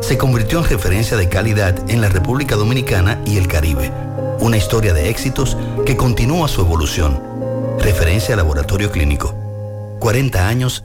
[0.00, 3.90] Se convirtió en referencia de calidad en la República Dominicana y el Caribe.
[4.40, 7.20] Una historia de éxitos que continúa su evolución.
[7.78, 9.34] Referencia Laboratorio Clínico.
[9.98, 10.84] 40 años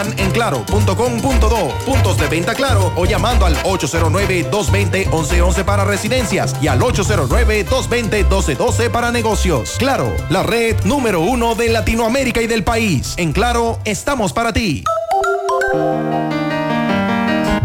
[0.17, 8.89] en claro.com.do, puntos de venta claro o llamando al 809-220-1111 para residencias y al 809-220-1212
[8.89, 9.75] para negocios.
[9.77, 13.15] Claro, la red número uno de Latinoamérica y del país.
[13.17, 14.83] En Claro, estamos para ti.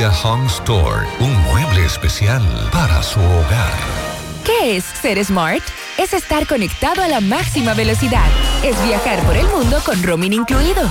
[0.00, 1.06] Home Store.
[1.20, 3.76] Un mueble especial para su hogar.
[4.42, 5.62] ¿Qué es ser smart?
[5.98, 8.26] Es estar conectado a la máxima velocidad.
[8.64, 10.90] Es viajar por el mundo con roaming incluido.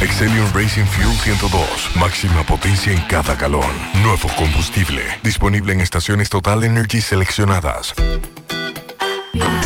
[0.00, 1.96] Excellium Racing Fuel 102.
[1.96, 3.66] Máxima potencia en cada galón.
[4.00, 5.02] Nuevo combustible.
[5.24, 7.94] Disponible en estaciones Total Energy seleccionadas.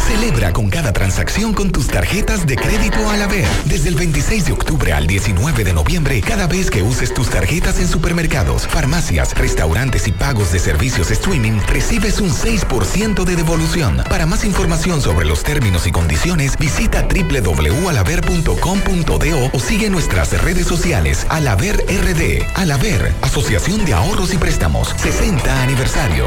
[0.06, 3.47] Celebra con cada transacción con tus tarjetas de crédito Alaber.
[3.65, 7.78] Desde el 26 de octubre al 19 de noviembre, cada vez que uses tus tarjetas
[7.78, 14.03] en supermercados, farmacias, restaurantes y pagos de servicios streaming, recibes un 6% de devolución.
[14.09, 21.27] Para más información sobre los términos y condiciones, visita www.alaber.com.do o sigue nuestras redes sociales
[21.28, 22.43] Alaber RD.
[22.55, 26.27] Alaber, Asociación de Ahorros y Préstamos, 60 aniversario.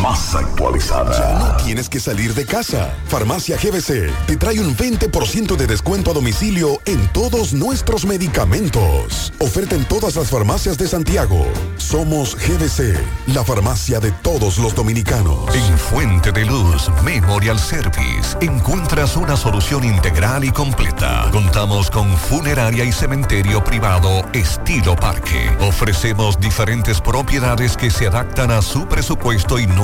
[0.00, 1.12] más actualizada.
[1.12, 2.94] Ya no tienes que salir de casa.
[3.08, 9.32] Farmacia GBC te trae un 20% de descuento a domicilio en todos nuestros medicamentos.
[9.38, 11.46] Oferta en todas las farmacias de Santiago.
[11.76, 15.54] Somos GBC, la farmacia de todos los dominicanos.
[15.54, 21.28] En Fuente de Luz Memorial Service encuentras una solución integral y completa.
[21.30, 25.50] Contamos con funeraria y cementerio privado estilo parque.
[25.60, 29.83] Ofrecemos diferentes propiedades que se adaptan a su presupuesto y no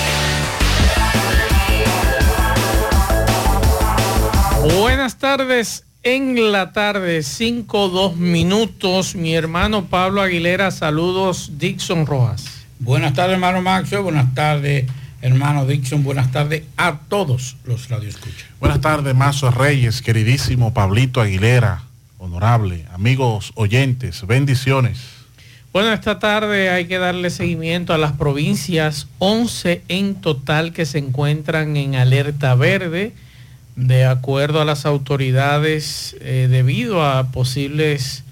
[4.61, 5.85] Buenas tardes.
[6.03, 9.15] En la tarde, 5, 2 minutos.
[9.15, 12.45] Mi hermano Pablo Aguilera, saludos, Dixon Rojas.
[12.77, 14.03] Buenas tardes, hermano Maxo.
[14.03, 14.85] Buenas tardes,
[15.23, 16.03] hermano Dixon.
[16.03, 18.45] Buenas tardes a todos los radioescuchas.
[18.59, 21.81] Buenas tardes, Mazo Reyes, queridísimo Pablito Aguilera,
[22.19, 24.99] honorable, amigos oyentes, bendiciones.
[25.73, 30.99] Bueno, esta tarde hay que darle seguimiento a las provincias, 11 en total que se
[30.99, 33.13] encuentran en alerta verde
[33.75, 38.23] de acuerdo a las autoridades, eh, debido a posibles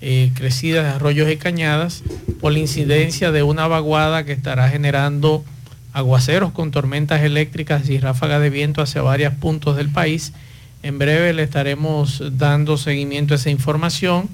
[0.00, 2.02] eh, crecidas de arroyos y cañadas,
[2.40, 5.44] por la incidencia de una vaguada que estará generando
[5.92, 10.32] aguaceros con tormentas eléctricas y ráfagas de viento hacia varios puntos del país.
[10.82, 14.28] En breve le estaremos dando seguimiento a esa información.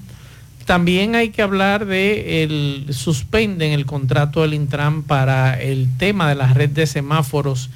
[0.65, 6.35] También hay que hablar de el suspenden el contrato del Intran para el tema de
[6.35, 7.69] la red de semáforos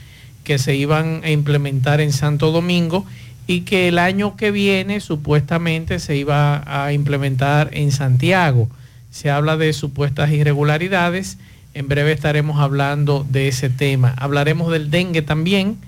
[0.47, 3.05] que se iban a implementar en Santo Domingo
[3.47, 8.69] y que el año que viene supuestamente se iba a implementar en Santiago.
[9.11, 11.37] Se habla de supuestas irregularidades.
[11.73, 14.15] En breve estaremos hablando de ese tema.
[14.17, 15.79] Hablaremos del dengue también,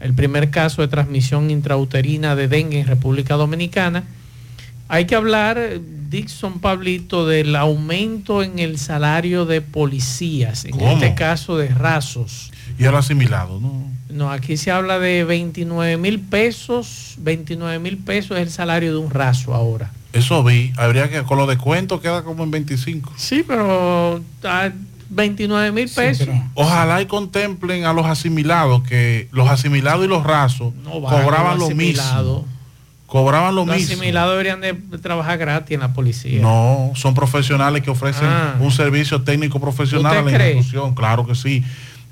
[0.00, 4.04] el primer caso de transmisión intrauterina de dengue en República Dominicana.
[4.88, 5.60] Hay que hablar,
[6.08, 10.92] Dixon Pablito, del aumento en el salario de policías, en ¿Cómo?
[10.92, 12.50] este caso de rasos.
[12.78, 13.82] Y el asimilado, ¿no?
[14.10, 17.14] No, aquí se habla de 29 mil pesos.
[17.18, 19.90] 29 mil pesos es el salario de un raso ahora.
[20.12, 20.72] Eso vi.
[20.76, 23.12] Habría que, con los descuentos queda como en 25.
[23.16, 24.70] Sí, pero ah,
[25.10, 26.28] 29 mil pesos.
[26.54, 31.68] Ojalá y contemplen a los asimilados, que los asimilados y los rasos No cobraban los
[31.70, 32.46] lo mismo.
[33.06, 33.92] Cobraban lo Los mismo.
[33.94, 36.42] asimilados deberían de trabajar gratis en la policía.
[36.42, 38.56] No, son profesionales que ofrecen Ah.
[38.60, 40.52] un servicio técnico profesional a ¿Usted la cree?
[40.56, 41.64] institución, claro que sí.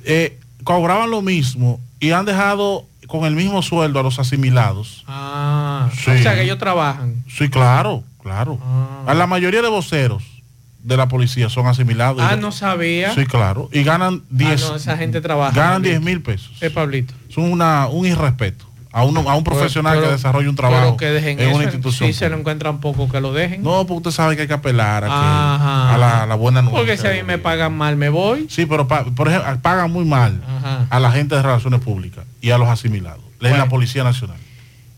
[0.05, 5.05] Eh, cobraban lo mismo y han dejado con el mismo sueldo a los asimilados.
[5.07, 6.11] Ah, Sí.
[6.11, 7.23] o sea que ellos trabajan.
[7.29, 8.59] Sí, claro, claro.
[9.07, 10.25] A la mayoría de voceros
[10.83, 12.21] de la policía son asimilados.
[12.21, 13.15] Ah, no sabía.
[13.15, 13.69] Sí, claro.
[13.73, 14.65] Y ganan 10.
[14.65, 15.55] Ah, no, esa gente trabaja.
[15.55, 15.91] ganan Pablito.
[16.01, 16.51] 10 mil pesos.
[16.61, 17.15] Eh, Pablito.
[17.31, 18.67] Es una, un irrespeto
[18.99, 21.65] a, uno, a un profesional Pero- que desarrolla un trabajo que dejen en eso, una
[21.65, 22.09] institución.
[22.09, 23.63] Si se lo encuentran poco, que lo dejen.
[23.63, 26.63] No, porque usted sabe que hay que apelar a, que- a la, a la buena
[26.63, 26.79] noticia.
[26.81, 28.47] Porque si a mí me pagan mal, me voy.
[28.49, 30.87] Sí, pero pa- por ejemplo, pagan muy mal Ajá.
[30.89, 33.21] a la gente de relaciones públicas y a los asimilados.
[33.35, 33.57] En Bueno.
[33.59, 34.39] la Policía Nacional.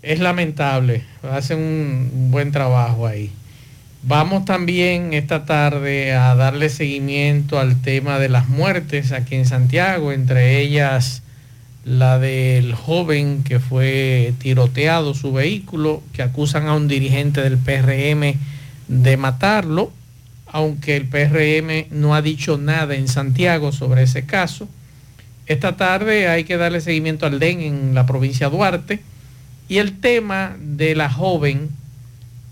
[0.03, 1.03] Es lamentable.
[1.33, 3.33] Hacen un buen trabajo ahí.
[4.05, 10.13] Vamos también esta tarde a darle seguimiento al tema de las muertes aquí en Santiago,
[10.13, 11.25] entre ellas
[11.89, 18.35] la del joven que fue tiroteado su vehículo, que acusan a un dirigente del PRM
[18.89, 19.91] de matarlo,
[20.47, 24.69] aunque el PRM no ha dicho nada en Santiago sobre ese caso.
[25.47, 29.01] Esta tarde hay que darle seguimiento al DEN en la provincia de Duarte
[29.67, 31.71] y el tema de la joven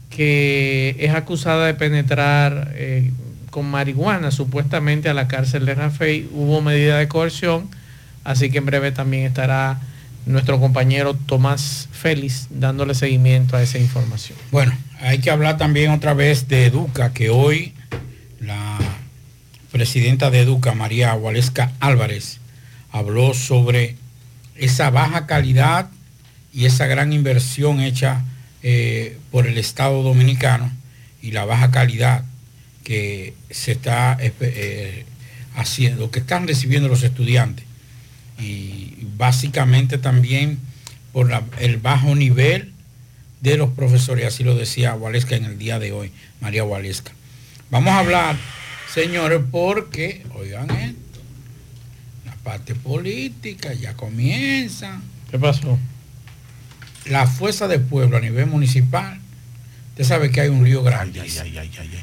[0.09, 3.11] que es acusada de penetrar eh,
[3.51, 6.27] con marihuana supuestamente a la cárcel de Rafey.
[6.33, 7.69] Hubo medida de coerción,
[8.27, 9.81] así que en breve también estará
[10.27, 14.37] nuestro compañero Tomás Félix dándole seguimiento a esa información.
[14.51, 17.73] Bueno, hay que hablar también otra vez de Educa, que hoy
[18.41, 18.79] la
[19.71, 22.39] presidenta de Educa, María Waleska Álvarez,
[22.91, 23.97] habló sobre
[24.57, 25.91] esa baja calidad
[26.53, 28.25] y esa gran inversión hecha
[28.63, 30.73] eh, por el Estado Dominicano
[31.23, 32.25] y la baja calidad
[32.83, 35.05] que se está espe- eh,
[35.55, 37.66] haciendo, que están recibiendo los estudiantes.
[38.39, 40.59] Y básicamente también
[41.13, 42.73] por la- el bajo nivel
[43.41, 47.13] de los profesores, así lo decía Waleska en el día de hoy, María Waleska.
[47.71, 48.37] Vamos a hablar,
[48.93, 51.21] señores, porque, oigan esto,
[52.25, 55.01] la parte política ya comienza.
[55.31, 55.79] ¿Qué pasó?
[57.07, 59.19] La fuerza del pueblo a nivel municipal,
[59.97, 61.23] usted sabe que hay un lío grande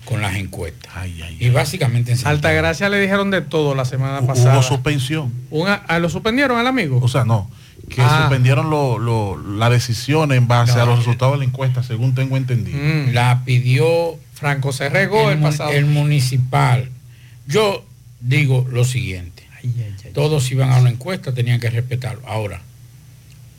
[0.05, 0.91] con las encuestas.
[1.39, 2.27] y básicamente en.
[2.27, 4.63] Altagracia le dijeron de todo la semana Hubo pasada.
[4.63, 5.31] suspensión.
[5.51, 7.00] Una- ¿a ¿Lo suspendieron al amigo?
[7.01, 7.50] O sea, no.
[7.89, 8.21] Que Ah.
[8.21, 12.15] suspendieron lo- lo- la decisión en base No, a los resultados de la encuesta, según
[12.15, 12.77] tengo entendido.
[12.81, 13.13] Mm.
[13.13, 15.71] La pidió Franco se regó el, mu- pasado.
[15.71, 16.89] el municipal.
[17.45, 17.85] Yo
[18.21, 19.43] digo lo siguiente.
[20.13, 22.21] Todos iban a una encuesta, tenían que respetarlo.
[22.27, 22.62] Ahora,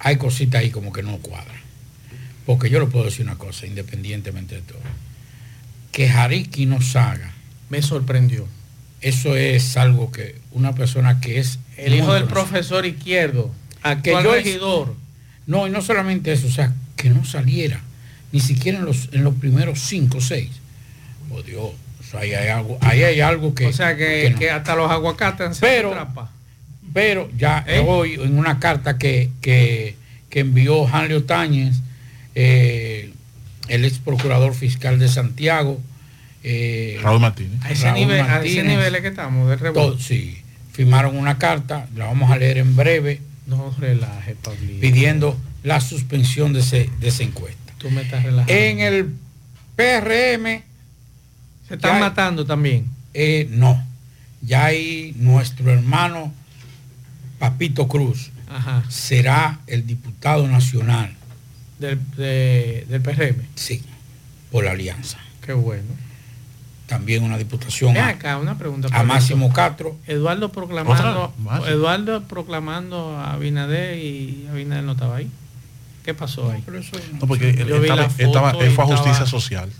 [0.00, 1.56] hay cositas ahí como que no cuadran.
[2.46, 4.80] Porque yo le puedo decir una cosa, independientemente de todo.
[5.92, 7.32] Que Jariki no haga.
[7.70, 8.46] Me sorprendió.
[9.00, 11.58] Eso es algo que una persona que es...
[11.76, 13.52] El hijo del profesor izquierdo,
[14.02, 14.94] yo regidor.
[15.46, 17.80] No, y no solamente eso, o sea, que no saliera,
[18.32, 20.50] ni siquiera en los, en los primeros cinco o seis.
[21.30, 21.72] Oh Dios,
[22.18, 23.66] ahí hay algo, ahí hay algo que...
[23.66, 24.38] o sea que, no.
[24.38, 26.30] que hasta los aguacates Pero- trampa.
[26.94, 27.84] Pero ya ¿Eh?
[27.84, 29.96] hoy, en una carta que, que,
[30.30, 31.74] que envió Hanley Táñez,
[32.34, 33.12] eh,
[33.68, 35.80] el ex procurador fiscal de Santiago,
[36.42, 37.62] eh, Raúl Martínez.
[37.62, 39.80] A ese, Raúl nivel, a ese nivel es que estamos, del rebote.
[39.80, 40.38] todos, sí,
[40.72, 44.80] firmaron una carta, la vamos a leer en breve, No relaje, Pablito.
[44.80, 47.72] pidiendo la suspensión de, ese, de esa encuesta.
[47.78, 48.52] Tú me estás relajando.
[48.52, 49.14] En el
[49.76, 50.62] PRM
[51.68, 52.86] Se están matando también.
[53.14, 53.82] Eh, no,
[54.42, 56.32] ya hay nuestro hermano
[57.38, 58.82] Papito Cruz Ajá.
[58.88, 61.14] será el diputado nacional,
[61.78, 63.42] Del, de- del PRM.
[63.54, 63.82] sí,
[64.50, 65.18] por la alianza.
[65.44, 65.88] Qué bueno.
[66.86, 68.88] También una diputación Ven a, acá, una pregunta.
[68.92, 69.02] a.
[69.02, 69.96] Máximo Castro.
[70.06, 71.32] Eduardo proclamando.
[71.66, 75.30] Eduardo proclamando a Abinader y Abinader no estaba ahí.
[76.04, 76.62] ¿Qué pasó ahí?
[76.66, 79.70] Pero eso no, porque él, estaba, estaba- fue a justicia estaba- social.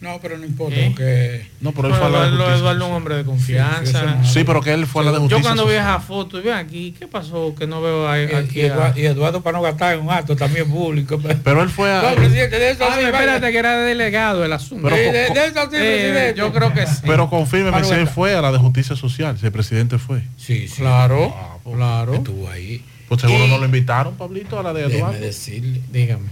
[0.00, 0.86] No, pero no importa, ¿Eh?
[0.88, 4.24] porque No, pero él fue a la de Eduardo, es un hombre de confianza.
[4.24, 5.88] Sí, pero que él fue a la de justicia Yo cuando vi social.
[5.90, 7.54] esa foto y ven aquí, ¿qué pasó?
[7.54, 8.60] Que no veo ahí- y, aquí.
[8.60, 11.20] y a- Eduardo, y Eduardo para no gastar en un acto también público.
[11.44, 12.02] Pero él fue a...
[12.02, 13.50] No, presidente, de eso Ah, sí, espérate vaya.
[13.52, 14.84] que era delegado el asunto.
[14.88, 16.34] Pero Sí, de- de eso sí, Eh, presidente.
[16.38, 17.02] yo creo que sí.
[17.06, 20.22] Pero confírmeme si él fue a la de justicia social, si el presidente fue.
[20.38, 20.76] Sí, sí.
[20.80, 22.14] Claro, Ah, pues, claro.
[22.14, 22.82] Estuvo ahí.
[23.06, 25.20] Pues seguro Y- no lo invitaron, Pablito, a la de Déjeme Eduardo.
[25.20, 26.28] decirle Dígame.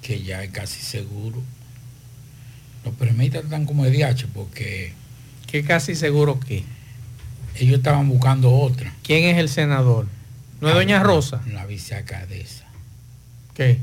[0.00, 1.42] que ya es casi seguro.
[2.86, 4.92] Los permitas están como de DH porque
[5.48, 6.62] Que casi seguro que.
[7.56, 8.92] ellos estaban buscando otra.
[9.02, 10.06] ¿Quién es el senador?
[10.60, 11.42] ¿No es Doña Rosa?
[11.52, 12.64] La vicealcaldesa
[13.54, 13.78] ¿Qué?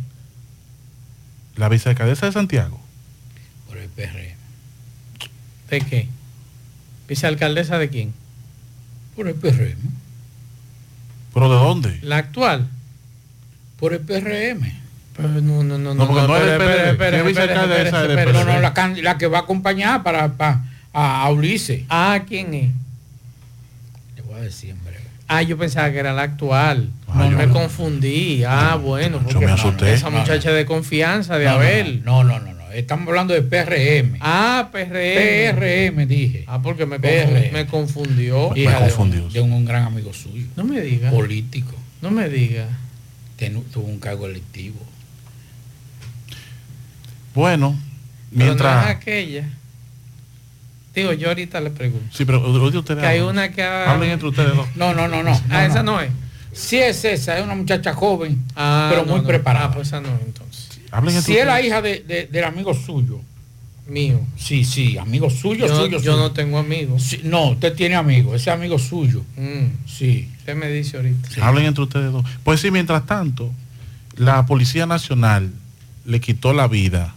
[1.58, 2.80] La vicealcaldesa de Santiago.
[3.68, 4.36] por el PRM.
[5.70, 6.08] ¿De qué?
[7.08, 8.14] ¿Vicealcaldesa de quién?
[9.16, 9.78] Por el PRM.
[11.34, 12.00] ¿Pero de dónde?
[12.04, 12.70] ¿La actual?
[13.80, 14.62] Por el PRM.
[15.18, 16.90] No, no, no, No, porque no es del espere, PRD.
[16.92, 19.42] espere, ¿Qué espere, vicealcaldesa espere, es del espere, No, no, la, la que va a
[19.42, 21.84] acompañar para, para a, a Ulises.
[21.90, 22.70] Ah, ¿quién es?
[24.16, 25.00] Le voy a decir en breve.
[25.28, 26.90] Ah, yo pensaba que era la actual.
[27.08, 27.54] Ah, no me no.
[27.54, 28.44] confundí.
[28.44, 29.94] Ah, bueno, yo porque me asusté.
[29.94, 30.20] esa No, no.
[30.20, 32.02] muchacha de confianza de no, no, Abel.
[32.04, 32.72] No, no, no, no.
[32.72, 34.18] Estamos hablando de PRM.
[34.20, 35.56] Ah, PRM.
[35.56, 36.44] PRM, dije.
[36.48, 37.52] Ah, porque me, PRM.
[37.54, 38.50] me confundió.
[38.52, 39.30] Me Hija de un- confundió.
[39.30, 40.48] De, un, gran amigo suyo.
[40.56, 41.12] No me diga.
[41.12, 41.76] Político.
[42.02, 42.66] No me diga.
[43.74, 44.80] Tuvo un cargo electivo.
[47.34, 47.80] Bueno, Pero
[48.32, 48.88] no es mientras...
[48.88, 49.50] aquella.
[50.96, 52.06] Digo, yo ahorita le pregunto.
[52.16, 53.00] Sí, pero ustedes.
[53.02, 54.68] Que hay una que ha- Hablen entre ustedes dos.
[54.76, 55.40] No, no, no, no.
[55.50, 56.00] Ah, esa no.
[56.00, 56.12] es.
[56.52, 59.28] Sí es esa, es una muchacha joven, Ah, pero no, muy no.
[59.28, 59.66] preparada.
[59.66, 60.70] Ah, pues esa no es entonces.
[60.92, 63.20] Hablen entre si es la hija de, de- del amigo suyo.
[63.88, 64.22] Mío.
[64.38, 66.18] Sí, sí, amigo suyo, Yo, suyo, yo suyo.
[66.18, 67.02] no tengo amigos.
[67.04, 69.24] Sí, no, usted tiene amigo, ese amigo suyo.
[69.36, 70.30] Mm, Sí.
[70.38, 71.30] usted me dice ahorita.
[71.30, 71.42] sí.
[71.42, 72.24] Hablen entre ustedes dos.
[72.44, 73.52] Pues sí, mientras tanto,
[74.16, 75.52] la Policía Nacional
[76.06, 77.14] le quitó la vida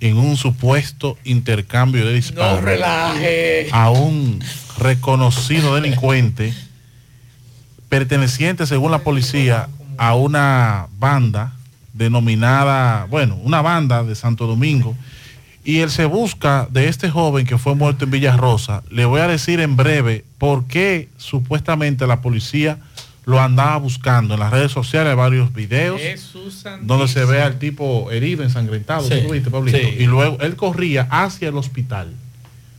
[0.00, 3.68] en un supuesto intercambio de disparos No relaje.
[3.72, 4.40] a un
[4.78, 6.52] reconocido delincuente
[7.88, 11.52] perteneciente, según la policía, a una banda
[11.92, 14.94] denominada, bueno, una banda de Santo Domingo.
[15.64, 18.82] Y él se busca de este joven que fue muerto en Villarrosa.
[18.90, 22.78] Le voy a decir en breve por qué supuestamente la policía
[23.26, 24.34] lo andaba buscando.
[24.34, 26.00] En las redes sociales hay varios videos
[26.82, 29.02] donde se ve al tipo herido, ensangrentado.
[29.02, 29.76] Sí, ¿Tú lo viste, Pablito?
[29.78, 29.96] sí.
[29.98, 32.14] Y luego él corría hacia el hospital.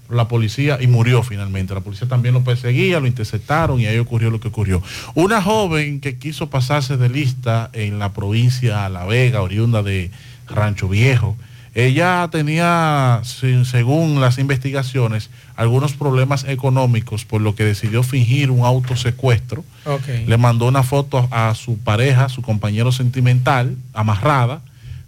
[0.09, 1.73] La policía y murió finalmente.
[1.73, 4.81] La policía también lo perseguía, lo interceptaron y ahí ocurrió lo que ocurrió.
[5.15, 10.11] Una joven que quiso pasarse de lista en la provincia de La Vega, oriunda de
[10.47, 11.35] Rancho Viejo,
[11.79, 18.65] Ella tenía, se- según las investigaciones, algunos problemas económicos, por lo que decidió fingir un
[18.65, 19.63] autosecuestro.
[19.86, 20.07] Ok.
[20.25, 24.62] Le mandó una foto a, a su pareja, su compañero sentimental, amarrada.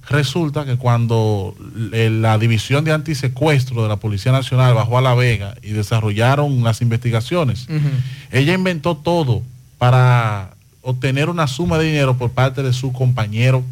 [0.10, 1.56] Resulta que cuando
[1.90, 6.82] la división de antisecuestro de la Policía Nacional bajó a La Vega y desarrollaron las
[6.82, 7.66] investigaciones,
[8.32, 9.42] ella inventó todo
[9.80, 10.52] para
[10.84, 13.64] obtener una suma de dinero por parte de su compañero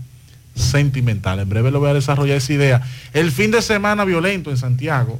[0.58, 1.40] sentimental.
[1.40, 2.82] En breve lo voy a desarrollar esa idea.
[3.14, 5.20] El fin de semana violento en Santiago,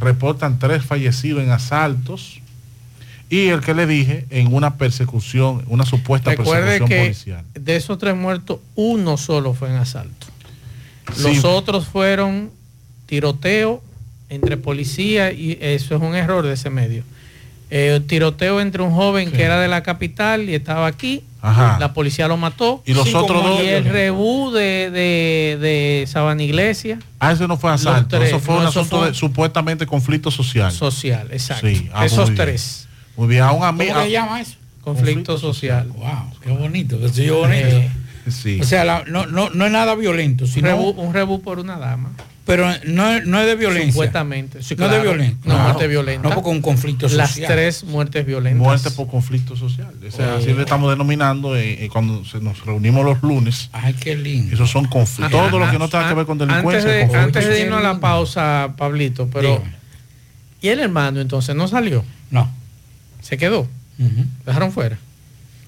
[0.00, 2.40] reportan tres fallecidos en asaltos
[3.30, 7.44] y el que le dije en una persecución, una supuesta Recuerde persecución que policial.
[7.54, 10.26] de esos tres muertos, uno solo fue en asalto.
[11.14, 11.22] Sí.
[11.22, 12.50] Los otros fueron
[13.06, 13.82] tiroteo
[14.28, 17.02] entre policía y eso es un error de ese medio.
[17.70, 21.22] Eh, tiroteo entre un joven que era de la capital y estaba aquí.
[21.40, 21.76] Ajá.
[21.78, 22.82] La policía lo mató.
[22.86, 26.98] Y los otros dos- Y el rebú de, de, de Sabana Iglesia.
[27.20, 29.86] Ah, ese no fue asalto, tres, eso fue no, un eso asunto fue- de supuestamente
[29.86, 30.72] conflicto social.
[30.72, 31.68] Social, exacto.
[31.68, 32.88] Sí, ah, Esos muy tres.
[33.16, 33.94] Muy bien, a un ¿Cómo amigo.
[33.94, 34.56] que se llama eso?
[34.80, 35.88] Conflicto, social.
[35.88, 36.98] Wow, qué bonito.
[37.04, 37.90] Eh,
[38.30, 38.58] Sí.
[38.60, 41.58] O sea, la- no, no, no es nada violento, un, sino, rebú, un rebú por
[41.58, 42.10] una dama.
[42.48, 43.92] Pero no, es- no es de violencia.
[43.92, 44.62] Supuestamente.
[44.62, 45.36] Sí, no es de violencia.
[45.44, 46.28] No, muerte violenta.
[46.28, 47.18] No porque un conflicto social.
[47.26, 48.58] Las tres muertes violentas.
[48.58, 49.92] Muerte por conflicto social.
[50.06, 50.38] O sea, Oh.
[50.38, 53.68] Así le estamos denominando eh, eh, cuando se nos reunimos los lunes.
[53.72, 54.54] Ay, qué lindo.
[54.54, 55.38] Esos son conflictos.
[55.38, 55.50] Ajá.
[55.50, 56.90] Todo lo que no tenga que ver con Antes delincuencia.
[56.90, 57.38] de, es conflicto.
[57.38, 59.48] antes de irnos a la pausa, Pablito, pero.
[59.58, 59.76] Dígame.
[60.62, 62.04] ¿Y el hermano entonces no salió?
[62.30, 62.50] No.
[63.20, 63.68] ¿Se quedó?
[64.46, 64.98] ¿Dejaron fuera?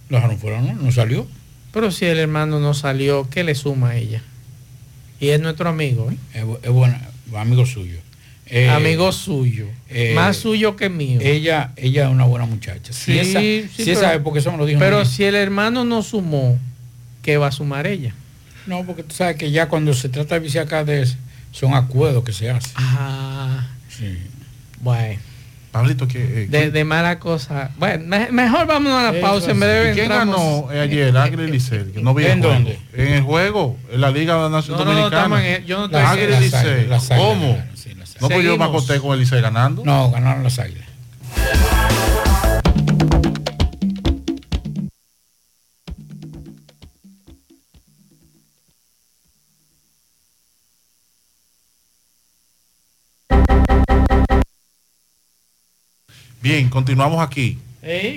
[0.09, 0.73] Lo dejaron fuera, ¿no?
[0.75, 1.27] No salió.
[1.73, 4.23] Pero si el hermano no salió, ¿qué le suma a ella?
[5.21, 6.17] Y es nuestro amigo, ¿eh?
[6.35, 7.99] Es, bu- es buena, amigo suyo.
[8.47, 9.67] Eh, amigo suyo.
[9.89, 11.21] eh, más suyo que mío.
[11.23, 12.93] Ella, ella es una buena muchacha.
[12.93, 14.81] Sí, si esa, sí, si pero- esa sabe porque eso me lo dijo.
[14.81, 16.59] Pero si el hermano no sumó,
[17.23, 18.13] ¿qué va a sumar ella?
[18.67, 20.41] No, porque tú sabes que ya cuando se trata de
[20.85, 21.07] de
[21.53, 22.73] son acuerdos que se hacen.
[22.77, 24.17] Ah, Sí.
[24.81, 25.21] bueno.
[25.71, 27.71] Pablito, que, eh, De, de mala cosa.
[27.77, 30.81] Bueno, me- mejor vámonos a la Eso pausa en vez de ¿Y ¿Quién ganó eh,
[30.81, 31.17] ayer?
[31.17, 31.93] Águila y Licey.
[31.93, 32.55] que No vi el ¿En juego.
[32.55, 32.79] dónde?
[32.93, 35.23] En el juego, en la Liga Nacional No, no, no, Dominicana.
[35.23, 36.89] estamos en- yo no estoy Águila y Licey.
[37.17, 37.53] ¿Cómo?
[37.55, 39.85] ganaron, sí, No, pues yo me acosté con el Licey ganando.
[39.85, 40.89] No, ganaron las águilas.
[56.43, 57.59] Bien, continuamos aquí.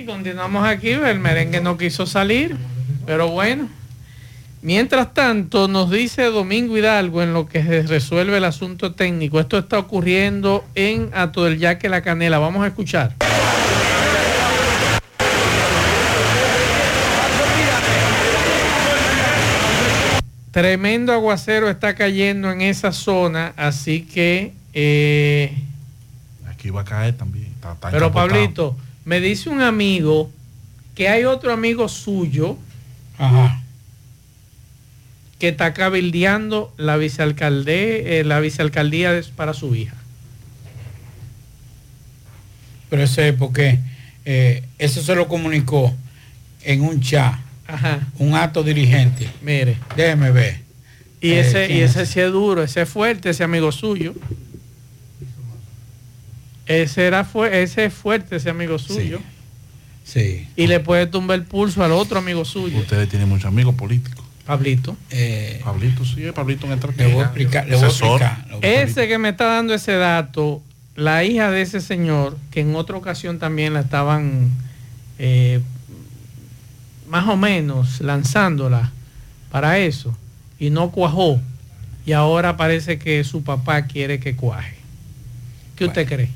[0.06, 2.56] Continuamos aquí, el merengue no quiso salir,
[3.06, 3.68] pero bueno.
[4.62, 9.38] Mientras tanto, nos dice Domingo Hidalgo en lo que se resuelve el asunto técnico.
[9.38, 12.38] Esto está ocurriendo en Ato del Yaque La Canela.
[12.38, 13.14] Vamos a escuchar.
[20.50, 24.52] Tremendo aguacero está cayendo en esa zona, así que...
[24.72, 25.52] eh,
[26.46, 27.53] Aquí va a caer también.
[27.72, 28.12] Está- está pero.
[28.12, 30.30] Pablito, me dice un amigo
[30.94, 32.56] que hay otro amigo suyo
[33.18, 33.60] Ajá.
[35.38, 39.94] que está cabildeando la vicealcalde, eh, la vicealcaldía para su hija.
[42.90, 43.78] Pero ese es porque
[44.24, 45.94] eh, eso se lo comunicó
[46.62, 47.34] en un chat,
[47.66, 48.00] Ajá.
[48.18, 49.28] un acto dirigente.
[49.42, 49.78] Mire.
[49.96, 50.60] Déjeme ver.
[51.20, 52.08] Y Eh, ese, y ¿quién ese es?
[52.10, 54.14] sí es duro, ese es fuerte, ese amigo suyo.
[56.66, 59.20] Ese era fue, ese es fuerte, ese amigo suyo.
[60.04, 60.46] Sí.
[60.56, 62.78] Y le puede tumbar el pulso al otro amigo suyo.
[62.78, 64.24] Ustedes tienen muchos amigos políticos.
[64.46, 64.96] Pablito.
[65.10, 67.66] Eh, Pablito, sí, Pablito en el le voy a explicar.
[67.66, 68.22] Le voy a Asesor.
[68.22, 68.46] explicar.
[68.46, 68.88] le voy a explicar.
[68.88, 70.62] Ese que me está dando ese dato,
[70.96, 74.50] la hija de ese señor, que en otra ocasión también la estaban
[75.18, 75.60] eh,
[77.08, 78.92] más o menos lanzándola
[79.50, 80.16] para eso,
[80.58, 81.40] y no cuajó,
[82.04, 84.74] y ahora parece que su papá quiere que cuaje.
[85.76, 86.28] ¿Qué usted cree?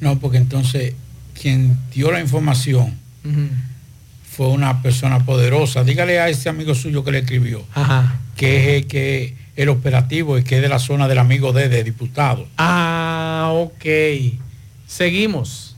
[0.00, 0.94] No, porque entonces
[1.40, 2.94] quien dio la información
[4.30, 5.84] fue una persona poderosa.
[5.84, 8.18] Dígale a ese amigo suyo que le escribió Ajá.
[8.36, 11.68] que es el que el operativo y que es de la zona del amigo de,
[11.68, 12.46] de diputado.
[12.56, 13.84] Ah, ok.
[14.86, 15.69] Seguimos.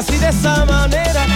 [0.00, 1.26] Así de esa manera,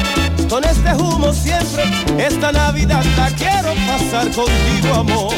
[0.48, 1.84] con este humo siempre.
[2.18, 5.34] Esta Navidad la quiero pasar contigo, amor.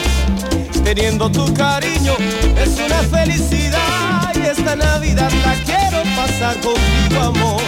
[0.84, 2.14] Teniendo tu cariño
[2.56, 7.62] es una felicidad y esta Navidad la quiero pasar contigo, amor.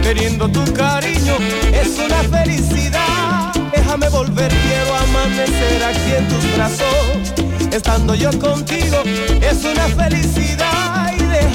[0.00, 1.34] Teniendo tu cariño
[1.72, 3.52] es una felicidad.
[3.72, 7.72] Déjame volver, quiero amanecer aquí en tus brazos.
[7.72, 9.02] Estando yo contigo
[9.42, 10.97] es una felicidad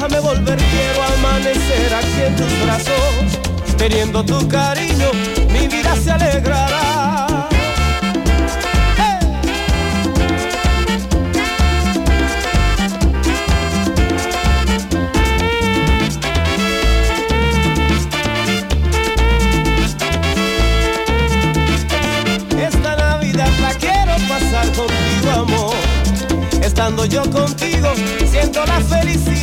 [0.04, 3.76] déjame volver, quiero amanecer aquí en tus brazos.
[3.78, 5.12] Teniendo tu cariño,
[5.52, 7.48] mi vida se alegrará.
[22.60, 25.76] Esta Navidad la quiero pasar contigo, amor.
[26.62, 27.90] Estando yo contigo,
[28.30, 29.43] siento la felicidad.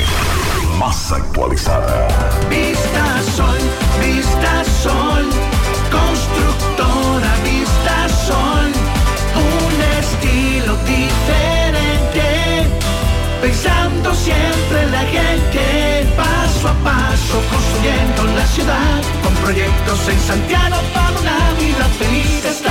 [0.81, 2.07] más actualizada.
[2.49, 3.61] Vista Sol,
[4.01, 5.25] Vista Sol,
[5.91, 8.69] constructora Vista Sol,
[9.37, 12.25] un estilo diferente,
[13.43, 15.63] pensando siempre en la gente,
[16.17, 22.70] paso a paso construyendo la ciudad, con proyectos en Santiago para una vida feliz,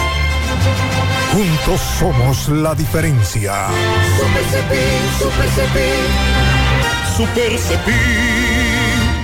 [1.33, 3.67] Juntos somos la diferencia.
[4.17, 7.15] Super Cepín, Super Cepín.
[7.15, 8.50] Super Cepín.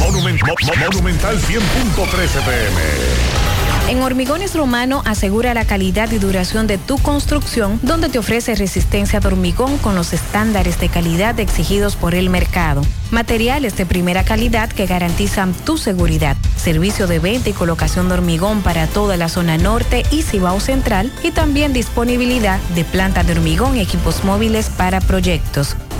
[0.00, 2.80] Monument- Mo- Mo- Monumental 100.13 pm.
[3.86, 9.20] En Hormigones Romano asegura la calidad y duración de tu construcción, donde te ofrece resistencia
[9.20, 12.80] de hormigón con los estándares de calidad exigidos por el mercado.
[13.10, 16.34] Materiales de primera calidad que garantizan tu seguridad.
[16.56, 21.12] Servicio de venta y colocación de hormigón para toda la zona norte y Cibao Central
[21.22, 25.76] y también disponibilidad de planta de hormigón y equipos móviles para proyectos.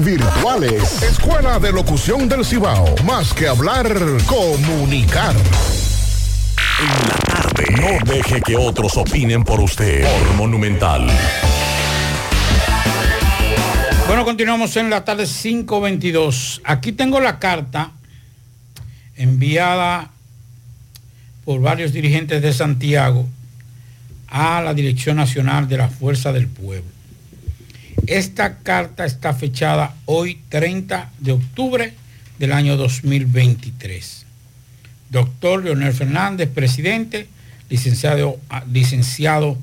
[0.00, 1.00] virtuales.
[1.00, 2.92] Escuela de Locución del Cibao.
[3.04, 3.86] Más que hablar,
[4.26, 5.36] comunicar.
[6.80, 7.64] En la tarde.
[7.76, 10.02] No deje que otros opinen por usted.
[10.02, 11.06] Por Monumental.
[14.08, 16.62] Bueno, continuamos en la tarde 522.
[16.64, 17.92] Aquí tengo la carta
[19.14, 20.10] enviada
[21.44, 23.24] por varios dirigentes de Santiago
[24.26, 26.99] a la Dirección Nacional de la Fuerza del Pueblo.
[28.06, 31.94] Esta carta está fechada hoy 30 de octubre
[32.38, 34.26] del año 2023.
[35.10, 37.28] Doctor Leonel Fernández, presidente,
[37.68, 38.38] licenciado,
[38.72, 39.58] licenciado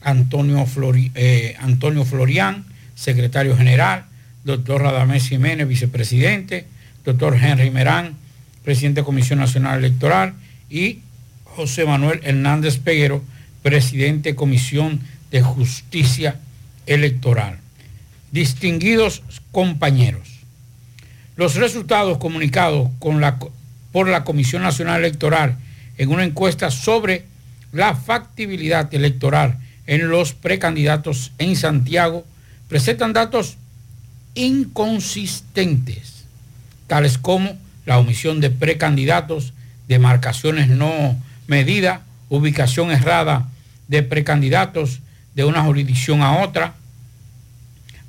[0.00, 4.06] Antonio, Flori, eh, Antonio Florián, secretario general,
[4.44, 6.66] doctor Radamés Jiménez, vicepresidente,
[7.04, 8.16] doctor Henry Merán,
[8.64, 10.34] presidente de Comisión Nacional Electoral,
[10.70, 11.00] y
[11.44, 13.22] José Manuel Hernández Peguero,
[13.62, 15.00] presidente de Comisión
[15.30, 16.36] de Justicia
[16.86, 17.61] Electoral.
[18.32, 20.40] Distinguidos compañeros,
[21.36, 22.90] los resultados comunicados
[23.92, 25.58] por la Comisión Nacional Electoral
[25.98, 27.26] en una encuesta sobre
[27.72, 32.24] la factibilidad electoral en los precandidatos en Santiago
[32.68, 33.58] presentan datos
[34.34, 36.24] inconsistentes,
[36.86, 39.52] tales como la omisión de precandidatos,
[39.88, 41.16] demarcaciones no
[41.46, 43.48] medidas, ubicación errada
[43.88, 45.00] de precandidatos
[45.34, 46.74] de una jurisdicción a otra.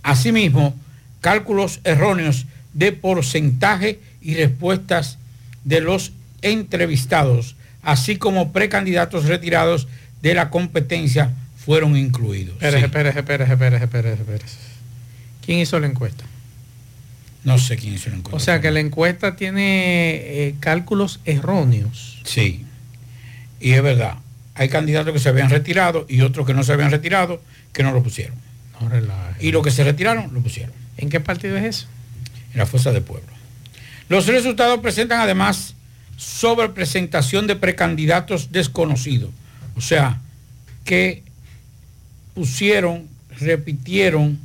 [0.04, 0.76] Asimismo,
[1.22, 5.18] cálculos erróneos de porcentaje y respuestas
[5.63, 6.12] de los
[6.42, 9.88] entrevistados, así como precandidatos retirados
[10.22, 12.56] de la competencia fueron incluidos.
[12.56, 14.58] Espérese, espérese, espérese, espérese, espérese.
[15.46, 16.26] ¿Quién hizo la encuesta?
[17.44, 18.38] No sé quién hizo la encuesta.
[18.38, 22.22] O sea que la encuesta tiene eh, cálculos erróneos.
[22.24, 22.66] Sí.
[23.60, 24.16] Y es verdad.
[24.56, 27.92] Hay candidatos que se habían retirado y otros que no se habían retirado que no
[27.92, 28.36] lo pusieron.
[29.39, 30.74] Y los que se retiraron lo pusieron.
[30.98, 31.88] ¿En qué partido es eso?
[32.54, 33.28] En la Fuerza del Pueblo.
[34.10, 35.76] Los resultados presentan además
[36.17, 39.32] sobre presentación de precandidatos desconocidos.
[39.76, 40.19] O sea,
[40.86, 41.24] que
[42.34, 43.08] pusieron,
[43.39, 44.39] repitieron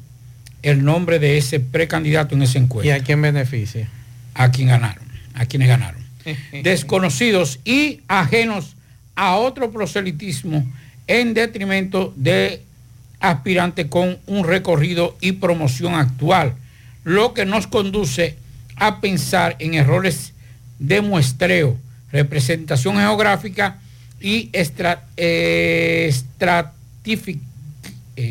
[0.63, 2.89] el nombre de ese precandidato en ese encuentro.
[2.89, 3.89] ¿Y a quién beneficia?
[4.35, 6.03] A quien ganaron, a quienes ganaron.
[6.63, 8.77] Desconocidos y ajenos
[9.15, 10.67] a otro proselitismo
[11.07, 12.63] en detrimento de
[13.21, 16.55] aspirantes con un recorrido y promoción actual,
[17.05, 18.37] lo que nos conduce
[18.77, 20.35] a pensar en errores
[20.79, 21.77] de muestreo,
[22.13, 23.79] representación geográfica
[24.21, 26.09] y eh,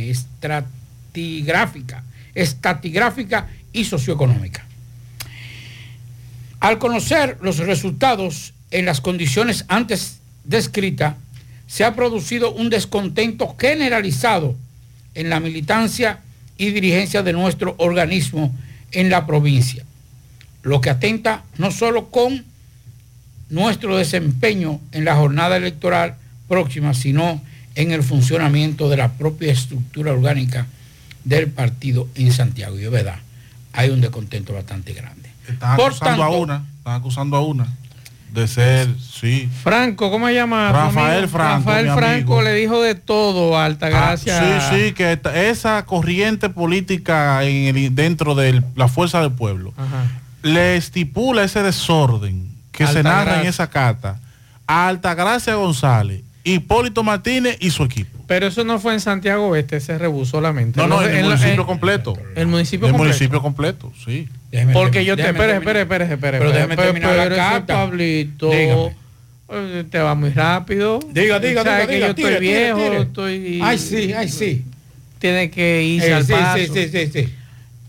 [0.10, 4.66] estratigráfica, estatigráfica y socioeconómica.
[6.60, 11.16] Al conocer los resultados en las condiciones antes descritas,
[11.68, 14.56] se ha producido un descontento generalizado
[15.18, 16.20] en la militancia
[16.58, 18.56] y dirigencia de nuestro organismo
[18.92, 19.84] en la provincia,
[20.64, 22.46] lo que atenta no solo con
[23.50, 26.16] nuestro desempeño en la jornada electoral
[26.48, 27.42] próxima, sino
[27.76, 30.68] en el funcionamiento de la propia estructura orgánica
[31.24, 32.80] del partido en Santiago.
[32.80, 33.20] Y es verdad,
[33.74, 35.30] hay un descontento bastante grande.
[35.48, 37.68] Están acusando a una, están acusando a una
[38.34, 39.50] de ser, sí.
[39.64, 40.72] Franco, ¿cómo se llama?
[40.72, 41.28] Rafael?
[41.28, 44.38] Franco, Rafael Franco le dijo de todo Altagracia.
[44.58, 49.32] Ah, sí, sí, que esta- esa corriente política en el- dentro de la fuerza del
[49.32, 50.06] pueblo Ajá.
[50.44, 54.20] le estipula ese desorden que se narra en esa carta
[54.68, 58.20] a Altagracia González, Hipólito Martínez y su equipo.
[58.28, 60.80] Pero eso no fue en Santiago Oeste, ese rebus solamente.
[60.82, 62.14] No, no, en el municipio completo.
[62.36, 63.08] El municipio el completo.
[63.14, 64.28] municipio completo, sí.
[64.74, 65.24] Porque yo te.
[65.24, 65.50] terminar.
[65.52, 66.38] espere, espere, espere.
[66.40, 67.74] Pero espere, terminar pero ese carta.
[67.76, 68.50] Pablito.
[68.50, 68.96] Dígame.
[69.50, 71.00] eh, Te va muy rápido.
[71.12, 73.02] Diga, diga, diga, que diga, yo tire, estoy tire, viejo, tire.
[73.02, 73.60] estoy.
[73.64, 74.66] Ay, sí, ay, sí.
[75.20, 76.58] Tiene que irse Eh, al sí, paso.
[76.74, 77.34] sí, sí, sí.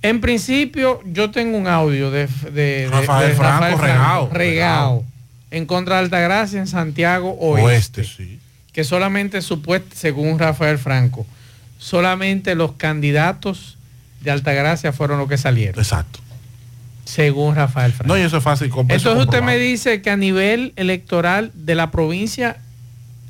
[0.03, 5.05] En principio, yo tengo un audio de, de- de- Rafael Franco, regao, regao,
[5.51, 7.67] en contra de Altagracia en Santiago Oeste.
[8.03, 8.39] Oeste, sí.
[8.73, 11.27] Que solamente supuesto, según Rafael Franco,
[11.79, 13.77] solamente los candidatos
[14.21, 15.81] de Altagracia fueron los que salieron.
[15.81, 16.21] Exacto.
[17.09, 18.13] Según Rafael Franco.
[18.13, 18.69] No, y eso es fácil.
[18.69, 22.59] eso Entonces usted me dice que a nivel electoral de la provincia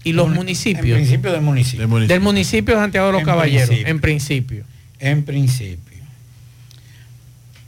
[0.02, 0.96] y los En municipios.
[0.96, 1.78] principio del municipio.
[1.82, 2.14] Del municipio.
[2.14, 3.90] Del municipio de Santiago de los En Caballeros, principio.
[3.92, 4.64] en principio.
[4.98, 6.02] En principio.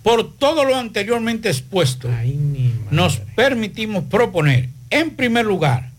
[0.02, 2.10] Por todo lo anteriormente expuesto,
[2.90, 5.90] nos permitimos proponer, en primer lugar,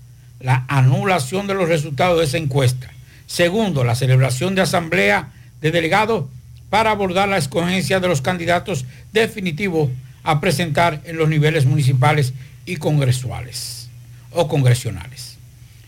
[0.41, 2.91] la anulación de los resultados de esa encuesta.
[3.27, 6.25] Segundo, la celebración de asamblea de delegados
[6.71, 9.89] para abordar la escogencia de los candidatos definitivos
[10.23, 12.33] a presentar en los niveles municipales
[12.65, 13.89] y congresuales
[14.31, 15.37] o congresionales.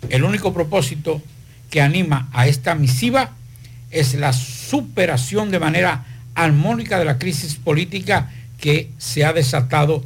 [0.10, 1.22] El único propósito
[1.70, 3.32] que anima a esta misiva
[3.92, 6.04] es la superación de manera
[6.36, 10.04] armónica de la crisis política que se ha desatado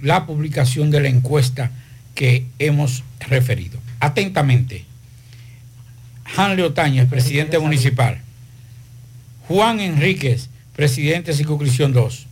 [0.00, 1.70] la publicación de la encuesta
[2.14, 3.78] que hemos referido.
[4.00, 4.86] Atentamente,
[6.34, 8.23] Hanle Otañez, presidente municipal.
[9.48, 12.26] Juan Enríquez, presidente de Circunscripción 2.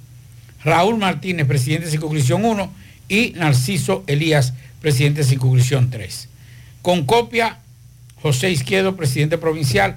[0.65, 2.73] Raúl Martínez, presidente de Circunscripción 1.
[3.09, 6.29] Y Narciso Elías, presidente de Circunscripción 3.
[6.81, 7.59] Con copia,
[8.23, 9.97] José Izquierdo, presidente provincial.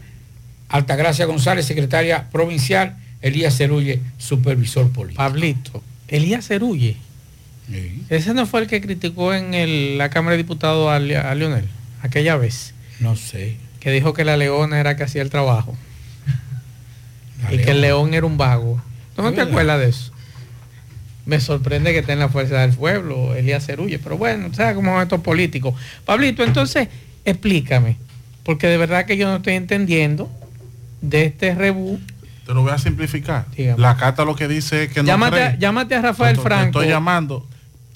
[0.68, 2.98] Altagracia González, secretaria provincial.
[3.22, 5.18] Elías Cerulle, supervisor político.
[5.18, 6.98] Pablito, Elías Cerulle.
[8.10, 11.66] Ese no fue el que criticó en la Cámara de Diputados a, a Leonel,
[12.02, 12.74] aquella vez.
[13.00, 13.58] No sé.
[13.80, 15.76] Que dijo que la leona era que hacía el trabajo.
[17.52, 18.82] Y que el león era un vago.
[19.16, 20.12] ¿Tú no te acuerdas de eso?
[21.26, 24.92] Me sorprende que esté en la fuerza del pueblo, Elías Cerulle, pero bueno, ¿sabes cómo
[24.94, 25.74] son estos políticos?
[26.06, 26.88] Pablito, entonces,
[27.24, 27.98] explícame,
[28.44, 30.30] porque de verdad que yo no estoy entendiendo
[31.02, 32.00] de este rebú.
[32.46, 33.48] Te lo voy a simplificar.
[33.78, 35.46] La carta lo que dice es que no llámate, cree.
[35.48, 36.80] A, llámate a Rafael te Franco.
[36.80, 37.48] estoy llamando.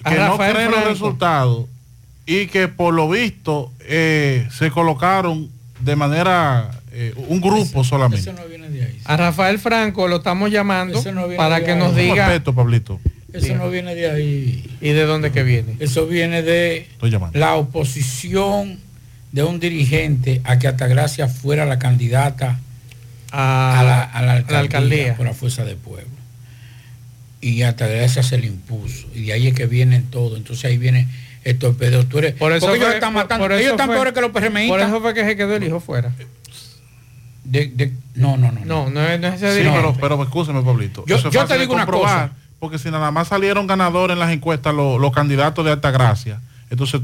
[0.04, 1.66] A Que no Rafael creen los resultados
[2.26, 5.50] y que por lo visto eh, se colocaron
[5.82, 8.32] de manera eh, un grupo solamente.
[9.06, 11.78] A Rafael Franco lo estamos llamando no para que ahí.
[11.80, 12.28] nos diga.
[12.28, 13.00] respeto, Pablito.
[13.34, 14.78] Eso no viene de ahí.
[14.82, 15.76] ¿Y de dónde que viene?
[15.80, 16.88] Eso viene de
[17.34, 18.80] la oposición
[19.32, 22.60] de un dirigente a que Altagracia fuera la candidata
[23.32, 25.16] a, la, a la alcaldía, alcaldía.
[25.16, 26.08] por la fuerza del pueblo.
[27.42, 29.08] Y Altagracia se le impuso.
[29.14, 30.36] Y de ahí es que vienen todo.
[30.36, 31.08] Entonces ahí viene
[31.44, 32.06] el torpedeo.
[32.08, 33.46] Tú eres, Por eso porque ellos fue- están por- matando.
[33.46, 34.68] por ellos están fue- peores que los PRMistas.
[34.70, 36.12] Por eso fue que se quedó el hijo fuera.
[37.50, 38.62] De- de- no, no, no.
[38.64, 41.04] No, no es, ese Sí, pero, pero escúchame, Pablito.
[41.08, 42.32] Yo- yo te digo una cosa.
[42.60, 46.42] Porque si nada más salieron ganadores en las encuestas los, los candidatos de alta gracia,
[46.70, 47.02] entonces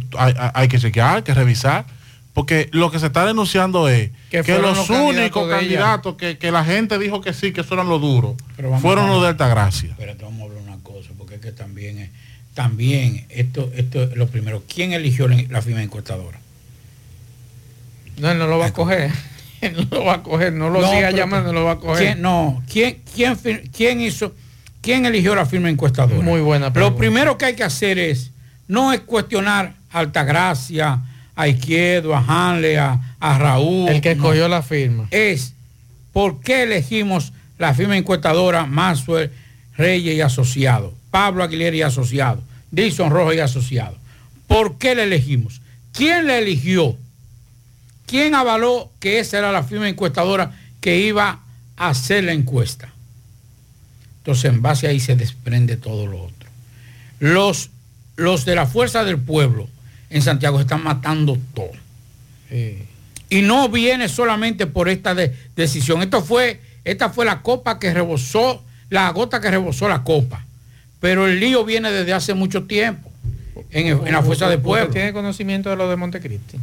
[0.54, 1.86] hay, que chequear, hay que revisar.
[2.34, 7.00] Porque lo que se está denunciando es Que los, únicos candidatos que, que la gente
[7.00, 8.36] dijo que sí, que eso eran los duros,
[8.82, 9.96] fueron los de alta gracia.
[9.98, 12.10] Pero vamos a hablar una cosa, porque es que también es,
[12.54, 14.62] también esto, esto es lo primero.
[14.72, 16.38] ¿Quién eligió la, la firma encuestadora?
[18.18, 19.12] No, él no lo va a coger.
[19.92, 20.54] No lo va a coger.
[20.54, 22.06] No lo No, siga llamando, lo va a coger.
[22.06, 23.38] ¿Quién, no, ¿quién, quién,
[23.76, 24.34] quién hizo,
[24.82, 26.22] quién eligió la firma encuestadora?
[26.22, 28.32] Muy buena Lo primero que hay que hacer es,
[28.68, 31.00] no es cuestionar a Altagracia,
[31.36, 33.90] a Izquierdo, a Hanle, a, a Raúl.
[33.90, 34.24] El que no.
[34.24, 35.08] escogió la firma.
[35.12, 35.54] Es,
[36.14, 39.32] ¿por qué elegimos la firma encuestadora Maxwell
[39.78, 43.98] Reyes y Asociado, Pablo Aguilera y Asociado, Dixon Rojo y Asociado?
[44.48, 45.62] ¿Por qué la elegimos?
[45.92, 46.98] ¿Quién la eligió?
[48.06, 51.40] ¿Quién avaló que esa era la firma encuestadora que iba
[51.78, 52.90] a hacer la encuesta?
[54.20, 56.50] Entonces, en base a ahí se desprende todo lo otro.
[57.20, 57.70] Los,
[58.16, 59.68] los de la fuerza del pueblo
[60.10, 61.72] en Santiago están matando todo.
[63.30, 66.02] Y no viene solamente por esta de- decisión.
[66.02, 70.46] Esto fue, esta fue la copa que rebosó, la gota que rebosó la copa.
[71.00, 73.12] Pero el lío viene desde hace mucho tiempo
[73.72, 74.94] en, en la fuerza del ¿Usted pueblo.
[74.94, 76.58] tiene conocimiento de lo de Montecristi?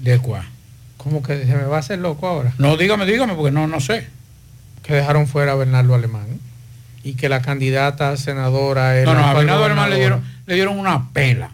[0.00, 0.44] ¿De cuál?
[0.96, 2.52] ¿Cómo que se me va a hacer loco ahora?
[2.58, 4.06] No, dígame, dígame, porque no, no sé.
[4.82, 6.26] Que dejaron fuera a Bernardo Alemán.
[7.02, 10.78] Y que la candidata senadora es No, no, a Bernardo Alemán le dieron, le dieron
[10.78, 11.50] una pela.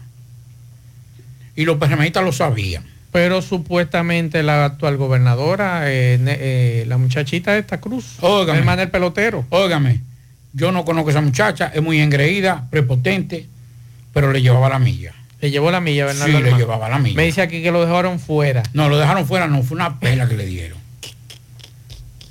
[1.55, 2.83] Y los PRMistas lo sabían.
[3.11, 8.59] Pero supuestamente la actual gobernadora, eh, eh, la muchachita de esta cruz, Óigame.
[8.59, 9.45] hermana del pelotero.
[9.49, 10.01] Óigame,
[10.53, 13.47] yo no conozco a esa muchacha, es muy engreída, prepotente,
[14.13, 15.13] pero le llevaba la milla.
[15.39, 17.15] Le llevó la milla, Bernardo Sí, le llevaba la milla.
[17.15, 18.63] Me dice aquí que lo dejaron fuera.
[18.73, 20.77] No, lo dejaron fuera, no, fue una pela que le dieron.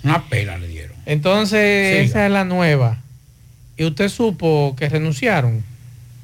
[0.02, 0.96] Una pela le dieron.
[1.06, 2.02] Entonces, Siga.
[2.02, 2.98] esa es la nueva.
[3.76, 5.62] Y usted supo que renunciaron.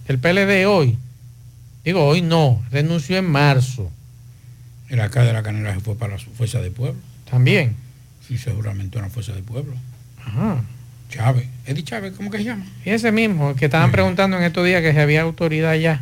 [0.09, 0.99] El PLD hoy.
[1.85, 2.63] Digo, hoy no.
[2.71, 3.91] Renunció en marzo.
[4.89, 7.01] El alcalde de la Canela se fue para la fuerza del pueblo.
[7.31, 7.77] También.
[8.27, 9.75] Sí, seguramente una fuerza del pueblo.
[10.25, 10.63] Ajá.
[11.09, 11.47] Chávez.
[11.67, 12.67] Eddie Chávez, ¿cómo que se llama?
[12.85, 16.01] Y ese mismo, que estaban preguntando en estos días que si había autoridad ya.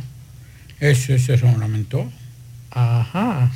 [0.81, 2.11] Ese, se lamentó.
[2.71, 3.49] Ajá.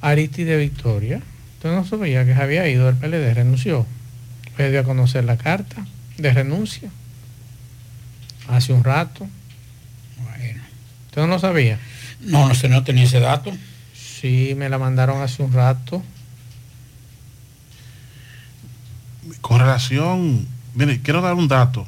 [0.00, 1.22] Aristide Victoria.
[1.54, 3.86] Usted no sabía que se había ido del PLD, renunció.
[4.48, 5.86] Usted dio a conocer la carta
[6.18, 6.90] de renuncia.
[8.48, 9.28] Hace un rato.
[10.24, 10.62] Bueno.
[11.06, 11.78] ¿Usted no lo sabía?
[12.20, 13.56] No, no sé, no tenía ese dato.
[13.94, 16.02] Sí, me la mandaron hace un rato.
[19.40, 21.86] Con relación Mire, quiero dar un dato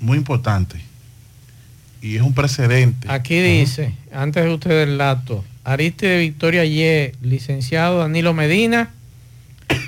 [0.00, 0.80] muy importante.
[2.02, 3.06] Y es un precedente.
[3.08, 8.90] Aquí dice, antes de usted el dato, Aristide Victoria Ye, licenciado Danilo Medina,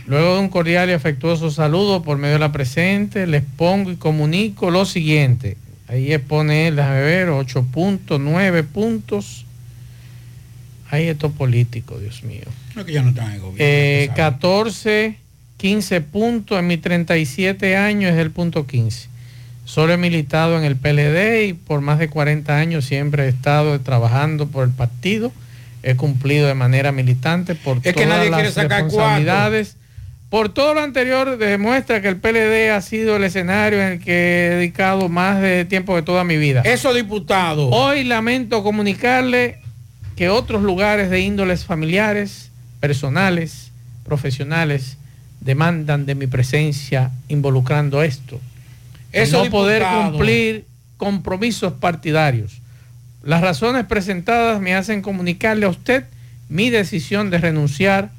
[0.06, 3.96] luego de un cordial y afectuoso saludo por medio de la presente, les pongo y
[3.96, 5.56] comunico lo siguiente.
[5.88, 9.44] Ahí expone él, déjame ver, 8.9 puntos.
[10.90, 12.44] Ahí esto político, Dios mío.
[12.76, 13.58] No, que ya no están en el gobierno.
[13.58, 15.18] Eh, 14,
[15.56, 19.08] 15 puntos en mis 37 años es el punto 15.
[19.64, 23.80] Solo he militado en el PLD y por más de 40 años siempre he estado
[23.80, 25.32] trabajando por el partido.
[25.82, 29.76] He cumplido de manera militante por Es que todas nadie las responsabilidades.
[30.30, 34.46] Por todo lo anterior demuestra que el PLD ha sido el escenario en el que
[34.46, 36.62] he dedicado más de tiempo de toda mi vida.
[36.64, 37.68] Eso diputado.
[37.68, 39.58] Hoy lamento comunicarle
[40.16, 42.50] que otros lugares de índoles familiares,
[42.80, 43.70] personales,
[44.04, 44.96] profesionales,
[45.40, 48.40] demandan de mi presencia involucrando esto.
[49.22, 50.64] Eso, no poder cumplir
[50.96, 52.60] compromisos partidarios.
[53.22, 56.04] Las razones presentadas me hacen comunicarle a usted
[56.48, 58.10] mi decisión de renunciar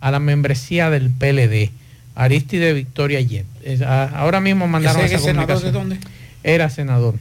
[0.00, 1.70] a la membresía del PLD.
[2.14, 3.20] Aristide Victoria
[3.86, 5.98] a- Ahora mismo mandaron ¿Ese esa senador de dónde?
[6.44, 7.14] Era senador.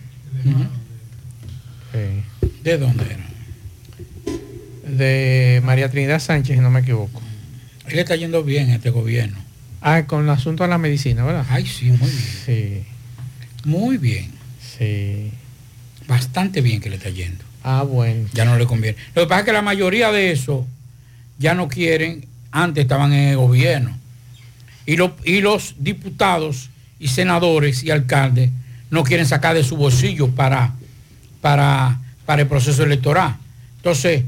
[2.63, 3.26] ¿De dónde era?
[4.97, 7.22] De María Trinidad Sánchez, si no me equivoco.
[7.88, 9.38] Él está yendo bien este gobierno.
[9.82, 11.45] Ah, con el asunto de la medicina, ¿verdad?
[11.49, 12.11] Ay, sí, muy bien.
[12.45, 12.84] Sí.
[13.66, 14.32] Muy bien.
[14.78, 15.32] Sí.
[16.07, 17.43] Bastante bien que le está yendo.
[17.64, 18.28] Ah, bueno.
[18.34, 18.97] Ya no le conviene.
[19.16, 20.66] Lo que pasa es que la mayoría de eso
[21.38, 23.97] ya no quieren, antes estaban en el gobierno.
[24.86, 28.49] Y, lo- y los diputados y senadores y alcaldes
[28.89, 30.74] no quieren sacar de su bolsillo para,
[31.39, 33.36] para, para el proceso electoral.
[33.78, 34.24] Entonces,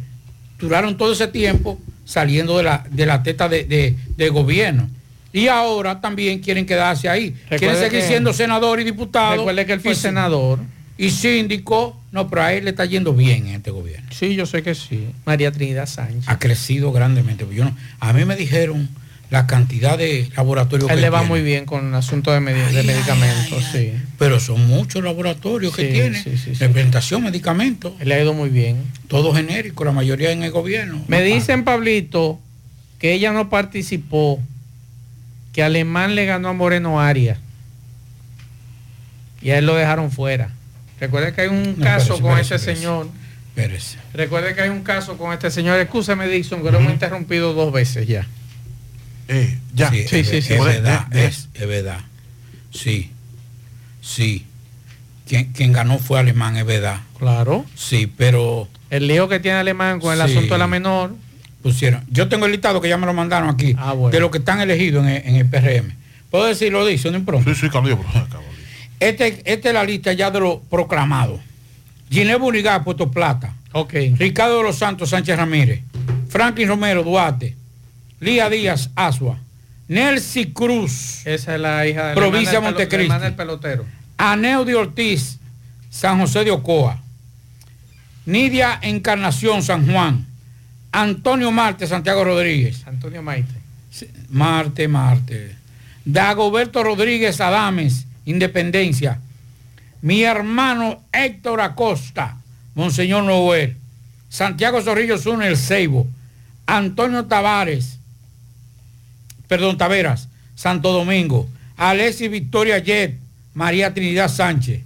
[0.59, 4.89] duraron todo ese tiempo saliendo de la, de la teta de, de- del gobierno.
[5.33, 7.35] Y ahora también quieren quedarse ahí.
[7.49, 9.37] quieren seguir que- siendo senador y diputado.
[9.37, 10.59] Recuerde que él fue y- senador.
[10.95, 11.99] Y síndico.
[12.11, 14.07] No, pero a él le está yendo bien en este gobierno.
[14.11, 15.07] Sí, yo sé que sí.
[15.25, 16.25] María Trinidad Sánchez.
[16.27, 17.47] Ha crecido grandemente.
[17.51, 18.87] Yo no- a mí me dijeron
[19.31, 21.29] la cantidad de laboratorios Él que le va tiene.
[21.33, 23.93] muy bien con el asunto de, medi- de medicamentos, sí.
[24.19, 26.21] Pero son muchos laboratorios que tiene.
[26.21, 26.53] sí, sí.
[26.53, 27.93] Representación, medicamentos.
[27.99, 28.83] Él le ha ido muy bien.
[29.07, 31.03] Todo genérico, la mayoría en el gobierno.
[31.07, 32.39] Me dicen, Pablito,
[32.99, 34.39] que ella no participó,
[35.53, 37.37] que Alemán le ganó a Moreno Arias.
[39.41, 40.49] Y a él lo dejaron fuera.
[40.99, 42.75] Recuerde que hay un No, caso con espérese.
[42.75, 43.07] señor.
[43.49, 43.97] Espérese.
[44.13, 45.79] Recuerde que hay un caso con este señor.
[45.79, 48.25] Escúchame, Dixon, que lo hemos interrumpido dos veces ya.
[49.73, 49.89] ya.
[49.89, 50.53] Sí, Sí, es, sí, sí.
[50.53, 51.99] es verdad, de- es, es verdad.
[52.71, 53.11] Sí,
[54.01, 54.45] sí.
[55.27, 57.01] Quien, quien ganó fue Alemán, es verdad.
[57.17, 57.65] Claro.
[57.75, 58.67] Sí, pero...
[58.89, 60.33] El lío que tiene Alemán con el Sí.
[60.35, 61.15] asunto de la menor.
[61.63, 62.03] Pusieron.
[62.09, 63.73] Yo tengo el listado que ya me lo mandaron aquí.
[63.79, 64.11] Ah, bueno.
[64.11, 65.95] De los que están elegidos en el, en el PRM.
[66.29, 67.53] ¿Puedo decirlo, dice, no pronto?
[67.55, 67.79] Sí, sí,
[68.99, 71.39] Este, esta es la lista ya de los proclamados.
[72.11, 73.53] Ginés Burigar, Puerto Plata.
[73.71, 73.93] Ok.
[74.17, 75.81] Ricardo de los Santos Sánchez Ramírez.
[76.29, 77.55] Franklin Romero Duarte.
[78.19, 79.37] Lía Díaz Asua.
[79.87, 81.25] Nelcy Cruz.
[81.25, 83.17] Esa es la hija de Provincia la Montecristi.
[83.19, 83.85] del pelotero.
[84.17, 85.39] Aneo de Ortiz,
[85.89, 86.99] San José de Ocoa.
[88.25, 90.25] Nidia Encarnación, San Juan.
[90.93, 92.85] Antonio Marte, Santiago Rodríguez.
[92.85, 93.51] Antonio Maite.
[94.29, 95.55] Marte, Marte.
[96.05, 99.19] Dagoberto Rodríguez Adames, Independencia.
[100.01, 102.37] Mi hermano Héctor Acosta,
[102.75, 103.75] Monseñor Noel.
[104.29, 106.07] Santiago Zorrillo Zuna, El Ceibo.
[106.67, 107.97] Antonio Tavares,
[109.47, 111.49] perdón, Taveras, Santo Domingo.
[111.75, 113.17] Alexis Victoria Jet,
[113.55, 114.81] María Trinidad Sánchez.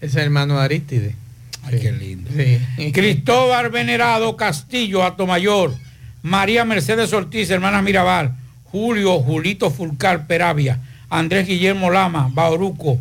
[0.00, 1.23] Es el hermano de Aristide.
[1.66, 2.30] Ay, qué lindo.
[2.36, 2.92] Sí.
[2.92, 5.74] Cristóbal Venerado Castillo, Atomayor.
[6.22, 8.34] María Mercedes Ortiz, hermana Mirabal.
[8.64, 10.80] Julio Julito Fulcar Peravia.
[11.10, 12.98] Andrés Guillermo Lama, Bauruco.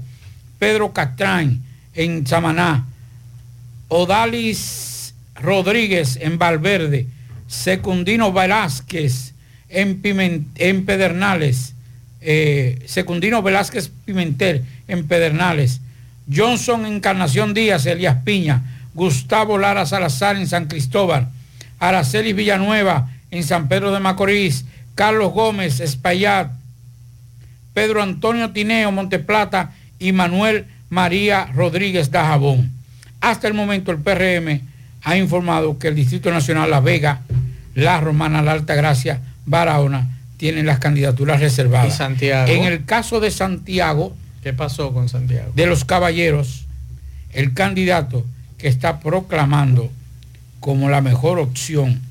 [0.60, 1.62] Pedro Castrán
[1.94, 2.86] en Samaná.
[3.88, 7.08] Odalis Rodríguez en Valverde.
[7.48, 9.34] Secundino Velázquez
[9.70, 10.02] en,
[10.56, 11.74] en Pedernales.
[12.22, 15.82] Eh, Secundino Velázquez Pimentel en Pedernales.
[16.32, 18.62] Johnson Encarnación Díaz, Elías Piña,
[18.94, 21.30] Gustavo Lara Salazar en San Cristóbal,
[21.80, 24.66] Aracelis Villanueva en San Pedro de Macorís,
[24.96, 26.52] Carlos Gómez Espaillat,
[27.74, 32.72] Pedro Antonio Tineo Monteplata y Manuel María Rodríguez Dajabón.
[33.20, 34.62] Hasta el momento el PRM
[35.02, 37.22] ha informado que el Distrito Nacional La Vega,
[37.74, 40.08] La Romana, La Alta Gracia, Barahona
[40.38, 41.94] tienen las candidaturas reservadas.
[41.94, 42.52] Y Santiago.
[42.52, 45.52] En el caso de Santiago, ¿Qué pasó con Santiago?
[45.56, 46.66] de los caballeros,
[47.32, 48.26] el candidato
[48.58, 49.90] que está proclamando
[50.60, 52.02] como la mejor opción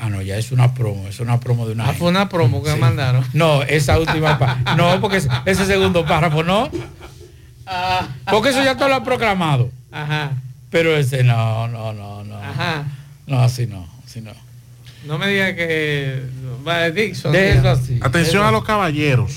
[0.00, 1.88] Ah, no, ya es una promo, es una promo de una.
[1.88, 2.74] Ah, fue una promo que Sí.
[2.74, 3.24] me mandaron.
[3.32, 6.68] No, esa última pa- No, porque es- ese segundo párrafo, no.
[8.30, 9.70] Porque eso ya todo lo ha proclamado.
[9.92, 10.32] Ajá.
[10.70, 12.36] Pero ese no, no, no, no.
[12.36, 12.84] Ajá.
[13.26, 14.32] No, así no, así no.
[15.06, 16.22] No me diga que
[16.66, 17.32] va Dixon.
[17.32, 17.98] De eso así.
[18.02, 19.32] Atención a los caballeros.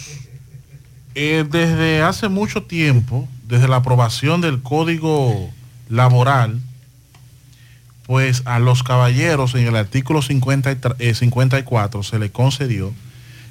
[1.15, 5.49] Eh, desde hace mucho tiempo, desde la aprobación del Código
[5.89, 6.59] Laboral,
[8.05, 12.93] pues a los caballeros en el artículo 50 y tra- eh, 54 se le concedió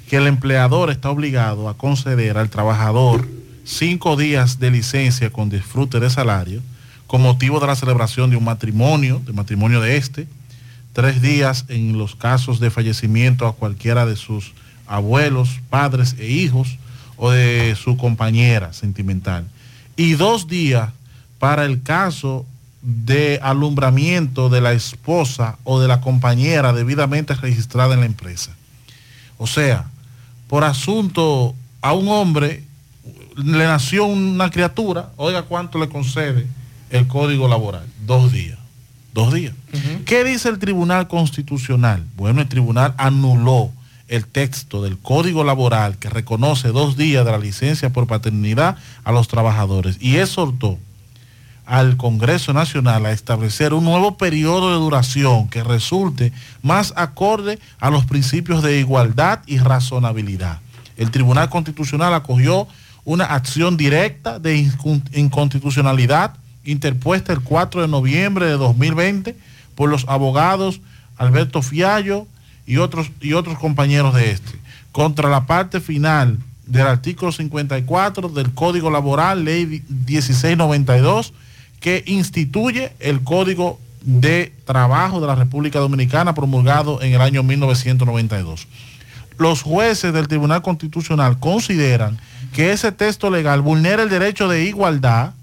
[0.09, 3.27] que el empleador está obligado a conceder al trabajador
[3.63, 6.61] cinco días de licencia con disfrute de salario
[7.07, 10.27] con motivo de la celebración de un matrimonio, de matrimonio de este,
[10.93, 14.53] tres días en los casos de fallecimiento a cualquiera de sus
[14.87, 16.77] abuelos, padres e hijos
[17.23, 19.45] o de su compañera sentimental.
[19.95, 20.89] Y dos días
[21.37, 22.47] para el caso
[22.81, 28.55] de alumbramiento de la esposa o de la compañera debidamente registrada en la empresa.
[29.37, 29.85] O sea,
[30.47, 31.53] por asunto
[31.83, 32.63] a un hombre
[33.37, 36.47] le nació una criatura, oiga cuánto le concede
[36.89, 38.57] el código laboral, dos días.
[39.13, 39.53] Dos días.
[40.05, 42.03] ¿Qué dice el Tribunal Constitucional?
[42.15, 43.69] Bueno, el tribunal anuló
[44.11, 49.11] el texto del Código Laboral que reconoce dos días de la licencia por paternidad a
[49.11, 50.77] los trabajadores y exhortó
[51.65, 57.89] al Congreso Nacional a establecer un nuevo periodo de duración que resulte más acorde a
[57.89, 60.59] los principios de igualdad y razonabilidad.
[60.97, 62.67] El Tribunal Constitucional acogió
[63.05, 66.33] una acción directa de incon- inconstitucionalidad
[66.65, 69.37] interpuesta el 4 de noviembre de 2020
[69.75, 70.81] por los abogados
[71.17, 72.27] Alberto Fiallo
[72.65, 74.51] y otros, y otros compañeros de este,
[74.91, 81.33] contra la parte final del artículo 54 del Código Laboral, Ley 1692,
[81.79, 88.67] que instituye el Código de Trabajo de la República Dominicana promulgado en el año 1992.
[89.37, 92.19] Los jueces del Tribunal Constitucional consideran
[92.53, 95.33] que ese texto legal vulnera el derecho de igualdad,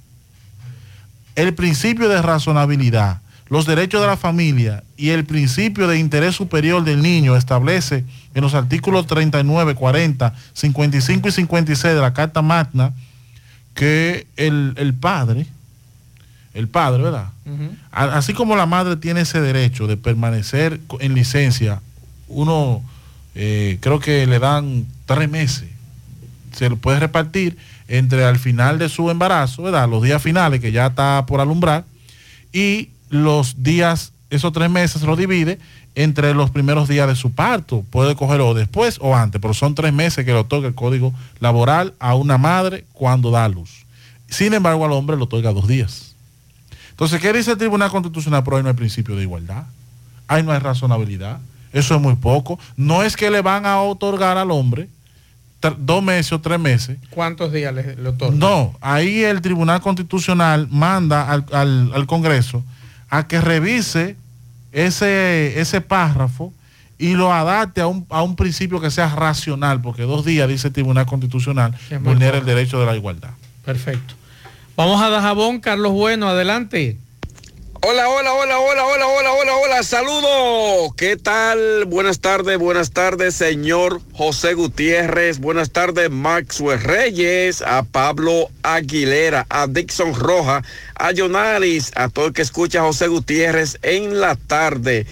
[1.35, 6.84] el principio de razonabilidad, los derechos de la familia y el principio de interés superior
[6.84, 12.92] del niño establece en los artículos 39, 40, 55 y 56 de la Carta Magna
[13.74, 15.46] que el, el padre,
[16.53, 17.28] el padre, ¿verdad?
[17.90, 21.80] Así como la madre tiene ese derecho de permanecer en licencia,
[22.26, 22.82] uno
[23.34, 25.68] eh, creo que le dan tres meses.
[26.53, 29.88] Se lo puede repartir entre al final de su embarazo, ¿verdad?
[29.88, 31.84] Los días finales que ya está por alumbrar
[32.53, 35.59] y los días, esos tres meses se lo divide
[35.95, 37.85] entre los primeros días de su parto.
[37.91, 41.95] Puede cogerlo después o antes, pero son tres meses que le otorga el código laboral
[41.99, 43.85] a una madre cuando da a luz.
[44.29, 46.15] Sin embargo, al hombre le otorga dos días.
[46.91, 48.43] Entonces, ¿qué dice el Tribunal Constitucional?
[48.45, 49.65] Pero ahí no hay principio de igualdad.
[50.27, 51.39] Ahí no hay razonabilidad.
[51.73, 52.59] Eso es muy poco.
[52.77, 54.89] No es que le van a otorgar al hombre
[55.79, 56.99] dos meses o tres meses.
[57.11, 58.37] ¿Cuántos días le, le otorga?
[58.37, 62.63] No, ahí el Tribunal Constitucional manda al, al- al Congreso
[63.11, 64.17] a que revise
[64.73, 66.53] ese, ese párrafo
[66.99, 70.69] y lo adapte a un, a un principio que sea racional, porque dos días, dice
[70.69, 73.31] el Tribunal Constitucional, vulnera el derecho de la igualdad.
[73.65, 74.15] Perfecto.
[74.77, 76.97] Vamos a Dajabón, Carlos Bueno, adelante.
[77.81, 80.93] Hola, hola, hola, hola, hola, hola, hola, hola, saludos.
[80.97, 81.85] ¿Qué tal?
[81.85, 85.39] Buenas tardes, buenas tardes, señor José Gutiérrez.
[85.39, 90.64] Buenas tardes, Maxwell Reyes, a Pablo Aguilera, a Dixon Roja,
[90.97, 95.07] a Jonaris, a todo el que escucha a José Gutiérrez en la tarde.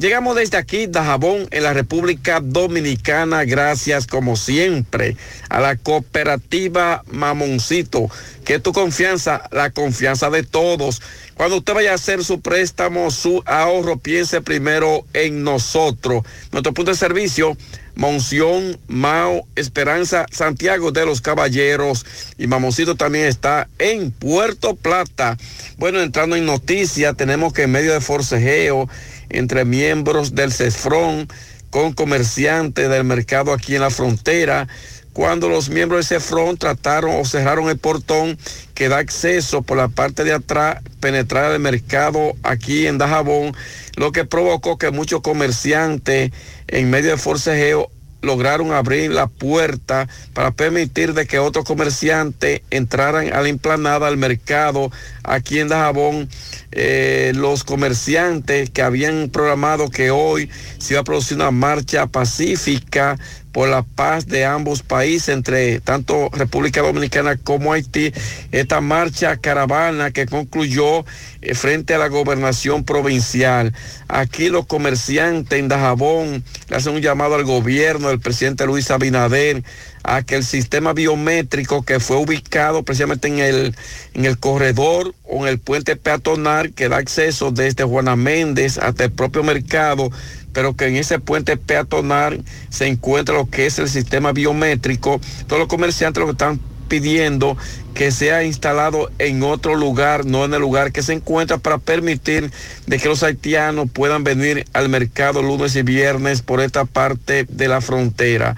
[0.00, 5.14] Llegamos desde aquí, Dajabón, en la República Dominicana, gracias como siempre
[5.50, 8.08] a la cooperativa Mamoncito,
[8.46, 11.02] que es tu confianza, la confianza de todos.
[11.34, 16.24] Cuando usted vaya a hacer su préstamo, su ahorro, piense primero en nosotros.
[16.50, 17.58] Nuestro punto de servicio,
[17.94, 22.06] Monción, Mao, Esperanza, Santiago de los Caballeros
[22.38, 25.36] y Mamoncito también está en Puerto Plata.
[25.76, 28.88] Bueno, entrando en noticias, tenemos que en medio de forcejeo
[29.30, 31.28] entre miembros del CESFRON
[31.70, 34.68] con comerciantes del mercado aquí en la frontera,
[35.12, 38.38] cuando los miembros de CESFRON trataron o cerraron el portón
[38.74, 43.54] que da acceso por la parte de atrás, penetrar al mercado aquí en Dajabón,
[43.96, 46.32] lo que provocó que muchos comerciantes
[46.68, 47.90] en medio de forcejeo
[48.22, 54.16] lograron abrir la puerta para permitir de que otros comerciantes entraran a la implanada al
[54.16, 54.90] mercado
[55.22, 56.28] aquí en Dajabón.
[56.72, 60.48] Eh, los comerciantes que habían programado que hoy
[60.78, 63.18] se iba a producir una marcha pacífica
[63.52, 68.12] por la paz de ambos países, entre tanto República Dominicana como Haití.
[68.52, 71.04] Esta marcha caravana que concluyó
[71.42, 73.72] eh, frente a la gobernación provincial.
[74.08, 79.62] Aquí los comerciantes en Dajabón le hacen un llamado al gobierno del presidente Luis Abinader
[80.02, 83.74] a que el sistema biométrico que fue ubicado precisamente en el,
[84.14, 89.04] en el corredor o en el puente peatonal que da acceso desde Juana Méndez hasta
[89.04, 90.10] el propio mercado,
[90.52, 95.20] pero que en ese puente peatonal se encuentra lo que es el sistema biométrico.
[95.46, 97.56] Todos los comerciantes lo que están pidiendo
[97.94, 102.50] que sea instalado en otro lugar, no en el lugar que se encuentra, para permitir
[102.86, 107.68] de que los haitianos puedan venir al mercado lunes y viernes por esta parte de
[107.68, 108.56] la frontera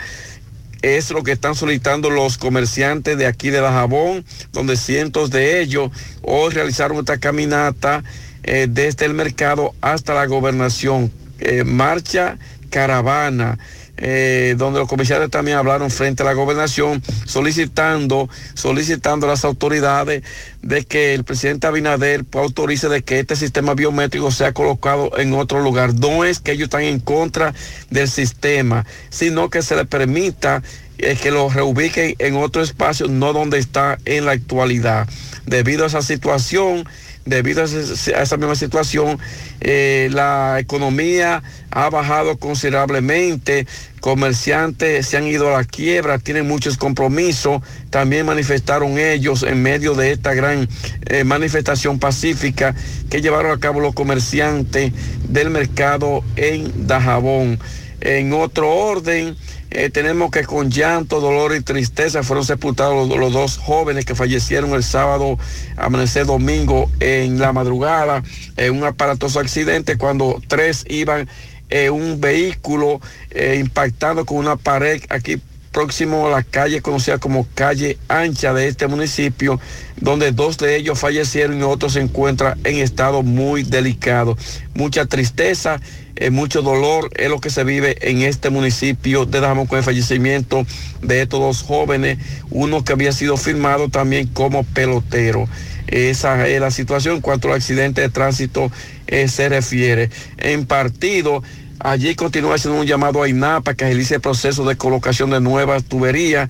[0.82, 5.60] es lo que están solicitando los comerciantes de aquí de La Jabón, donde cientos de
[5.60, 5.90] ellos
[6.22, 8.02] hoy realizaron esta caminata
[8.42, 11.12] eh, desde el mercado hasta la gobernación.
[11.44, 12.38] Eh, marcha
[12.70, 13.58] caravana.
[13.98, 20.24] Eh, donde los comerciantes también hablaron frente a la gobernación solicitando, solicitando a las autoridades
[20.62, 25.60] de que el presidente Abinader autorice de que este sistema biométrico sea colocado en otro
[25.60, 25.94] lugar.
[25.94, 27.54] No es que ellos están en contra
[27.90, 30.62] del sistema, sino que se le permita
[30.98, 35.06] eh, que lo reubiquen en otro espacio, no donde está en la actualidad.
[35.46, 36.88] Debido a esa situación,
[37.24, 39.18] debido a, esa misma situación,
[39.60, 43.66] eh, la economía ha bajado considerablemente,
[44.00, 49.94] comerciantes se han ido a la quiebra, tienen muchos compromisos, también manifestaron ellos en medio
[49.94, 50.68] de esta gran
[51.06, 52.74] eh, manifestación pacífica
[53.08, 54.92] que llevaron a cabo los comerciantes
[55.28, 57.58] del mercado en Dajabón.
[58.00, 59.36] En otro orden,
[59.74, 64.74] eh, tenemos que con llanto, dolor y tristeza fueron sepultados los, dos jóvenes que fallecieron
[64.74, 65.38] el sábado,
[65.76, 68.22] amanecer domingo en la madrugada,
[68.56, 71.28] en un aparatoso accidente cuando tres iban
[71.70, 73.00] en un vehículo
[73.30, 75.40] eh, impactando con una pared aquí
[75.72, 79.58] próximo a la calle conocida como calle ancha de este municipio,
[79.96, 84.36] donde dos de ellos fallecieron y otro se encuentra en estado muy delicado.
[84.74, 85.80] Mucha tristeza
[86.16, 89.84] eh, mucho dolor es lo que se vive en este municipio de Dajabón con el
[89.84, 90.66] fallecimiento
[91.00, 92.18] de estos dos jóvenes,
[92.50, 95.48] uno que había sido firmado también como pelotero.
[95.86, 98.70] Esa es la situación en cuanto al accidente de tránsito
[99.06, 100.10] eh, se refiere.
[100.38, 101.42] En partido,
[101.80, 105.84] allí continúa haciendo un llamado a INAPA que agilice el proceso de colocación de nuevas
[105.84, 106.48] tuberías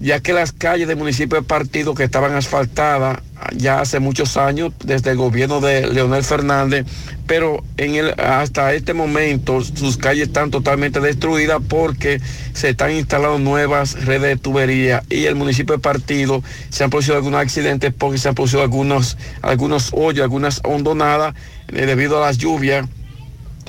[0.00, 3.20] ya que las calles del municipio de Partido que estaban asfaltadas
[3.56, 6.86] ya hace muchos años desde el gobierno de Leonel Fernández,
[7.26, 12.20] pero en el, hasta este momento sus calles están totalmente destruidas porque
[12.52, 17.16] se están instalando nuevas redes de tubería y el municipio de Partido se han producido
[17.16, 21.34] algunos accidentes porque se han producido algunos, algunos hoyos, algunas hondonadas
[21.68, 22.86] eh, debido a las lluvias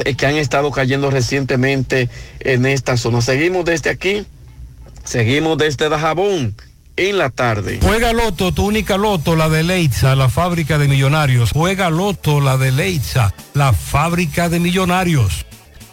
[0.05, 2.09] eh, que han estado cayendo recientemente
[2.39, 3.21] en esta zona.
[3.21, 4.25] Seguimos desde aquí.
[5.10, 6.53] Seguimos desde Dajabón
[6.95, 7.80] en la tarde.
[7.82, 11.49] Juega Loto, tu única Loto, la de Leitza, la fábrica de millonarios.
[11.51, 15.47] Juega Loto, la de Leitza, la fábrica de millonarios.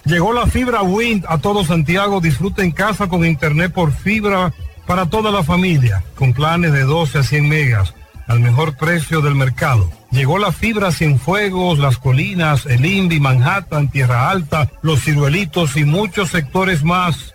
[0.04, 2.20] Llegó la fibra Wind a todo Santiago.
[2.20, 4.52] Disfruta en casa con internet por fibra
[4.86, 7.94] para toda la familia, con planes de 12 a 100 megas,
[8.26, 9.90] al mejor precio del mercado.
[10.10, 16.28] Llegó la fibra Cienfuegos, Las Colinas, El Indy, Manhattan, Tierra Alta, Los Ciruelitos y muchos
[16.28, 17.34] sectores más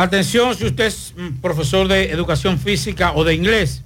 [0.00, 3.82] Atención, si usted es profesor de educación física o de inglés,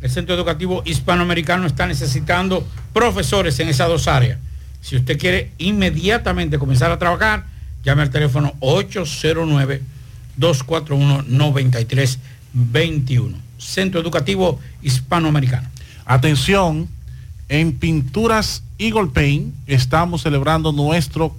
[0.00, 4.38] el Centro Educativo Hispanoamericano está necesitando profesores en esas dos áreas.
[4.80, 7.44] Si usted quiere inmediatamente comenzar a trabajar,
[7.84, 8.54] llame al teléfono
[10.38, 13.34] 809-241-9321.
[13.58, 15.68] Centro Educativo Hispanoamericano.
[16.06, 16.88] Atención,
[17.50, 21.36] en Pinturas Eagle Paint estamos celebrando nuestro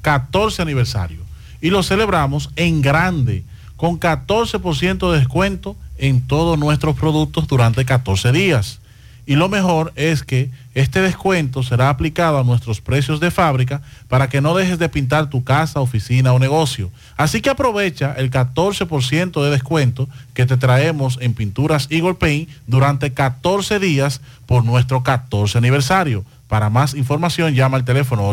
[0.00, 1.20] 14 aniversario
[1.60, 3.44] y lo celebramos en grande
[3.76, 8.80] con 14% de descuento en todos nuestros productos durante 14 días.
[9.24, 14.28] Y lo mejor es que este descuento será aplicado a nuestros precios de fábrica para
[14.28, 16.90] que no dejes de pintar tu casa, oficina o negocio.
[17.16, 23.12] Así que aprovecha el 14% de descuento que te traemos en pinturas Eagle Paint durante
[23.12, 26.24] 14 días por nuestro 14 aniversario.
[26.52, 28.30] Para más información llama al teléfono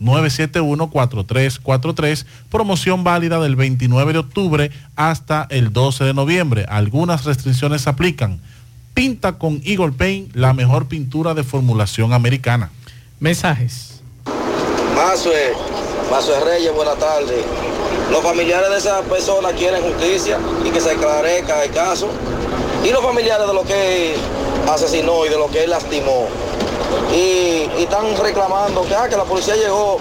[0.00, 6.64] 809-971-4343, promoción válida del 29 de octubre hasta el 12 de noviembre.
[6.66, 8.40] Algunas restricciones aplican.
[8.94, 12.70] Pinta con Eagle Paint la mejor pintura de formulación americana.
[13.18, 14.00] Mensajes.
[14.96, 15.52] Mazue,
[16.10, 17.44] Mazue Reyes, buenas tardes.
[18.10, 22.08] Los familiares de esa persona quieren justicia y que se aclarezca el caso.
[22.82, 24.14] Y los familiares de lo que
[24.72, 26.26] asesinó y de lo que él lastimó
[27.14, 29.98] y, están reclamando que, ah, que la policía llegó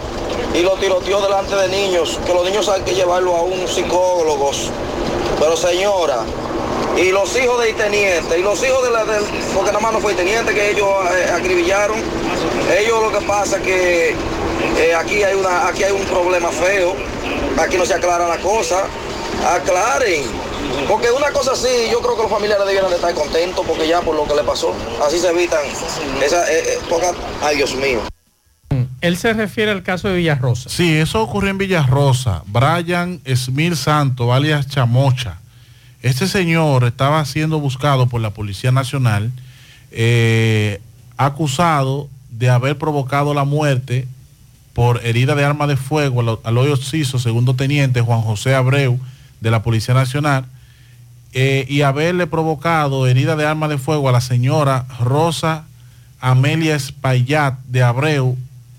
[0.54, 4.52] y lo tiroteó delante de niños, que los niños hay que llevarlo a un psicólogo.
[5.40, 6.24] Pero señora,
[6.98, 9.24] y los hijos del teniente, y los hijos de la del,
[9.56, 11.98] porque nada más no fue el teniente que ellos eh, acribillaron,
[12.78, 14.16] ellos lo que pasa es que
[14.78, 16.96] eh, aquí hay una, aquí hay un problema feo,
[17.58, 18.86] aquí no se aclara la cosa,
[19.48, 20.49] aclaren
[20.88, 24.02] porque una cosa así, yo creo que los familiares debieran de estar contentos porque ya
[24.02, 24.74] por lo que le pasó,
[25.06, 25.62] así se evitan
[26.24, 28.00] esa, eh, eh, ay Dios mío.
[29.02, 30.70] Él se refiere al caso de Villarrosa.
[30.70, 32.44] Sí, eso ocurrió en Villarrosa.
[32.48, 35.40] Brian Smil Santo, alias Chamocha.
[36.02, 39.32] Este señor estaba siendo buscado por la Policía Nacional,
[39.92, 40.82] eh,
[41.18, 44.08] acusado de haber provocado la muerte
[44.74, 49.00] por herida de arma de fuego al, al hoyo segundo teniente Juan José Abreu
[49.42, 50.46] de la Policía Nacional
[51.34, 55.66] eh, y haberle provocado herida de arma de fuego a la señora Rosa
[56.20, 58.38] Amelia Espaillat de Abreu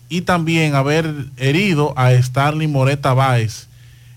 [0.08, 3.68] y también haber herido a Starling Moreta Báez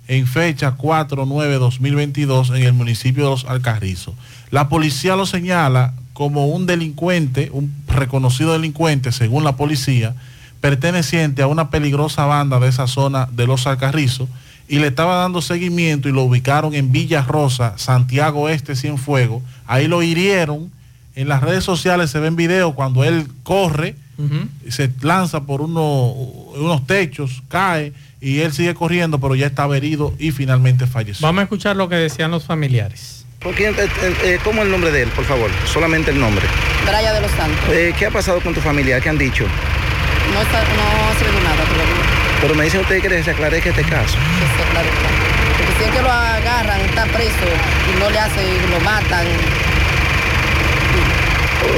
[0.08, 4.16] en fecha 4-9-2022 en el municipio de Los Alcarrizos.
[4.52, 10.16] La policía lo señala como un delincuente, un reconocido delincuente, según la policía,
[10.60, 14.30] perteneciente a una peligrosa banda de esa zona de Los Alcarrizos
[14.68, 19.44] y le estaba dando seguimiento y lo ubicaron en Villa Rosa, Santiago Este, Cienfuegos.
[19.68, 20.72] Ahí lo hirieron.
[21.16, 23.96] En las redes sociales se ven videos cuando él corre,
[24.70, 26.12] se lanza por uno-
[26.56, 31.26] unos techos, cae y él sigue corriendo, pero ya estaba herido y finalmente falleció.
[31.28, 33.26] Vamos a escuchar lo que decían los familiares.
[33.40, 33.88] ¿Por quién, eh,
[34.24, 35.50] eh, ¿Cómo es el nombre de él, por favor?
[35.72, 36.46] Solamente el nombre.
[36.86, 37.60] Braya de los Santos.
[37.70, 39.02] Eh, ¿Qué ha pasado con tu familia?
[39.02, 39.44] ¿Qué han dicho?
[40.34, 41.93] No, está, no ha sido nada todavía.
[42.44, 44.18] Pero me dicen ustedes que se aclarezca este caso.
[44.18, 45.08] Que se aclarezca.
[45.58, 47.48] Porque si es que lo agarran, está preso
[47.90, 49.26] y no le hacen, lo matan.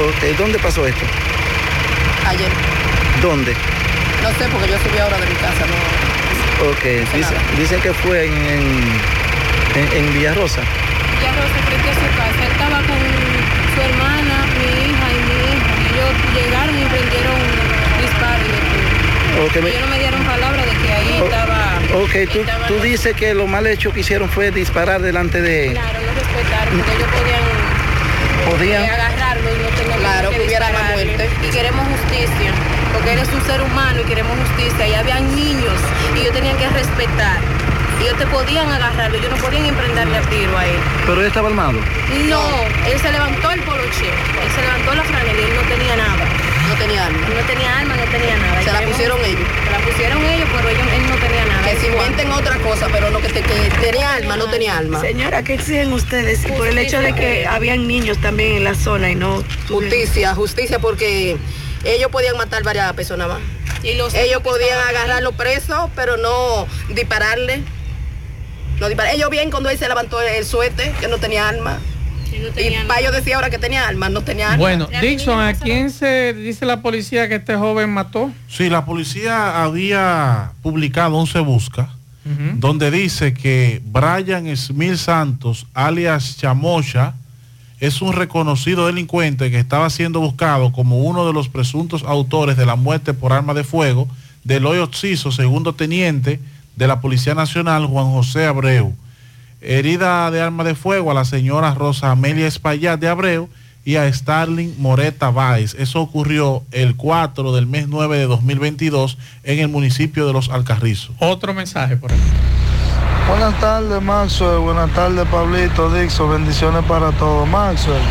[0.08, 1.04] Ok, ¿Dónde pasó esto?
[2.26, 2.50] Ayer.
[3.22, 3.54] ¿Dónde?
[4.22, 5.62] No sé, porque yo subí ahora de mi casa.
[5.70, 6.68] No.
[6.70, 6.82] Ok,
[7.14, 9.00] dice- dicen que fue en, en,
[9.76, 10.62] en- en Villarrosa.
[11.22, 12.44] Ya Rosa frente a su casa.
[12.44, 12.98] Él estaba con
[13.74, 15.70] su hermana, mi hija y mi hija.
[15.78, 17.38] Y ellos llegaron y prendieron
[18.00, 19.46] disparos de todo.
[19.46, 21.75] Ok, me- Ellos no me dieron palabra de que ahí estaba.
[21.94, 25.72] Ok, tú, tú dices que lo mal hecho que hicieron fue disparar delante de...
[25.72, 28.82] Claro, no respetaron, porque ellos podían, ¿Podían?
[28.84, 31.30] eh, agarrarlo y no tener Claro, que hubiera más muerte.
[31.42, 32.52] Y queremos justicia,
[32.92, 34.88] porque él es un ser humano y queremos justicia.
[34.88, 35.78] Y habían niños
[36.16, 37.38] y ellos tenían que respetar.
[38.00, 40.76] Y ellos te podían agarrarlo, ellos no podían emprenderle a tiro a él.
[41.06, 41.78] Pero él estaba armado.
[42.28, 42.42] No,
[42.86, 46.24] él se levantó el poloche, él se levantó la franela y él no tenía nada.
[46.78, 47.28] No tenía arma.
[47.28, 48.62] No tenía arma, no tenía nada.
[48.62, 49.40] Se la pusieron ellos.
[49.64, 51.62] Se la pusieron ellos, pero ellos, él no tenía nada.
[51.70, 55.00] Que se inventen otra cosa, pero no que, te- que tenía alma, no tenía alma.
[55.00, 59.10] Señora, ¿qué exigen ustedes por el hecho de que habían niños también en la zona
[59.10, 59.42] y no...
[59.68, 61.36] Justicia, justicia, porque
[61.84, 63.38] ellos podían matar varias personas más.
[63.82, 67.62] Y los ellos podían agarrarlo preso, pero no dispararle.
[68.80, 69.14] No disparar.
[69.14, 71.48] Ellos bien cuando él se levantó el suete, que no tenía
[72.36, 74.58] y Payo decía ahora que tenía arma, no tenía arma.
[74.58, 78.30] Bueno, Dixon, ¿a quién se dice la policía que este joven mató?
[78.48, 81.90] Sí, la policía había publicado un se busca
[82.54, 87.14] donde dice que Brian Smith Santos, alias Chamocha,
[87.78, 92.66] es un reconocido delincuente que estaba siendo buscado como uno de los presuntos autores de
[92.66, 94.08] la muerte por arma de fuego
[94.42, 96.40] de Eloy Oxiso, segundo teniente
[96.74, 98.94] de la Policía Nacional, Juan José Abreu.
[99.60, 103.48] Herida de arma de fuego a la señora Rosa Amelia Espaillat de Abreu
[103.84, 105.74] y a Starling Moreta Báez.
[105.78, 111.14] Eso ocurrió el 4 del mes 9 de 2022 en el municipio de Los Alcarrizos.
[111.20, 112.18] Otro mensaje por ahí.
[113.28, 114.58] Buenas tardes, Maxwell.
[114.58, 116.30] Buenas tardes, Pablito, Dixon.
[116.30, 117.48] Bendiciones para todos.
[117.48, 118.02] Maxwell,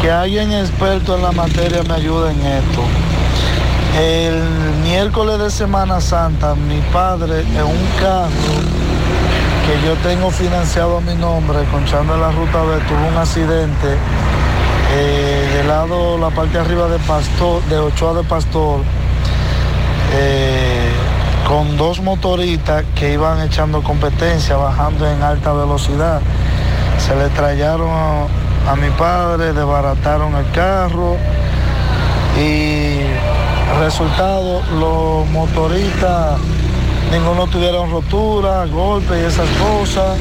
[0.00, 2.82] que alguien experto en la materia me ayude en esto.
[3.98, 4.42] El
[4.82, 8.86] miércoles de Semana Santa, mi padre en un carro
[9.66, 13.96] que yo tengo financiado a mi nombre, conchando en la ruta B, tuvo un accidente
[14.94, 18.80] eh, del lado, la parte de arriba de Pastor, de Ochoa de Pastor.
[20.14, 20.90] eh,
[21.48, 26.20] con dos motoristas que iban echando competencia, bajando en alta velocidad.
[26.98, 31.16] Se le trajeron a, a mi padre, desbarataron el carro
[32.36, 32.98] y
[33.78, 36.38] resultado, los motoristas,
[37.12, 40.18] ninguno tuvieron rotura, golpes y esas cosas.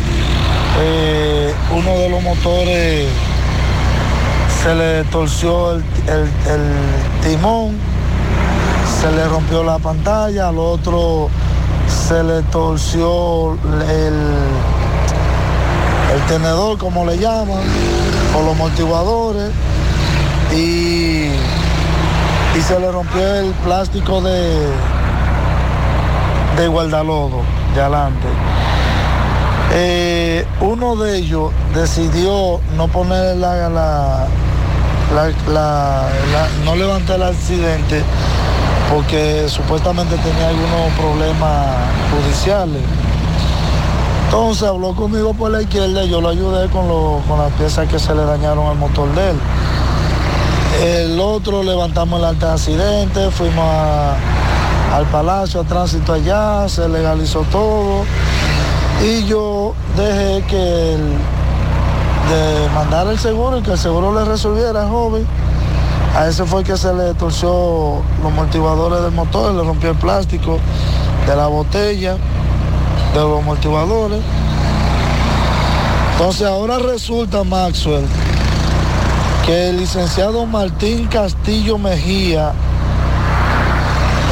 [0.79, 3.07] Eh, uno de los motores
[4.63, 7.77] se le torció el- el- timón
[9.01, 11.29] se le rompió la pantalla, al otro
[11.87, 14.13] se le torció el,
[16.13, 17.59] el tenedor, como le llaman,
[18.37, 19.49] o los amortiguadores,
[20.53, 21.25] y,
[22.57, 24.67] y se le rompió el plástico de,
[26.57, 27.41] de guardalodo
[27.73, 28.27] de adelante.
[29.73, 34.27] Eh, uno de ellos decidió no poner la, la-
[35.51, 38.01] la- no levantar el accidente
[38.91, 41.67] porque supuestamente tenía algunos problemas
[42.11, 42.81] judiciales.
[44.25, 47.99] Entonces habló conmigo por la izquierda yo lo ayudé con, lo- con las piezas que
[47.99, 49.37] se le dañaron al motor de él.
[50.83, 54.15] El otro levantamos el alta de accidente, fuimos a-
[54.93, 58.03] al palacio, a tránsito allá, se legalizó todo.
[59.03, 61.01] Y yo dejé que el,
[62.29, 65.27] de mandar el seguro y que el seguro le resolviera al joven.
[66.15, 70.59] A ese fue que se le torció los amortiguadores del motor, le rompió el plástico
[71.27, 72.15] de la botella,
[73.13, 74.21] de los amortiguadores.
[76.13, 78.05] Entonces ahora resulta, Maxwell,
[79.45, 82.53] que el licenciado Martín Castillo Mejía,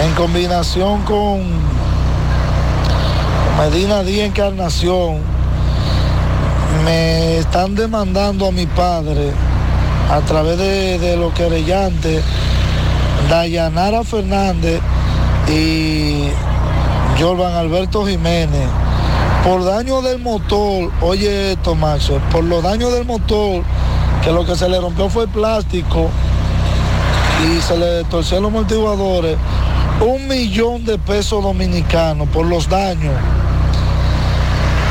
[0.01, 1.41] en combinación con
[3.59, 5.19] Medina Díaz Encarnación,
[6.83, 9.31] me están demandando a mi padre
[10.09, 12.23] a través de, de los querellantes
[13.29, 14.81] Dayanara Fernández
[15.47, 16.29] y
[17.19, 18.67] Jorban Alberto Jiménez.
[19.43, 23.63] Por daño del motor, oye esto Maxo, por los daños del motor,
[24.23, 26.09] que lo que se le rompió fue el plástico
[27.43, 29.37] y se le torcieron los amortiguadores,
[30.03, 33.13] un millón de pesos dominicanos por los daños.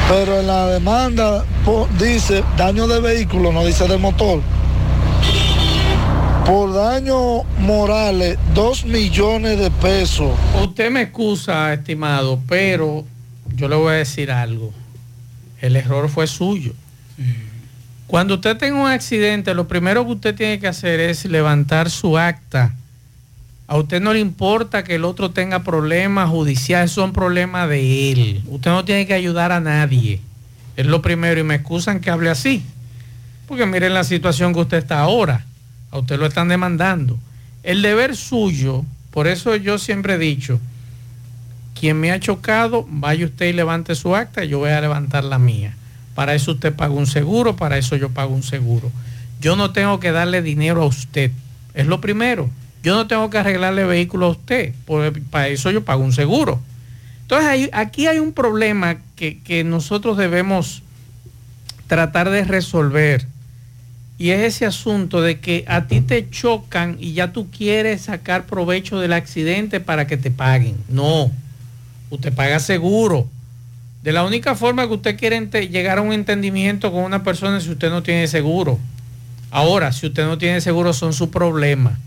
[0.09, 4.41] Pero en la demanda po- dice daño de vehículo, no dice del motor.
[6.47, 10.33] Por daños morales, dos millones de pesos.
[10.63, 13.05] Usted me excusa, estimado, pero
[13.55, 14.73] yo le voy a decir algo.
[15.61, 16.73] El error fue suyo.
[18.09, 22.19] Cuando usted tenga un accidente, lo primero que usted tiene que hacer es levantar su
[22.19, 22.75] acta.
[23.73, 28.43] A usted no le importa que el otro tenga problemas judiciales, son problemas de él.
[28.47, 30.21] Usted no tiene que ayudar a nadie.
[30.77, 32.63] Es lo primero y me excusan que hable así.
[33.49, 35.47] Porque miren la situación que usted está ahora.
[35.91, 37.19] A usted lo están demandando.
[37.63, 40.61] El deber suyo, por eso yo siempre he dicho,
[41.75, 45.39] quien me ha chocado, vaya usted y levante su acta, yo voy a levantar la
[45.39, 45.75] mía.
[46.15, 48.93] Para eso usted paga un seguro, para eso yo pago un seguro.
[49.41, 51.31] Yo no tengo que darle dinero a usted.
[51.73, 52.51] Es lo primero.
[52.83, 54.73] Yo no tengo que arreglarle vehículo a usted.
[54.87, 56.61] por- para eso yo pago un seguro.
[57.23, 60.83] Entonces aquí hay un problema que, que nosotros debemos
[61.87, 63.27] tratar de resolver.
[64.19, 68.47] Y es ese asunto de que a ti te chocan y ya tú quieres sacar
[68.47, 70.77] provecho del accidente para que te paguen.
[70.89, 71.31] No,
[72.11, 73.27] usted paga seguro.
[74.03, 77.65] De la única forma que usted quiere llegar a un entendimiento con una persona es
[77.65, 78.79] si usted no tiene seguro.
[79.51, 81.99] Ahora, si usted no tiene seguro son su problema.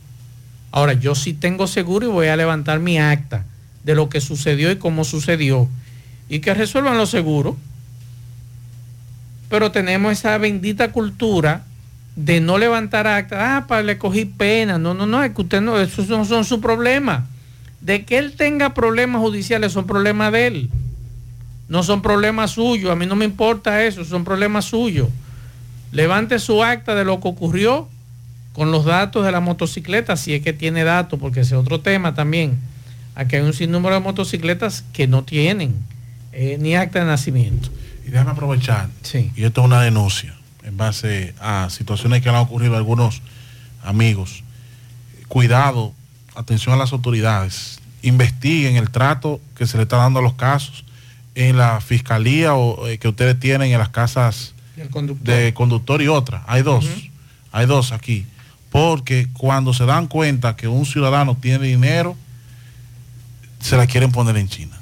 [0.75, 3.45] Ahora, yo sí tengo seguro y voy a levantar mi acta
[3.85, 5.69] de lo que sucedió y cómo sucedió.
[6.27, 7.55] Y que resuelvan los seguros.
[9.49, 11.63] Pero tenemos esa bendita cultura
[12.17, 13.55] de no levantar acta.
[13.55, 14.77] Ah, para le cogí pena.
[14.77, 17.25] No, no, no, es que usted no, esos no son su problema.
[17.79, 20.69] De que él tenga problemas judiciales son problemas de él.
[21.69, 22.91] No son problemas suyos.
[22.91, 25.07] A mí no me importa eso, son problemas suyos.
[25.93, 27.87] Levante su acta de lo que ocurrió
[28.55, 31.81] con los datos de la motocicleta, si es que tiene datos, porque ese es otro
[31.81, 32.57] tema también.
[33.13, 35.75] Aquí hay un sinnúmero de motocicletas que no tienen
[36.31, 37.69] eh, ni acta de nacimiento.
[38.07, 38.89] Y déjame aprovechar.
[39.35, 40.33] Y esto es una denuncia
[40.63, 43.21] en base a situaciones que le han ocurrido a algunos
[43.83, 44.45] amigos.
[45.27, 45.91] Cuidado,
[46.33, 47.81] atención a las autoridades.
[48.03, 50.85] Investiguen el trato que se le está dando a los casos
[51.35, 54.53] en la fiscalía o eh, que ustedes tienen en las casas
[54.91, 55.27] conductor.
[55.27, 56.45] de conductor y otra.
[56.47, 56.85] Hay dos.
[57.51, 58.25] Hay dos aquí.
[58.75, 62.17] Porque cuando se dan cuenta que un ciudadano tiene dinero,
[63.61, 64.77] se la quieren poner en China.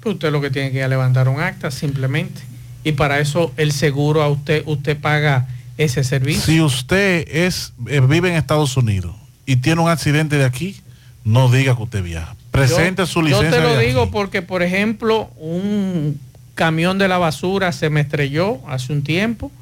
[0.00, 2.40] Pues usted lo que tiene que ir a levantar un acta simplemente.
[2.82, 5.46] Y para eso el seguro a usted, usted paga
[5.78, 6.42] ese servicio.
[6.42, 9.14] Si usted es eh, vive en Estados Unidos
[9.46, 10.80] y tiene un accidente de aquí,
[11.22, 12.34] no diga que usted viaja.
[12.50, 13.50] Presente Yo- su licencia.
[13.50, 13.86] Yo te lo aquí.
[13.86, 16.18] digo porque, por ejemplo, un
[16.56, 19.52] camión de la basura se me estrelló hace un tiempo.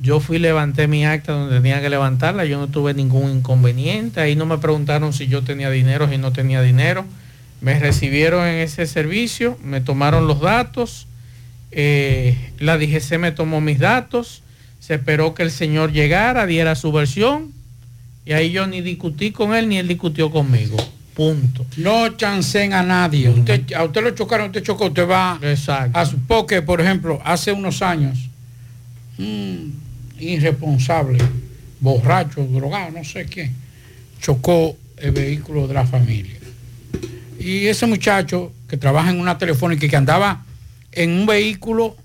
[0.00, 2.44] Yo fui, levanté mi acta donde tenía que levantarla.
[2.44, 4.20] Yo no tuve ningún inconveniente.
[4.20, 7.04] Ahí no me preguntaron si yo tenía dinero, si no tenía dinero.
[7.60, 11.06] Me recibieron en ese servicio, me tomaron los datos.
[11.72, 14.42] eh, la DGC me tomó mis datos.
[14.80, 17.52] Se esperó que el señor llegara, diera su versión.
[18.26, 20.76] Y ahí yo ni discutí con él, ni él discutió conmigo.
[21.14, 21.64] Punto.
[21.78, 23.30] No chancen a nadie.
[23.30, 25.40] Usted, a usted lo chocaron, usted chocó, usted va
[25.94, 28.28] a su porque, por ejemplo, hace unos años,
[29.18, 29.85] un
[30.18, 31.18] irresponsable,
[31.80, 33.50] borracho, drogado, no sé qué,
[34.20, 36.34] chocó el vehículo de la familia.
[37.38, 40.44] Y ese muchacho que trabaja en una telefónica y que andaba
[40.92, 41.96] en un vehículo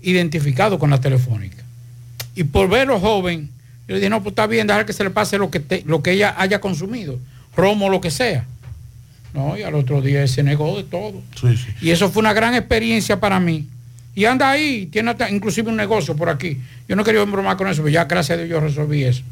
[0.00, 1.62] identificado con la telefónica.
[2.34, 3.50] Y por verlo joven,
[3.86, 5.82] yo le dije, no, pues está bien, dejar que se le pase lo que, te-
[5.86, 7.18] lo que ella haya consumido,
[7.56, 8.46] romo, lo que sea.
[9.34, 11.22] No, y al otro día se negó de todo.
[11.80, 13.66] Y eso fue una gran experiencia para mí.
[14.14, 16.58] Y anda ahí, tiene hasta inclusive un negocio por aquí.
[16.88, 19.22] Yo no quería bromar con eso, pero ya gracias a Dios yo resolví eso.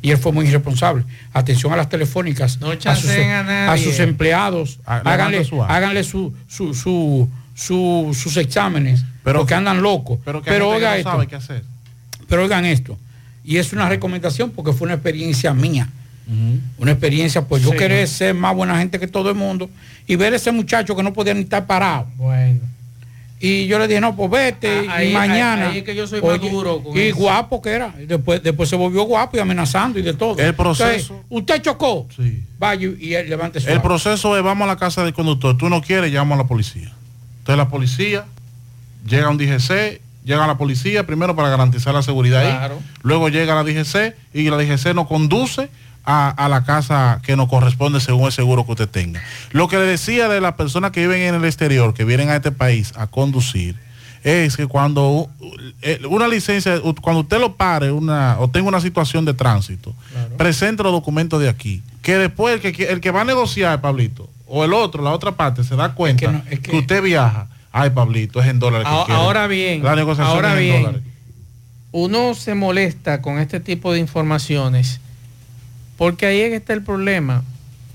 [0.00, 1.02] Y él fue muy irresponsable.
[1.32, 6.72] Atención a las telefónicas, a, sus, chanceen a sus empleados, Ah, háganle, háganle su, su,
[6.72, 10.20] su, su- sus exámenes, Pero- porque andan locos.
[10.24, 11.64] Pero Pero, que no esto, sabe qué hacer.
[12.28, 12.96] pero oigan esto,
[13.44, 15.88] y es una recomendación porque fue una experiencia mía.
[16.76, 18.06] Una experiencia, pues yo Sí, querer ¿no?
[18.06, 19.70] ser más buena gente que todo el mundo
[20.06, 22.06] y ver ese muchacho que no podía ni estar parado.
[22.16, 22.60] Bueno.
[23.40, 25.66] Y yo le dije, no, pues vete, Ah, ahí- y mañana.
[25.66, 27.16] ahí- ahí es que yo soy Oye, maduro con Y eso.
[27.16, 27.94] guapo que era.
[28.02, 30.36] Y Después, después se volvió guapo y amenazando y de todo.
[30.38, 31.14] El proceso.
[31.14, 32.08] Entonces, usted chocó.
[32.58, 35.56] Vaya y él levante su El proceso es vamos a la casa del conductor.
[35.56, 36.92] Tú no quieres, llama a la policía.
[37.38, 38.24] Entonces la policía
[39.06, 42.74] llega un DGC, llega a la policía primero para garantizar la seguridad Claro.
[42.76, 42.80] ahí.
[43.02, 45.68] Luego llega la DGC y la DGC nos conduce
[46.10, 49.22] a, a la casa que nos corresponde según el seguro que usted tenga.
[49.50, 52.36] Lo que le decía de las personas que viven en el exterior, que vienen a
[52.36, 53.76] este país a conducir,
[54.24, 55.28] es que cuando
[55.82, 59.94] eh, una licencia, cuando usted lo pare una, o tenga una situación de tránsito,
[60.38, 61.82] presente los documentos de aquí.
[62.00, 65.32] Que después el que, el que va a negociar, Pablito, o el otro, la otra
[65.32, 67.48] parte, se da cuenta que, usted viaja.
[67.70, 68.88] Ay, Pablito, es en dólares.
[68.88, 69.16] que Ah-.
[69.16, 71.02] Ahora bien, La negociación ahora es en bien, dólares.
[71.92, 75.00] uno se molesta con este tipo de informaciones
[75.98, 77.42] porque ahí es que está el problema.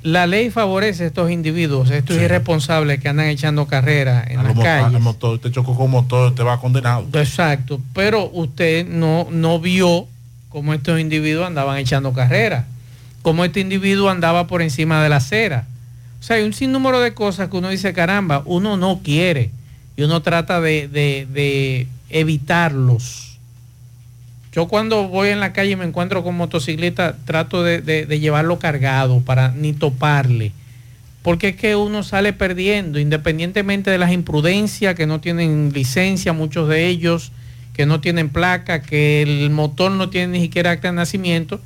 [0.04, 4.44] La ley favorece a estos individuos, a estos irresponsables que andan echando carrera en A
[4.44, 4.96] las calles.
[4.96, 7.08] al motor, te chocó con motor, te va condenado.
[7.14, 10.06] Exacto, pero usted no, no vio
[10.50, 12.66] cómo estos individuos andaban echando carrera,
[13.22, 15.66] cómo este individuo andaba por encima de la acera.
[16.20, 19.52] O sea, hay un sinnúmero de cosas que uno dice, caramba, uno no quiere
[19.96, 23.33] y uno trata de, de- de evitarlos.
[24.54, 28.60] Yo cuando voy en la calle y me encuentro con motocicleta, trato de, de- llevarlo
[28.60, 30.52] cargado para ni toparle.
[31.24, 36.70] Porque es que uno sale perdiendo, independientemente de las imprudencias, que no tienen licencia, muchos
[36.70, 37.32] de ellos,
[37.74, 41.60] que no tienen placa, que el motor no tiene ni siquiera acta de nacimiento.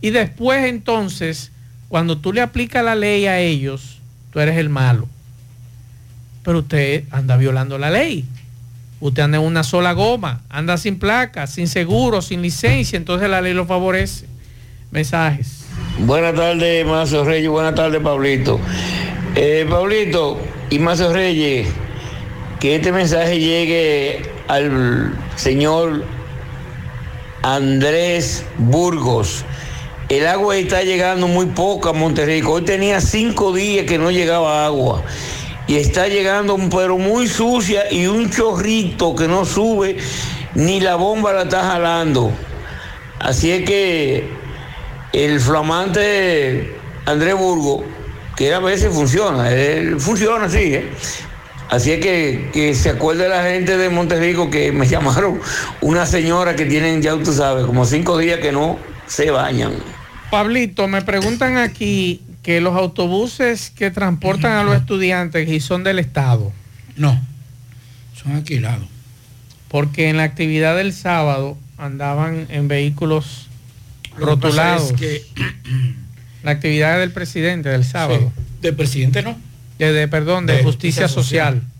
[0.00, 1.52] Y después entonces,
[1.88, 3.98] cuando tú le aplicas la ley a ellos,
[4.32, 5.06] tú eres el malo.
[6.42, 8.24] Pero usted anda violando la ley.
[9.00, 13.40] Usted anda en una sola goma, anda sin placa, sin seguro, sin licencia, entonces la
[13.40, 14.26] ley lo favorece.
[14.90, 15.64] Mensajes.
[16.00, 17.48] Buenas tardes, Mazo Reyes.
[17.50, 18.58] Buenas tardes, Pablito.
[19.34, 20.38] Eh, Pablito
[20.70, 21.68] y Mazo Reyes,
[22.58, 26.04] que este mensaje llegue al señor
[27.42, 29.44] Andrés Burgos.
[30.08, 32.52] El agua está llegando muy poca a Monterrico.
[32.52, 35.02] Hoy tenía cinco días que no llegaba agua.
[35.68, 39.98] Y está llegando, pero muy sucia y un chorrito que no sube,
[40.54, 42.32] ni la bomba la está jalando.
[43.20, 44.28] Así es que
[45.12, 47.84] el flamante Andrés Burgo,
[48.36, 50.90] que a veces funciona, él funciona así, ¿eh?
[51.70, 55.40] Así es que, que se acuerde la gente de Monterrico que me llamaron
[55.82, 59.72] una señora que tienen, ya tú sabes, como cinco días que no se bañan.
[60.30, 65.98] Pablito, me preguntan aquí que los autobuses que transportan a los estudiantes y son del
[65.98, 66.50] Estado.
[66.96, 67.20] No,
[68.14, 68.88] son alquilados.
[69.68, 73.48] Porque en la actividad del sábado andaban en vehículos
[74.16, 74.90] Lo que pasa rotulados.
[74.92, 75.22] es que-
[76.42, 78.32] La actividad del presidente del sábado.
[78.62, 79.36] Del presidente no.
[79.78, 81.54] De, de- perdón, de, De justicia, justicia social.
[81.56, 81.72] social.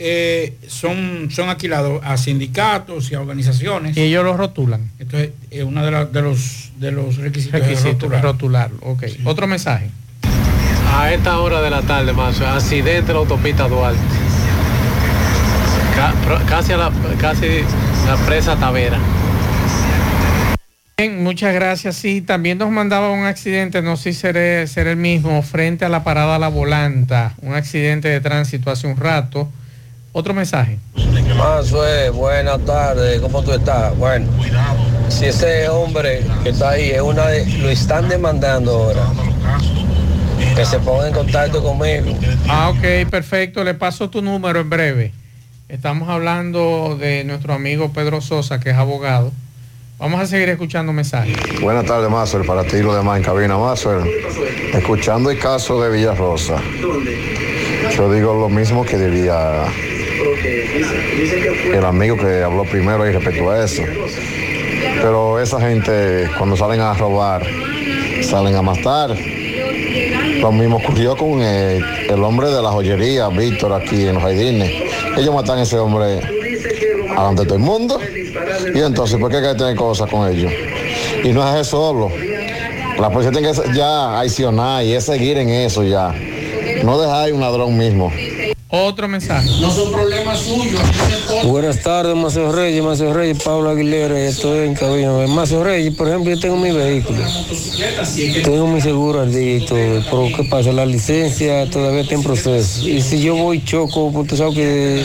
[0.00, 3.96] Eh, son, son alquilados a sindicatos y a organizaciones.
[3.96, 4.90] Y ellos los rotulan.
[4.98, 7.60] Entonces, es uno de, la- de los, de los requisitos.
[7.60, 8.22] es Requisito, rotular.
[8.22, 8.78] rotularlo.
[8.82, 9.04] Ok.
[9.24, 9.88] Otro mensaje.
[10.94, 13.98] A esta hora de la tarde, más accidente en la autopista Duarte.
[16.48, 17.46] Casi, a la, casi
[18.06, 18.98] la presa Tavera.
[20.98, 21.96] Bien, muchas gracias.
[21.96, 25.88] Sí, también nos mandaba un accidente, no sé si seré, será el mismo, frente a
[25.88, 27.34] la parada La Volanta.
[27.42, 29.48] Un accidente de tránsito hace un rato.
[30.12, 30.78] Otro mensaje.
[31.38, 33.96] Mazue, buenas tardes, ¿cómo tú estás?
[33.96, 34.26] Bueno,
[35.08, 39.06] si ese hombre que está ahí es una de, lo están demandando ahora,
[40.54, 42.16] que se ponga en contacto conmigo.
[42.48, 43.64] Ah, ok, perfecto.
[43.64, 45.12] Le paso tu número en breve.
[45.68, 49.32] Estamos hablando de nuestro amigo Pedro Sosa, que es abogado.
[49.98, 51.36] Vamos a seguir escuchando mensajes.
[51.60, 54.02] Buenas tardes, Mazuel, para ti y los demás en cabina, Mazuel.
[54.74, 56.60] Escuchando el caso de Villarrosa,
[57.96, 59.64] yo digo lo mismo que diría
[61.72, 63.82] el amigo que habló primero ahí respecto a eso.
[65.00, 67.42] Pero esa gente, cuando salen a robar,
[68.22, 69.16] salen a matar.
[70.40, 74.70] Lo mismo ocurrió con el, el hombre de la joyería, Víctor, aquí en los jardines.
[75.16, 78.00] Ellos matan a ese hombre de todo el mundo.
[78.74, 80.52] Y entonces, ¿por qué hay que tener cosas con ellos?
[81.22, 82.10] Y no es eso solo.
[82.98, 86.14] La policía tiene que ya accionar y es seguir en eso ya.
[86.84, 88.12] No dejar un ladrón mismo.
[88.74, 89.50] Otro mensaje.
[89.60, 90.80] No son problemas suyos.
[91.44, 95.12] Buenas tardes, Macio Reyes, Macio Reyes, Pablo Aguilera, estoy en cabina.
[95.28, 97.22] Macio Reyes, por ejemplo, yo tengo mi vehículo,
[98.42, 100.72] tengo mi seguro al día y todo, pero ¿qué pasa?
[100.72, 102.88] La licencia todavía está en proceso.
[102.88, 105.04] Y si yo voy y choco, tú sabes que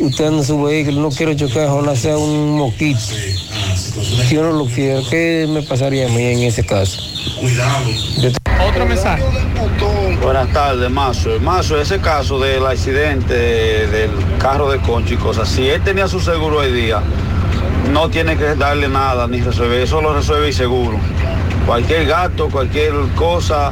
[0.00, 2.98] usted anda en su vehículo, no quiero chocar, ojalá sea un moquito.
[2.98, 7.00] Si yo no lo quiero, ¿qué me pasaría a mí en ese caso?
[7.38, 7.88] Cuidado.
[8.68, 9.22] Otro mensaje.
[10.22, 11.40] Buenas tardes, Mazo.
[11.40, 13.34] Mazo, ese caso del accidente
[13.86, 17.00] del carro de Concho y cosas, si él tenía su seguro hoy día,
[17.90, 20.98] no tiene que darle nada ni resolver, eso lo resuelve el seguro.
[21.64, 23.70] Cualquier gasto, cualquier cosa,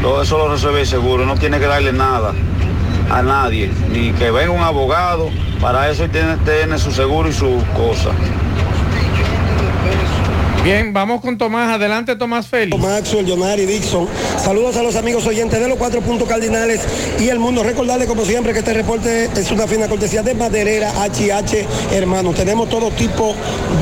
[0.00, 2.32] todo eso lo resuelve el seguro, no tiene que darle nada
[3.10, 5.28] a nadie, ni que venga un abogado,
[5.60, 8.10] para eso él tiene, tiene su seguro y su cosa.
[10.62, 11.70] Bien, vamos con Tomás.
[11.70, 12.78] Adelante, Tomás Félix.
[12.78, 14.06] Maxwell, Jonari, Dixon.
[14.36, 16.82] Saludos a los amigos oyentes de los cuatro puntos cardinales
[17.18, 17.62] y el mundo.
[17.62, 22.34] Recordarles, como siempre, que este reporte es una fina cortesía de Maderera HH, hermano.
[22.34, 23.34] Tenemos todo tipo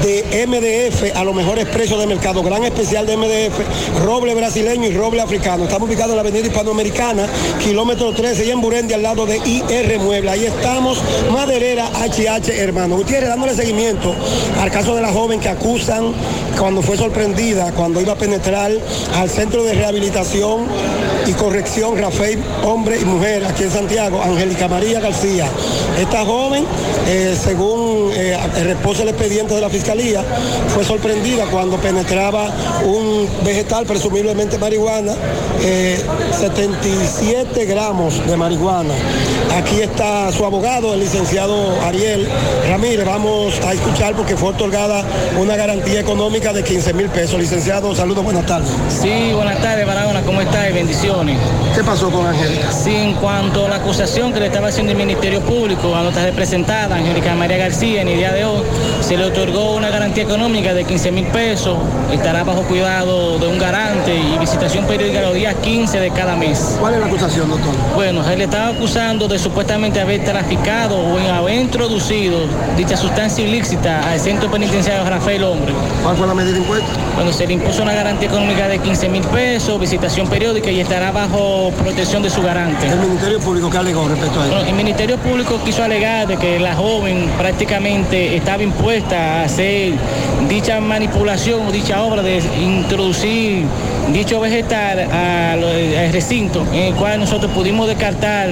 [0.04, 2.44] de MDF a los mejores precios de mercado.
[2.44, 5.64] Gran especial de MDF, roble brasileño y roble africano.
[5.64, 7.26] Estamos ubicados en la avenida hispanoamericana,
[7.60, 10.30] kilómetro 13 y en Burendi, al lado de IR Mueble.
[10.30, 11.02] Ahí estamos,
[11.32, 12.96] Maderera HH, hermano.
[12.96, 14.14] Gutiérrez, dándole seguimiento
[14.60, 16.14] al caso de la joven que acusan
[16.68, 18.70] cuando fue sorprendida, cuando iba a penetrar
[19.14, 20.66] al centro de rehabilitación
[21.26, 25.48] y corrección Rafael, hombre y mujer, aquí en Santiago, Angélica María García.
[25.98, 26.66] Esta joven,
[27.06, 30.22] eh, según eh, el expediente de la fiscalía,
[30.74, 32.52] fue sorprendida cuando penetraba
[32.84, 35.14] un vegetal, presumiblemente marihuana,
[35.62, 35.98] eh,
[36.38, 38.92] 77 gramos de marihuana.
[39.56, 42.28] Aquí está su abogado, el licenciado Ariel
[42.68, 43.06] Ramírez.
[43.06, 45.02] Vamos a escuchar porque fue otorgada
[45.38, 47.38] una garantía económica de 15 mil pesos.
[47.38, 48.70] Licenciado, saludos, buenas tardes.
[48.88, 50.62] Sí, buenas tardes, Barahona, ¿cómo está?
[50.72, 51.38] Bendiciones.
[51.74, 52.70] ¿Qué pasó con Angélica?
[52.72, 56.24] Sí, en cuanto a la acusación que le estaba haciendo el Ministerio Público a nuestra
[56.24, 58.62] representada, Angélica María García, en el día de hoy,
[59.00, 61.78] se le otorgó una garantía económica de 15 mil pesos,
[62.12, 66.76] estará bajo cuidado de un garante y visitación periódica los días 15 de cada mes.
[66.80, 67.74] ¿Cuál es la acusación, doctor?
[67.94, 72.38] Bueno, él le estaba acusando de supuestamente haber traficado o haber introducido
[72.76, 75.72] dicha sustancia ilícita al centro penitenciario Rafael Hombre.
[76.02, 76.88] ¿Cuál fue la medida impuesta?
[77.14, 81.10] Bueno, se le impuso una garantía económica de 15 mil pesos, visitación periódica y estará
[81.10, 82.86] bajo protección de su garante.
[82.86, 84.54] ¿El Ministerio Público qué alegó respecto a eso?
[84.54, 89.94] Bueno, el Ministerio Público quiso alegar de que la joven prácticamente estaba impuesta a hacer
[90.48, 93.64] dicha manipulación o dicha obra de introducir
[94.12, 98.50] dicho vegetal al recinto, en el cual nosotros pudimos descartar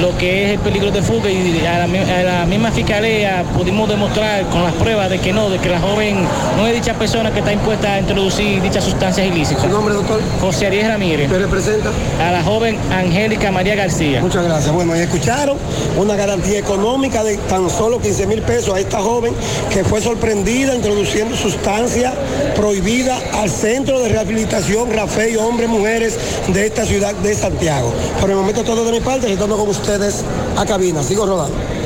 [0.00, 3.88] lo que es el peligro de fuga y a la, a la misma fiscalía pudimos
[3.88, 6.24] demostrar con las pruebas de que no, de que la joven
[6.56, 9.64] no es dicha persona que está impuesta a introducir dichas sustancias ilícitas.
[9.64, 10.20] ¿Su nombre, doctor?
[10.40, 11.28] José Ariel Ramírez.
[11.28, 11.90] ¿Qué representa?
[12.20, 14.20] A la joven Angélica María García.
[14.20, 14.72] Muchas gracias.
[14.72, 15.58] Bueno, ahí escucharon
[15.96, 19.34] una garantía económica de tan solo 15 mil pesos a esta joven
[19.72, 22.14] que fue sorprendida introduciendo sustancia
[22.54, 27.92] prohibida al centro de rehabilitación Rafael Hombres Mujeres de esta ciudad de Santiago.
[28.20, 30.22] Por el momento todo de mi parte, retorno con ustedes
[30.56, 31.02] a cabina.
[31.02, 31.77] Sigo rodando.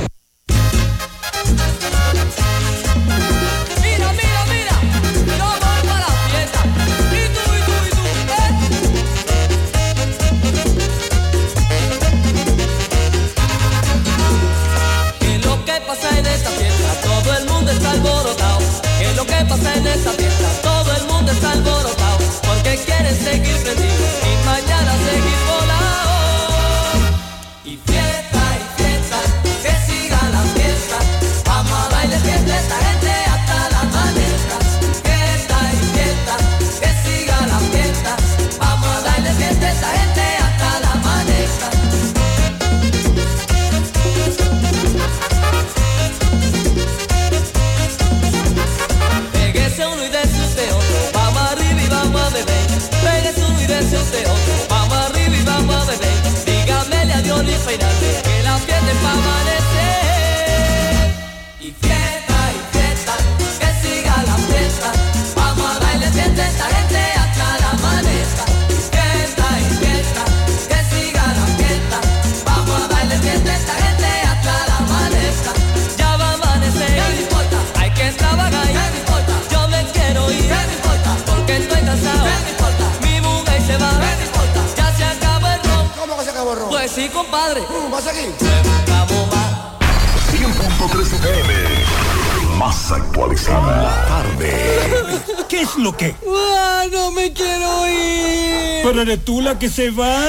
[99.12, 99.20] Ir.
[99.20, 100.26] ¿Pero eres tú la que se va?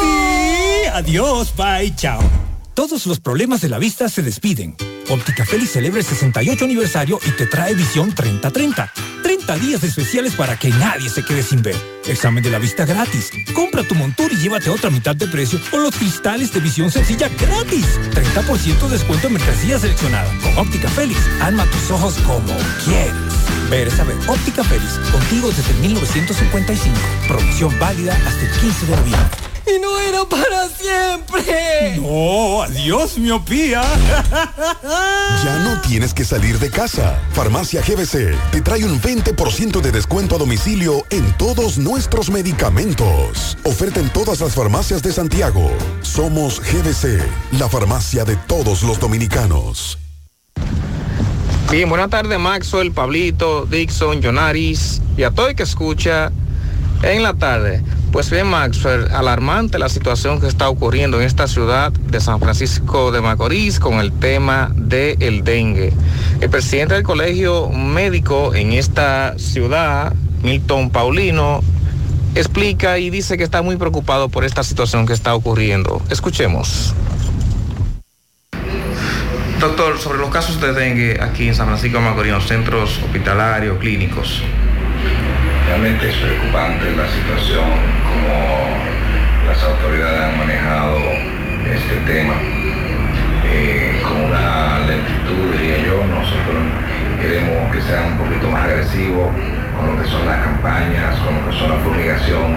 [0.00, 2.20] Sí, adiós, bye, chao.
[2.74, 4.76] Todos los problemas de la vista se despiden.
[5.08, 8.90] Óptica Félix celebra el 68 aniversario y te trae visión 30-30.
[9.22, 11.76] 30 días especiales para que nadie se quede sin ver.
[12.06, 13.30] Examen de la vista gratis.
[13.54, 17.28] Compra tu montura y llévate otra mitad de precio o los cristales de visión sencilla
[17.28, 17.84] gratis.
[18.12, 20.32] 30% descuento en mercancía seleccionada.
[20.40, 23.31] Con Óptica Félix, alma tus ojos como quieres.
[23.72, 24.18] Saber.
[24.28, 26.94] Óptica Félix, contigo desde 1955.
[27.26, 29.30] Promoción válida hasta el 15 de noviembre.
[29.66, 31.96] Y no era para siempre.
[31.96, 33.82] No, adiós miopía.
[35.42, 37.18] Ya no tienes que salir de casa.
[37.32, 43.56] Farmacia GBC te trae un 20% de descuento a domicilio en todos nuestros medicamentos.
[43.64, 45.70] Oferta en todas las farmacias de Santiago.
[46.02, 47.22] Somos GBC,
[47.52, 49.98] la farmacia de todos los dominicanos.
[51.72, 56.30] Bien, buenas tardes Maxwell, Pablito, Dixon, Jonaris y a todo el que escucha
[57.02, 57.82] en la tarde.
[58.12, 63.10] Pues bien Maxwell, alarmante la situación que está ocurriendo en esta ciudad de San Francisco
[63.10, 65.94] de Macorís con el tema del dengue.
[66.42, 70.12] El presidente del colegio médico en esta ciudad,
[70.42, 71.62] Milton Paulino,
[72.34, 76.02] explica y dice que está muy preocupado por esta situación que está ocurriendo.
[76.10, 76.92] Escuchemos.
[79.62, 84.42] Doctor, sobre los casos de dengue aquí en San Francisco de Macorís, centros hospitalarios, clínicos.
[85.68, 87.70] Realmente es preocupante la situación,
[88.02, 92.34] como las autoridades han manejado este tema
[93.52, 96.04] eh, con una lentitud, diría yo.
[96.06, 96.58] Nosotros
[97.20, 99.30] queremos que sea un poquito más agresivo
[99.78, 102.56] con lo que son las campañas, con lo que son la fumigación,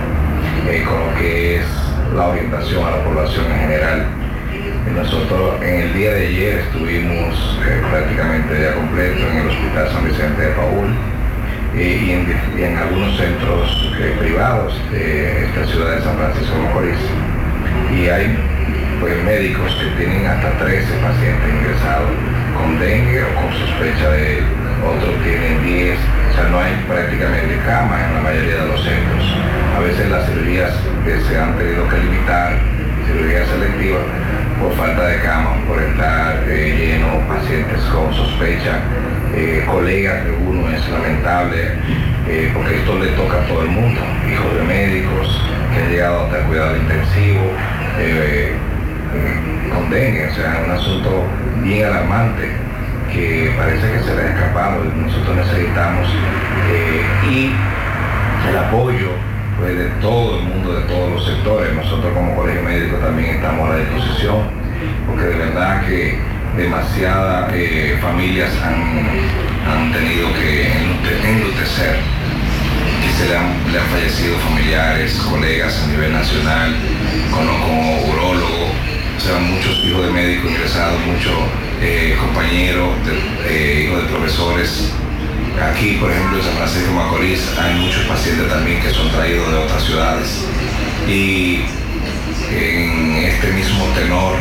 [0.67, 1.65] eh, con lo que es
[2.15, 4.24] la orientación a la población en general.
[4.93, 10.05] Nosotros en el día de ayer estuvimos eh, prácticamente ya completo en el Hospital San
[10.05, 10.87] Vicente de Paul
[11.75, 12.25] eh,
[12.55, 17.03] y, en, algunos centros eh, privados de esta ciudad de San Francisco de Macorís.
[17.91, 18.37] Y hay
[19.01, 22.11] pues, médicos que tienen hasta 13 pacientes ingresados
[22.55, 24.45] con dengue o con sospecha de él.
[24.85, 29.25] Otros tienen 10, o sea, no hay prácticamente camas en la mayoría de los centros.
[29.75, 32.74] A veces las cirugías que se han tenido que limitar,
[33.05, 34.03] cirugías selectivas,
[34.59, 38.79] por falta de cama, por estar eh, lleno, pacientes con sospecha,
[39.33, 41.73] eh, colegas de uno es lamentable,
[42.27, 44.01] eh, porque esto le toca a todo el mundo,
[44.31, 45.41] hijos de médicos
[45.73, 47.41] que han llegado hasta el cuidado intensivo,
[49.73, 51.25] con dengue, o sea, un asunto
[51.61, 52.51] bien alarmante
[53.11, 56.07] que parece que se le ha escapado, nosotros necesitamos
[57.29, 57.51] y
[58.49, 59.09] el apoyo
[60.01, 61.73] todo el mundo, de todos los sectores.
[61.73, 64.49] Nosotros como colegio médico también estamos a la disposición,
[65.07, 66.19] porque de verdad que
[66.57, 69.05] demasiadas eh, familias han,
[69.69, 70.71] han, tenido que
[71.23, 71.97] enlutecer,
[73.01, 76.75] que se le han, le han, fallecido familiares, colegas a nivel nacional,
[77.31, 78.71] conozco urólogos,
[79.17, 81.33] o sea, muchos hijos de médicos ingresados, muchos
[81.81, 82.89] eh, compañeros,
[83.47, 84.93] eh, hijos de profesores
[85.61, 89.57] Aquí, por ejemplo, en San Francisco Macorís hay muchos pacientes también que son traídos de
[89.57, 90.45] otras ciudades.
[91.07, 91.61] Y
[92.51, 94.35] en este mismo tenor,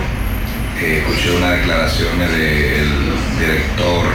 [0.81, 2.91] eh, escuché unas declaraciones del
[3.39, 4.07] director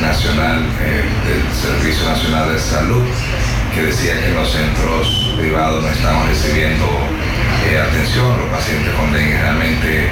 [0.00, 3.02] nacional eh, del Servicio Nacional de Salud
[3.74, 6.86] que decía que los centros privados no estamos recibiendo
[7.68, 10.08] eh, atención, los pacientes con dengue realmente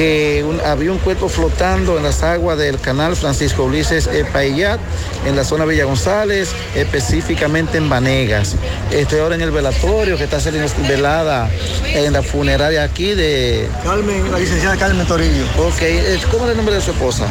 [0.00, 4.80] que un- había un cuerpo flotando en las aguas del canal Francisco Ulises Paillat,
[5.26, 8.54] en la zona Villa González, específicamente en Vanegas.
[8.90, 11.50] Estoy ahora en el velatorio que está saliendo velada
[11.92, 13.68] en la funeraria aquí de...
[13.84, 15.44] Carmen, la licenciada Carmen Torillo.
[15.58, 17.26] Ok, eh, ¿cómo es el nombre de su esposa?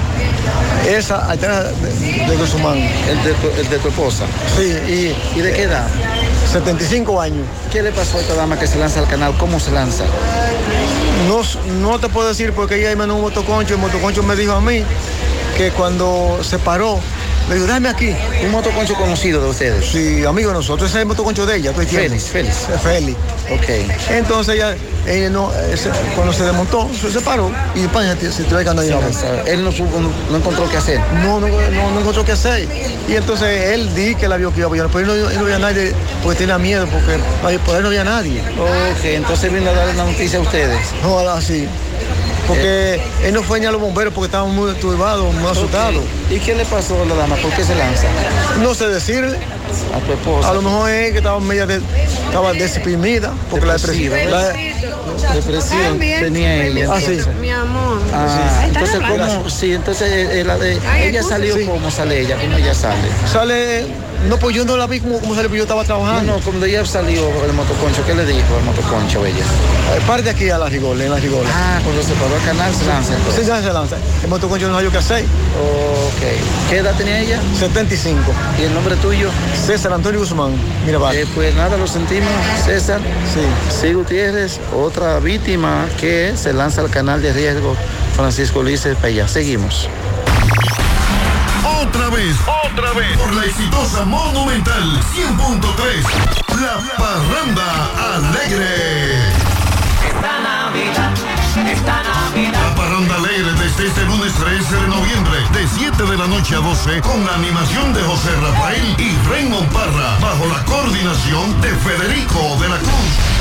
[0.88, 1.72] Esa, Aitana de,
[2.30, 2.78] de Guzmán.
[2.78, 4.26] El de, tu, el de tu esposa.
[4.56, 4.78] Sí,
[5.36, 5.88] y, ¿Y de qué edad?
[6.52, 7.48] 75 años.
[7.72, 9.36] ¿Qué le pasó a esta dama que se lanza al canal?
[9.40, 10.04] ¿Cómo se lanza?
[11.30, 11.44] No,
[11.80, 13.76] no te puedo decir porque ella me un motoconcho.
[13.76, 14.82] El motoconcho me dijo a mí
[15.56, 17.00] que cuando se paró,
[17.56, 18.16] dijo, dame aquí.
[18.44, 19.86] ¿Un motoconcho conocido de ustedes?
[19.86, 20.90] Sí, amigo de nosotros.
[20.90, 21.74] Ese es el motoconcho de ella.
[21.74, 22.24] ¿tú entiendes?
[22.26, 22.82] Félix, Félix.
[22.84, 23.18] Félix.
[23.52, 24.12] Ok.
[24.12, 24.76] Entonces ella,
[25.08, 25.52] ella no,
[26.16, 28.44] cuando se desmontó, se separó y pa, se, Se
[28.82, 28.90] ahí.
[28.90, 29.42] lanza.
[29.46, 31.00] Él no, no- encontró qué hacer.
[31.24, 32.68] No, no, no, no encontró qué hacer.
[33.08, 35.38] Y entonces él di que la vio que iba a apoyar, pero él no, él
[35.38, 35.94] no veía a nadie
[36.24, 38.42] porque tenía miedo, porque por él no había nadie.
[38.60, 40.78] Ok, entonces vino a darle la noticia a ustedes.
[41.02, 41.68] No, así.
[42.50, 46.04] Porque él no fue ni a los bomberos porque estaban muy turbados, muy asustados.
[46.32, 47.36] ¿Y qué le pasó a la dama?
[47.36, 48.08] ¿Por qué se lanza?
[48.62, 49.38] No sé decirle.
[49.96, 50.50] A tu esposa.
[50.50, 51.80] A lo mejor es que estaba media de,
[52.26, 54.94] estaba deprimida, porque Depresiva, la depresión.
[55.22, 56.88] La, Depresión tenía ella.
[56.92, 57.20] Ah, sí.
[57.40, 58.00] Mi amor.
[58.14, 59.50] Ah, entonces, ¿cómo?
[59.50, 62.38] Sí, entonces eh, la de- ella salió, ¿cómo sale ella?
[62.42, 63.08] ¿Cómo ella sale?
[63.32, 63.86] Sale,
[64.28, 66.34] no, pues yo no la vi como, como sale, pues yo estaba trabajando.
[66.34, 69.38] no, cuando ella salió el motoconcho, ¿qué le dijo el motoconcho ella?
[69.96, 71.50] Eh, Parte aquí a la rigola, en la rigola.
[71.54, 73.48] Ah, cuando se paró al canal se lanza Sí, entonces.
[73.48, 73.96] ya se lanza.
[74.24, 75.24] El motoconcho no sabía qué hacer.
[75.24, 76.70] Ok.
[76.70, 77.40] ¿Qué edad tenía ella?
[77.60, 78.20] 75.
[78.60, 79.30] ¿Y el nombre tuyo?
[79.66, 80.52] César Antonio Guzmán.
[80.86, 81.00] Mira.
[81.14, 82.30] Eh, pues nada, lo sentimos,
[82.66, 83.00] César.
[83.34, 83.42] Sí.
[83.82, 87.76] Sí, Gutiérrez, otra víctima que se lanza al canal de riesgo
[88.16, 89.28] Francisco Ulises Paya.
[89.28, 89.88] Seguimos.
[91.82, 92.36] Otra vez,
[92.66, 99.30] otra vez, por la exitosa Monumental 100.3, La Parranda Alegre.
[100.06, 101.14] Esta Navidad,
[101.72, 102.62] esta Navidad.
[102.68, 106.60] La Parranda Alegre desde este lunes 13 de noviembre, de 7 de la noche a
[106.60, 112.58] 12, con la animación de José Rafael y Raymond Parra, bajo la coordinación de Federico
[112.60, 113.39] de la Cruz.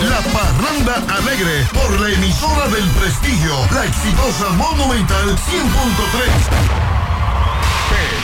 [0.00, 6.97] La Parranda Alegre, por la emisora del prestigio, la exitosa Monumental 100.3.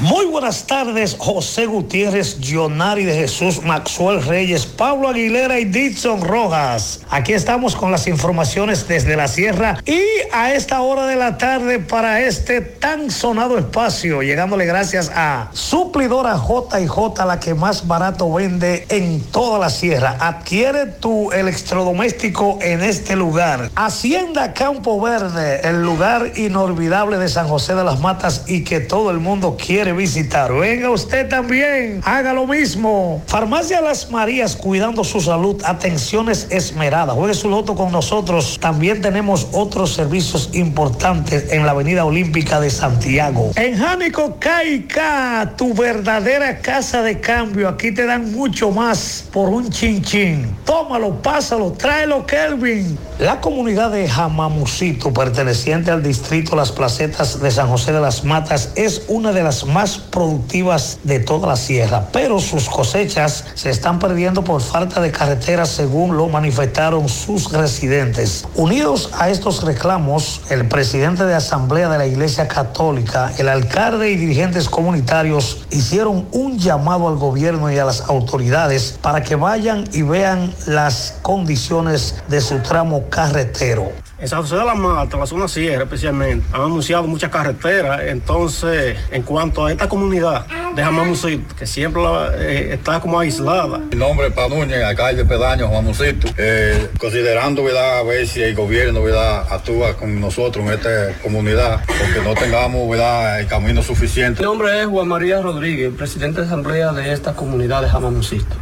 [0.00, 7.00] Muy buenas tardes, José Gutiérrez, Jonari de Jesús, Maxwell Reyes, Pablo Aguilera y Dixon Rojas.
[7.10, 10.00] Aquí estamos con las informaciones desde la sierra y
[10.32, 16.38] a esta hora de la tarde para este tan sonado espacio, llegándole gracias a Suplidora
[16.38, 20.16] J&J, la que más barato vende en toda la sierra.
[20.18, 23.70] Adquiere tu electrodoméstico en este lugar.
[23.74, 29.10] Hacienda Campo Verde, el lugar inolvidable de San José de las Matas y que todo
[29.10, 30.52] el mundo quiere visitar.
[30.52, 33.22] Venga usted también, haga lo mismo.
[33.26, 37.14] Farmacia Las Marías, cuidando su salud, atenciones esmeradas.
[37.14, 38.58] Juegue su loto con nosotros.
[38.60, 43.52] También tenemos otros servicios importantes en la Avenida Olímpica de Santiago.
[43.56, 47.68] En Jánico Caica, tu verdadera casa de cambio.
[47.68, 50.56] Aquí te dan mucho más por un chin chin.
[50.64, 52.98] Tómalo, pásalo, tráelo, Kelvin.
[53.18, 58.72] La comunidad de Jamamucito, perteneciente al distrito Las Placetas de San José de las Matas,
[58.76, 63.98] es una de las más productivas de toda la sierra, pero sus cosechas se están
[63.98, 68.44] perdiendo por falta de carreteras, según lo manifestaron sus residentes.
[68.54, 74.16] Unidos a estos reclamos, el presidente de Asamblea de la Iglesia Católica, el alcalde y
[74.16, 80.02] dirigentes comunitarios hicieron un llamado al gobierno y a las autoridades para que vayan y
[80.02, 83.90] vean las condiciones de su tramo carretero.
[84.20, 88.02] En San José de la Mata, la zona sierra especialmente, han anunciado muchas carreteras.
[88.04, 90.44] Entonces, en cuanto a esta comunidad
[90.76, 95.68] de Jamamucito, que siempre la- eh, está como aislada, Mi nombre es Panúñez, alcalde pedaño,
[95.68, 96.28] Juan Musito.
[96.36, 98.00] Eh, considerando, ¿verdad?
[98.00, 99.46] A ver si el gobierno, ¿verdad?
[99.50, 103.40] Actúa con nosotros en esta comunidad, porque no tengamos, ¿verdad?
[103.40, 104.42] El camino suficiente.
[104.42, 108.54] Mi nombre es Juan María Rodríguez, presidente de asamblea de esta comunidad de Jamamucito.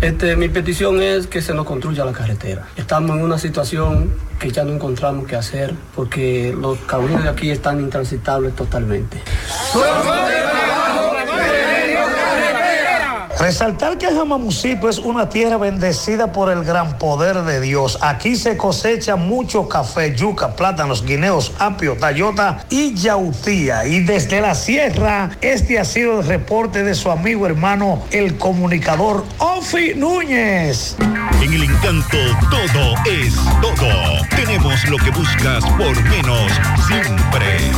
[0.00, 2.68] Este, mi petición es que se nos construya la carretera.
[2.76, 7.50] Estamos en una situación que ya no encontramos qué hacer porque los caminos de aquí
[7.50, 9.22] están intransitables totalmente.
[13.38, 17.98] Resaltar que Jamamucito es una tierra bendecida por el gran poder de Dios.
[18.00, 23.86] Aquí se cosecha mucho café, yuca, plátanos, guineos, apio, tayota y yautía.
[23.86, 29.24] Y desde la sierra, este ha sido el reporte de su amigo hermano, el comunicador
[29.38, 30.96] Ofi Núñez.
[31.42, 32.16] En el encanto
[32.50, 34.26] todo es todo.
[34.30, 36.52] Tenemos lo que buscas por menos
[36.88, 37.70] siempre.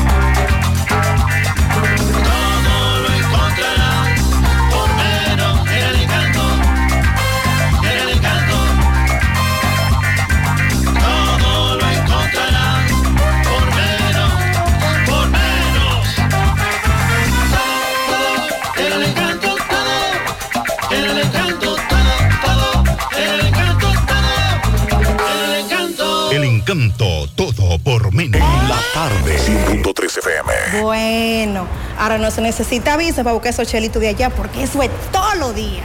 [28.20, 29.38] En la tarde.
[29.38, 30.82] 100.3 FM.
[30.82, 34.90] Bueno, ahora no se necesita visa para buscar esos chelitos de allá porque eso es
[35.12, 35.82] todo lo día.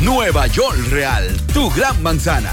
[0.00, 2.52] Nueva York Real, tu gran manzana.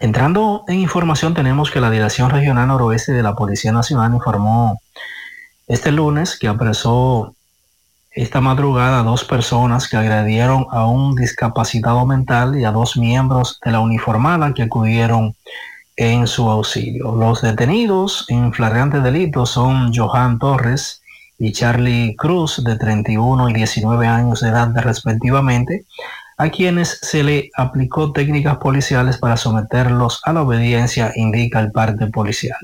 [0.00, 4.80] Entrando en información, tenemos que la Dirección Regional Noroeste de la Policía Nacional informó
[5.66, 7.34] este lunes que apresó
[8.10, 13.58] esta madrugada a dos personas que agredieron a un discapacitado mental y a dos miembros
[13.64, 15.34] de la uniformada que acudieron
[15.96, 17.14] en su auxilio.
[17.16, 21.02] Los detenidos en flagrante delito son Johan Torres
[21.38, 25.84] y Charlie Cruz, de 31 y 19 años de edad respectivamente,
[26.36, 32.06] a quienes se le aplicó técnicas policiales para someterlos a la obediencia, indica el parte
[32.08, 32.58] policial.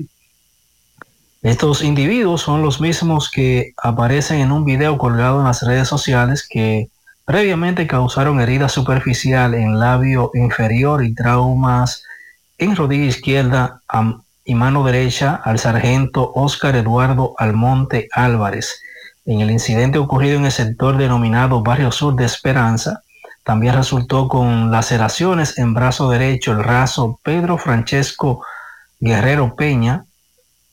[1.41, 6.47] Estos individuos son los mismos que aparecen en un video colgado en las redes sociales
[6.47, 6.89] que
[7.25, 12.03] previamente causaron herida superficial en labio inferior y traumas
[12.59, 13.81] en rodilla izquierda
[14.45, 18.79] y mano derecha al sargento Oscar Eduardo Almonte Álvarez.
[19.25, 23.01] En el incidente ocurrido en el sector denominado Barrio Sur de Esperanza,
[23.51, 28.45] también resultó con laceraciones en brazo derecho el raso Pedro Francesco
[29.01, 30.05] Guerrero Peña,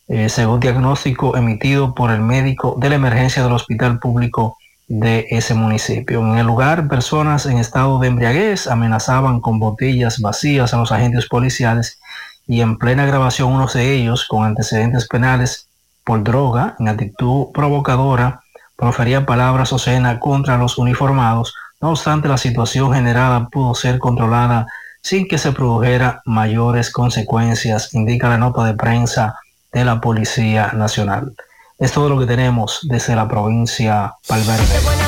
[0.07, 5.55] eh, según diagnóstico emitido por el médico de la emergencia del hospital público de ese
[5.55, 6.21] municipio.
[6.21, 11.27] En el lugar, personas en estado de embriaguez amenazaban con botellas vacías a los agentes
[11.27, 11.99] policiales
[12.47, 15.67] y en plena grabación unos de ellos con antecedentes penales
[16.05, 18.45] por droga en actitud provocadora
[18.77, 21.53] profería palabras obscenas contra los uniformados.
[21.81, 24.67] No obstante, la situación generada pudo ser controlada
[25.01, 29.39] sin que se produjera mayores consecuencias, indica la nota de prensa
[29.73, 31.35] de la Policía Nacional.
[31.79, 35.08] Es todo lo que tenemos desde la provincia Valverde.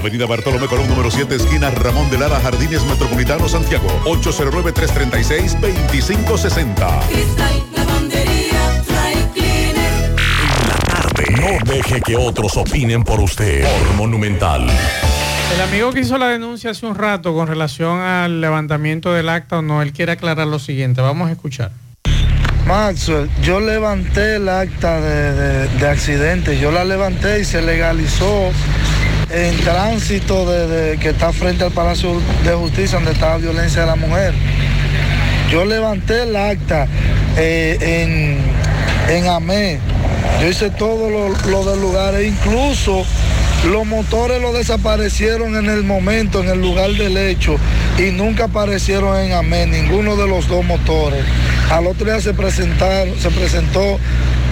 [0.00, 3.86] Avenida Bartolomé Colón número 7, esquina Ramón de Lara, Jardines Metropolitano, Santiago.
[4.06, 7.06] 809-336-2560.
[7.08, 10.16] Cristal, lavandería, dry cleaner.
[11.38, 13.62] No deje que otros opinen por usted.
[13.62, 14.66] Por Monumental.
[15.54, 19.58] El amigo que hizo la denuncia hace un rato con relación al levantamiento del acta
[19.58, 21.02] o no, él quiere aclarar lo siguiente.
[21.02, 21.72] Vamos a escuchar.
[22.66, 28.50] Maxwell, yo levanté el acta de, de- de accidente, yo la levanté y se legalizó
[29.32, 33.86] en tránsito de, que está frente al Palacio de Justicia donde está la violencia de
[33.86, 34.34] la mujer.
[35.50, 36.86] Yo levanté el acta
[37.36, 39.78] eh, en, en AME,
[40.40, 43.04] yo hice todo lo, lo del lugar e incluso
[43.68, 47.56] los motores lo desaparecieron en el momento, en el lugar del hecho
[47.98, 51.24] y nunca aparecieron en AME, ninguno de los dos motores.
[51.70, 53.98] Al otro día se presentaron, se presentó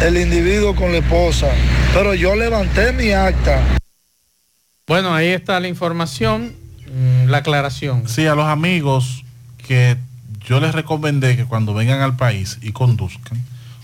[0.03, 1.49] el individuo con la esposa,
[1.95, 3.61] pero yo levanté mi acta.
[4.89, 6.55] Bueno, ahí está la información,
[6.87, 8.09] mm, la aclaración.
[8.09, 9.23] Sí, a los amigos
[9.67, 9.99] que
[10.47, 13.39] yo les recomendé que cuando vengan al país y conduzcan,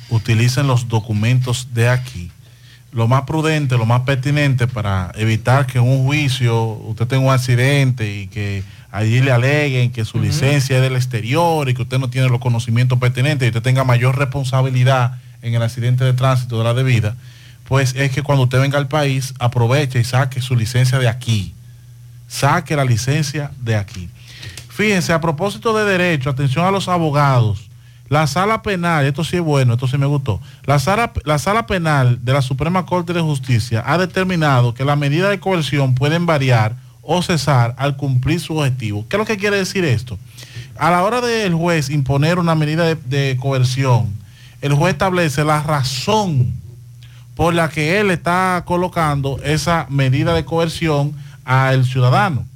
[0.08, 2.30] utilicen los documentos de aquí.
[2.90, 7.32] Lo más prudente, lo más pertinente para evitar que en un juicio usted tenga un
[7.34, 11.98] accidente y que allí le aleguen que su licencia es del exterior y que usted
[11.98, 16.56] no tiene los conocimientos pertinentes y usted tenga mayor responsabilidad en el accidente de tránsito
[16.56, 17.14] de la debida,
[17.64, 21.54] pues es que cuando usted venga al país aproveche y saque su licencia de aquí.
[22.28, 24.08] Saque la licencia de aquí.
[24.68, 27.70] Fíjense, a propósito de derecho, atención a los abogados.
[28.08, 30.40] La sala penal, esto sí es bueno, esto sí me gustó.
[30.64, 34.98] La sala, la sala penal de la Suprema Corte de Justicia ha determinado que las
[34.98, 39.06] medidas de coerción pueden variar o cesar al cumplir su objetivo.
[39.08, 40.18] ¿Qué es lo que quiere decir esto?
[40.76, 44.12] A la hora del juez imponer una medida de, de coerción,
[44.60, 46.63] el juez establece la razón
[47.34, 51.12] por la que él está colocando esa medida de coerción
[51.44, 52.46] al ciudadano.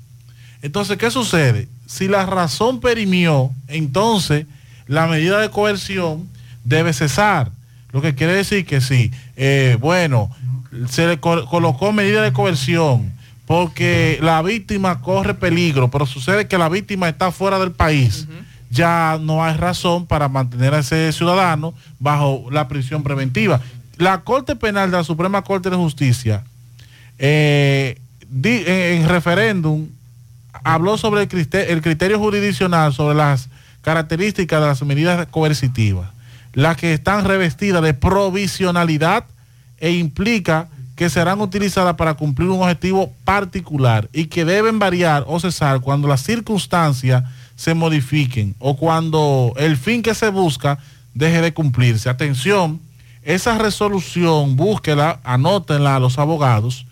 [0.62, 1.68] Entonces, ¿qué sucede?
[1.86, 4.46] Si la razón perimió, entonces
[4.86, 6.28] la medida de coerción
[6.64, 7.50] debe cesar.
[7.92, 10.30] Lo que quiere decir que sí, eh, bueno,
[10.90, 13.12] se le co- colocó medida de coerción
[13.46, 18.26] porque la víctima corre peligro, pero sucede que la víctima está fuera del país.
[18.70, 23.62] Ya no hay razón para mantener a ese ciudadano bajo la prisión preventiva.
[23.98, 26.44] La Corte Penal de la Suprema Corte de Justicia,
[27.18, 27.98] eh,
[28.28, 29.88] di- en, referéndum,
[30.64, 33.48] habló sobre el criterio jurisdiccional, sobre las
[33.82, 36.10] características de las medidas coercitivas,
[36.52, 39.24] las que están revestidas de provisionalidad
[39.78, 45.38] e implica que serán utilizadas para cumplir un objetivo particular y que deben variar o
[45.38, 47.22] cesar cuando las circunstancias
[47.54, 50.78] se modifiquen o cuando el fin que se busca
[51.14, 52.08] deje de cumplirse.
[52.08, 52.80] Atención,
[53.28, 56.86] esa resolución, búsquela, anótenla a los abogados,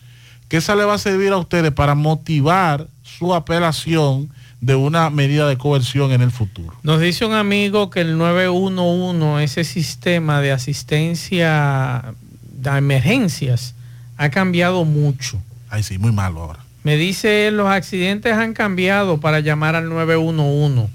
[0.49, 4.29] que esa le va a servir a ustedes para motivar su apelación
[4.61, 6.77] de una medida de coerción en el futuro.
[6.83, 12.05] Nos dice un amigo que el 911, ese sistema de asistencia
[12.53, 13.75] de emergencias,
[14.19, 15.41] ha cambiado mucho.
[15.71, 16.59] Ay, sí, muy malo ahora.
[16.85, 20.93] Me dice, los accidentes han cambiado para llamar al 911.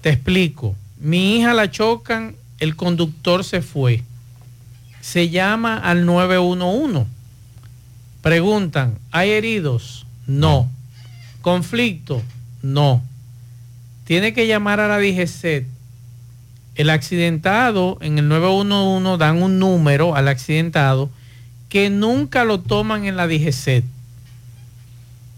[0.00, 0.74] Te explico.
[0.98, 4.02] Mi hija la chocan, el conductor se fue.
[5.10, 7.06] Se llama al 911.
[8.20, 10.04] Preguntan, ¿hay heridos?
[10.26, 10.68] No.
[11.40, 12.22] ¿Conflicto?
[12.60, 13.02] No.
[14.04, 15.66] Tiene que llamar a la DGCET.
[16.74, 21.08] El accidentado en el 911 dan un número al accidentado
[21.70, 23.84] que nunca lo toman en la DGCET.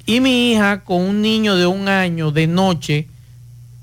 [0.04, 3.06] Y mi hija con un niño de un año de noche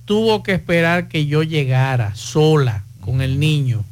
[0.03, 3.85] tuvo que esperar que yo llegara sola con el niño.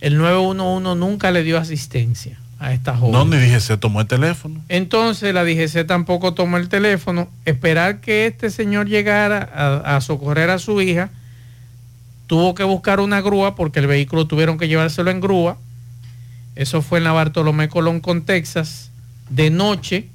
[0.00, 3.12] El 911 nunca le dio asistencia a esta joven.
[3.12, 4.60] No, ni se tomó el teléfono.
[4.68, 7.28] Entonces la DGC tampoco tomó el teléfono.
[7.44, 11.10] Esperar que este señor llegara a, a socorrer a su hija.
[12.26, 15.56] Tuvo que buscar una grúa porque el vehículo tuvieron que llevárselo en grúa.
[16.56, 18.90] Eso fue en la Bartolomé Colón con Texas
[19.30, 20.08] de noche.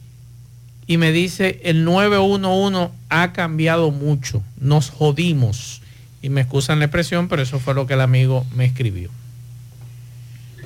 [0.85, 4.43] Y me dice, el 911 ha cambiado mucho.
[4.60, 5.81] Nos jodimos.
[6.22, 9.10] Y me excusan la expresión, pero eso fue lo que el amigo me escribió.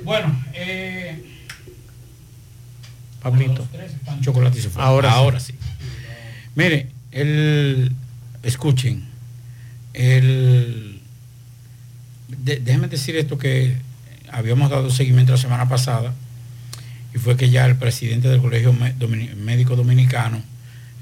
[0.08, 1.22] Bueno, eh,
[3.22, 3.68] Pablito.
[4.22, 4.82] chocolate se fue.
[4.82, 5.52] Ahora Ahora, sí.
[5.52, 5.58] sí.
[6.54, 7.92] Mire, el,
[8.42, 9.04] escuchen,
[9.92, 11.02] el,
[12.28, 13.76] de- déjenme decir esto que
[14.32, 16.14] habíamos dado seguimiento la semana pasada
[17.14, 20.40] y fue que ya el presidente del Colegio Médico Dominicano,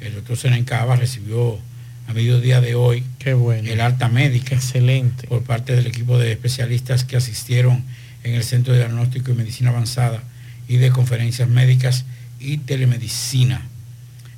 [0.01, 1.61] el doctor Senen Cava, recibió
[2.09, 3.70] a mediodía de hoy Qué bueno.
[3.70, 5.28] el alta médica Excelente.
[5.28, 7.85] por parte del equipo de especialistas que asistieron
[8.27, 10.20] en el Centro de Diagnóstico y Medicina Avanzada
[10.66, 12.05] y de Conferencias Médicas
[12.40, 13.62] y Telemedicina.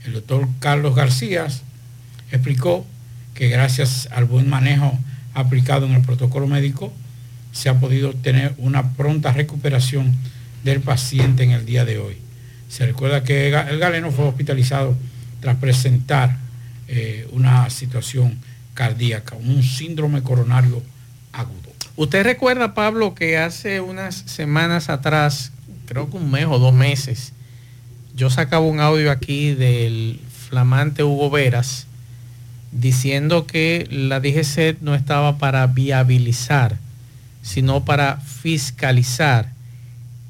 [0.05, 1.47] El doctor Carlos García
[2.31, 2.87] explicó
[3.35, 4.99] que gracias al buen manejo
[5.33, 6.93] aplicado en el protocolo médico
[7.53, 10.15] se ha podido tener una pronta recuperación
[10.65, 12.19] del paciente en el día de hoy.
[12.69, 14.95] Se recuerda que el galeno fue hospitalizado
[15.41, 16.37] tras presentar
[16.89, 18.37] eh, una situación
[18.75, 20.83] cardíaca, un síndrome coronario
[21.33, 21.68] agudo.
[21.99, 25.51] Usted recuerda, Pablo, que hace unas semanas atrás,
[25.85, 27.33] creo que un mes o dos meses,
[28.15, 31.89] yo sacaba un audio aquí del flamante Hugo Veras
[32.71, 36.77] diciendo que la DGC no estaba para viabilizar,
[37.43, 39.51] sino para fiscalizar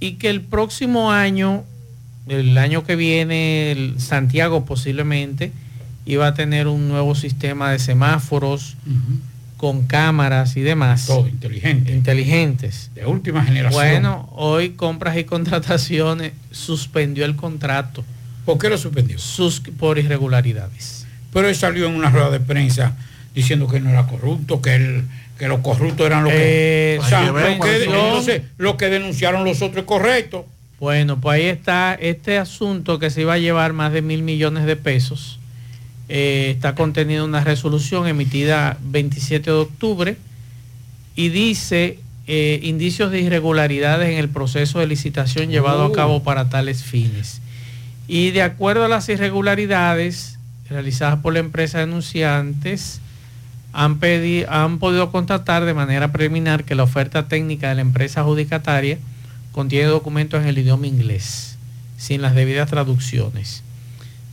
[0.00, 1.64] y que el próximo año,
[2.28, 5.52] el año que viene, Santiago posiblemente
[6.06, 8.74] iba a tener un nuevo sistema de semáforos
[9.58, 11.04] con cámaras y demás.
[11.06, 11.92] Todo inteligente.
[11.92, 12.90] Inteligentes.
[12.94, 13.82] De última generación.
[13.82, 18.02] Bueno, hoy compras y contrataciones suspendió el contrato.
[18.46, 19.18] ¿Por qué lo suspendió?
[19.18, 21.06] Sus, por irregularidades.
[21.32, 22.96] Pero él salió en una rueda de prensa
[23.34, 25.04] diciendo que no era corrupto, que él,
[25.38, 26.94] que los corruptos eran los que...
[26.94, 30.46] Eh, o sea, lo que- entonces lo que denunciaron los otros es correcto.
[30.80, 34.64] Bueno, pues ahí está este asunto que se iba a llevar más de mil millones
[34.64, 35.37] de pesos.
[36.08, 40.16] Eh, está contenido en una resolución emitida 27 de octubre
[41.14, 45.92] y dice eh, indicios de irregularidades en el proceso de licitación llevado Oh.
[45.92, 47.40] a cabo para tales fines.
[48.06, 50.38] Y de acuerdo a las irregularidades
[50.70, 53.00] realizadas por la empresa denunciantes,
[53.72, 53.98] han,
[54.48, 58.98] han podido constatar de manera preliminar que la oferta técnica de la empresa adjudicataria
[59.52, 61.56] contiene documentos en el idioma inglés,
[61.96, 63.62] sin las debidas traducciones.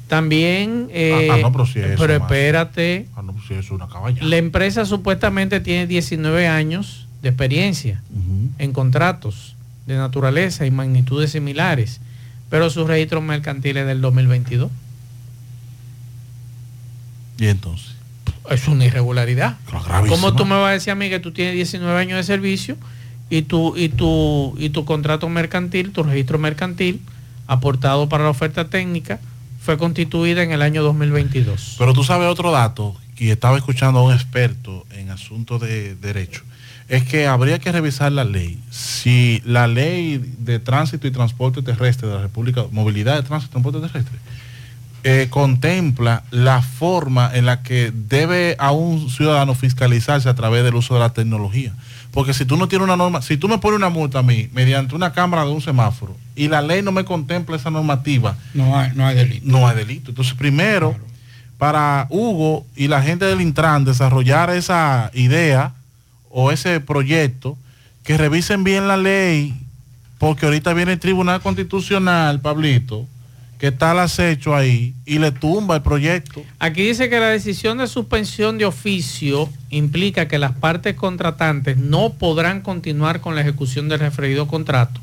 [0.07, 3.87] También, eh, Ah, ah, no, pero si espérate, Ah, no, es una
[4.21, 8.01] la empresa supuestamente tiene 19 años de experiencia
[8.59, 9.55] en contratos
[9.87, 12.01] de naturaleza y magnitudes similares,
[12.49, 14.71] pero sus registros mercantiles del 2022.
[17.37, 17.95] Y entonces.
[18.49, 19.57] Es una irregularidad.
[20.07, 22.77] ¿Cómo tú me vas a decir a mí que tú tienes 19 años de servicio
[23.29, 27.01] y tu, y tu, y tu contrato mercantil, tu registro mercantil,
[27.47, 29.19] aportado para la oferta técnica,
[29.65, 31.75] fue constituida en el año 2022?
[31.79, 36.43] Pero tú sabes otro dato, y estaba escuchando a un experto en asuntos de derecho,
[36.87, 38.59] es que habría que revisar la ley.
[38.69, 43.61] Si la ley de tránsito y transporte terrestre de la República, movilidad de tránsito y
[43.61, 44.19] transporte terrestre,
[45.03, 50.75] eh, contempla la forma en la que debe a un ciudadano fiscalizarse a través del
[50.75, 51.73] uso de la tecnología.
[52.15, 54.47] Porque si tú no tienes una norma, si tú me pones una multa a mí
[54.53, 58.75] mediante una cámara de un semáforo y la ley no me contempla esa normativa, No
[58.79, 59.41] hay, no hay delito.
[59.45, 60.11] no hay delito.
[60.11, 60.95] Entonces, primero,
[61.57, 65.73] para Hugo y la gente del Intran desarrollar esa idea
[66.29, 67.57] o ese proyecto,
[68.03, 69.53] que revisen bien la ley,
[70.17, 73.05] porque ahorita viene el Tribunal Constitucional, Pablito,
[73.57, 76.43] que está al acecho ahí y le tumba el proyecto.
[76.59, 82.13] Aquí dice que la decisión de suspensión de oficio implica que las partes contratantes no
[82.13, 84.99] podrán continuar con la ejecución del referido contrato.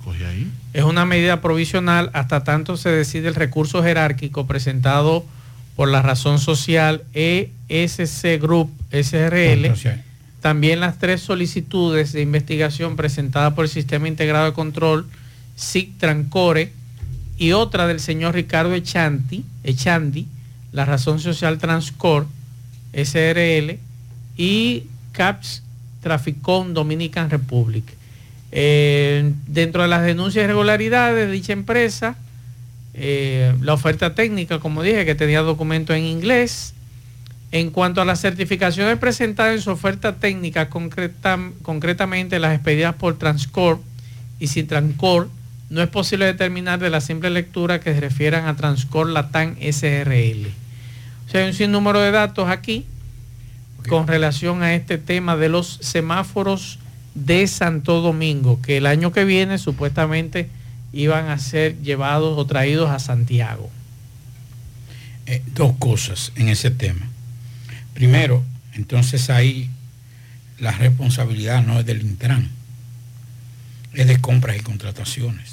[0.72, 5.24] Es una medida provisional hasta tanto se decide el recurso jerárquico presentado
[5.76, 9.72] por la razón social ESC Group SRL.
[10.40, 15.06] También las tres solicitudes de investigación presentadas por el Sistema Integrado de Control
[15.56, 16.72] SIC Trancore
[17.38, 20.26] y otra del señor Ricardo Echanti, Echandi,
[20.72, 22.26] la razón social Transcor
[22.92, 23.78] SRL
[24.36, 25.62] y CAPS
[26.02, 27.84] Traficón Dominican Republic.
[28.52, 32.16] Eh, dentro de las denuncias de irregularidades de dicha empresa,
[32.94, 36.74] eh, la oferta técnica, como dije, que tenía documentos en inglés,
[37.54, 43.18] En cuanto a las certificaciones presentadas en su oferta técnica, concreta- concretamente las expedidas por
[43.18, 43.78] Transcorp
[44.40, 45.28] y sin Transcorp,
[45.72, 50.48] no es posible determinar de la simple lectura que se refieran a Transcorp Latam SRL.
[51.26, 52.84] O sea, hay un sinnúmero de datos aquí
[53.88, 56.78] con relación a este tema de los semáforos
[57.14, 60.50] de Santo Domingo, que el año que viene supuestamente
[60.92, 63.70] iban a ser llevados o traídos a Santiago.
[65.24, 67.08] Eh, dos cosas en ese tema.
[67.94, 68.44] Primero,
[68.74, 69.70] entonces ahí
[70.58, 72.50] la responsabilidad no es del Intran,
[73.94, 75.51] es de compras y contrataciones.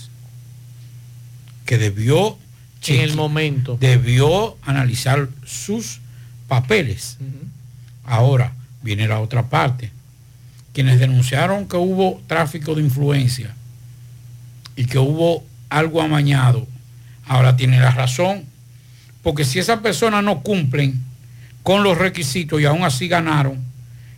[1.69, 2.35] Que debió
[2.87, 3.77] En el momento.
[3.79, 5.99] debió analizar sus
[6.47, 7.17] papeles.
[8.03, 9.91] Ahora viene la otra parte.
[10.73, 13.53] Quienes denunciaron que hubo tráfico de influencia
[14.75, 16.65] y que hubo algo amañado,
[17.27, 18.45] ahora tienen la razón.
[19.21, 20.99] Porque si esas personas no cumplen
[21.61, 23.59] con los requisitos y aún así ganaron,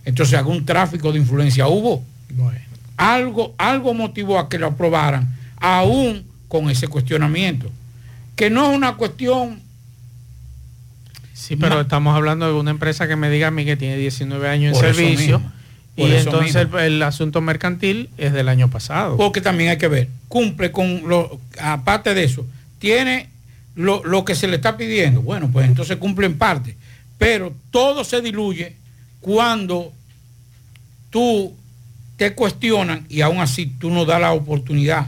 [0.05, 2.01] entonces algún tráfico de influencia hubo.
[2.95, 7.71] Algo, algo motivó a que lo aprobaran, aún con ese cuestionamiento.
[8.35, 9.61] Que no es una cuestión
[11.33, 11.81] Sí, pero No.
[11.81, 14.81] estamos hablando de una empresa que me diga a mí que tiene 19 años en
[14.81, 15.41] Por servicio
[15.95, 19.15] y entonces el asunto mercantil es del año pasado.
[19.15, 22.45] Porque también hay que ver, cumple con lo, aparte de eso,
[22.79, 23.29] tiene
[23.75, 25.21] lo, lo que se le está pidiendo.
[25.21, 26.75] Bueno, pues entonces cumple en parte.
[27.17, 28.75] Pero todo se diluye
[29.21, 29.93] cuando
[31.09, 31.55] tú
[32.17, 35.07] te cuestionan y aún así tú no das la oportunidad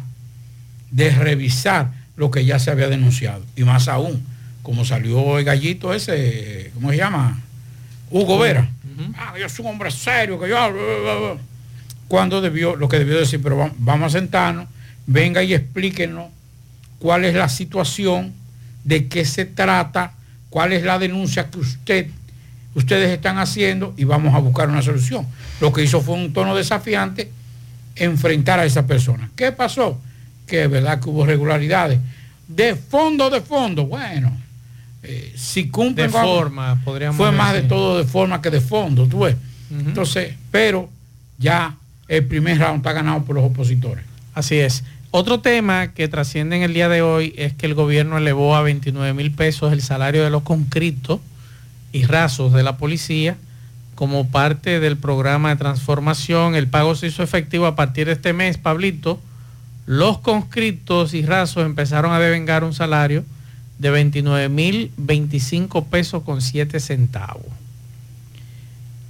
[0.94, 3.44] de revisar lo que ya se había denunciado.
[3.56, 4.24] Y más aún,
[4.62, 7.42] como salió el gallito ese, ¿cómo se llama?
[8.12, 8.70] Hugo Vera.
[9.18, 11.38] Ah, yo soy un hombre serio, que yo...
[12.08, 14.68] Cuando debió, lo que debió decir, pero va- vamos a sentarnos,
[15.08, 16.28] venga y explíquenos
[17.00, 18.34] cuál es la situación,
[18.84, 20.14] de qué se trata,
[20.50, 22.08] cuál es la denuncia que usted,
[22.76, 25.26] ustedes están haciendo y vamos a buscar una solución.
[25.60, 27.32] Lo que hizo fue un tono desafiante
[27.96, 29.32] enfrentar a esa persona.
[29.36, 30.00] ¿Qué pasó?
[30.46, 32.00] Que es verdad que hubo irregularidades.
[32.48, 34.36] De fondo, de fondo, bueno,
[35.02, 39.08] eh, si cumplen De forma, podríamos Fue más de todo de forma que de fondo,
[39.08, 39.36] tú ves.
[39.72, 40.88] Entonces, pero
[41.40, 41.76] ya
[42.08, 44.06] el primer round está ganado por los opositores.
[44.36, 44.84] Así es.
[45.10, 48.62] Otro tema que trasciende en el día de hoy es que el gobierno elevó a
[48.62, 51.20] 29 mil pesos el salario de los conscriptos
[51.92, 53.38] y rasos de la policía
[53.96, 56.56] como parte del programa de transformación.
[56.56, 59.20] El pago se hizo efectivo a partir de este mes, Pablito.
[59.86, 63.26] Los conscriptos y rasos empezaron a devengar un salario
[63.80, 67.46] de 29 mil 25 pesos con 7 centavos.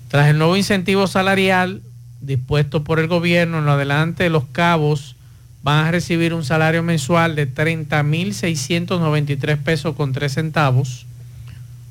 [0.08, 1.82] Tras el nuevo incentivo salarial
[2.22, 5.16] dispuesto por el gobierno, en lo adelante los cabos
[5.62, 11.06] van a recibir un salario mensual de 30.693 pesos con 3 centavos.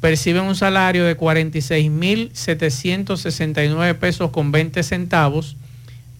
[0.00, 5.56] perciben un salario de 46.769 pesos con 20 centavos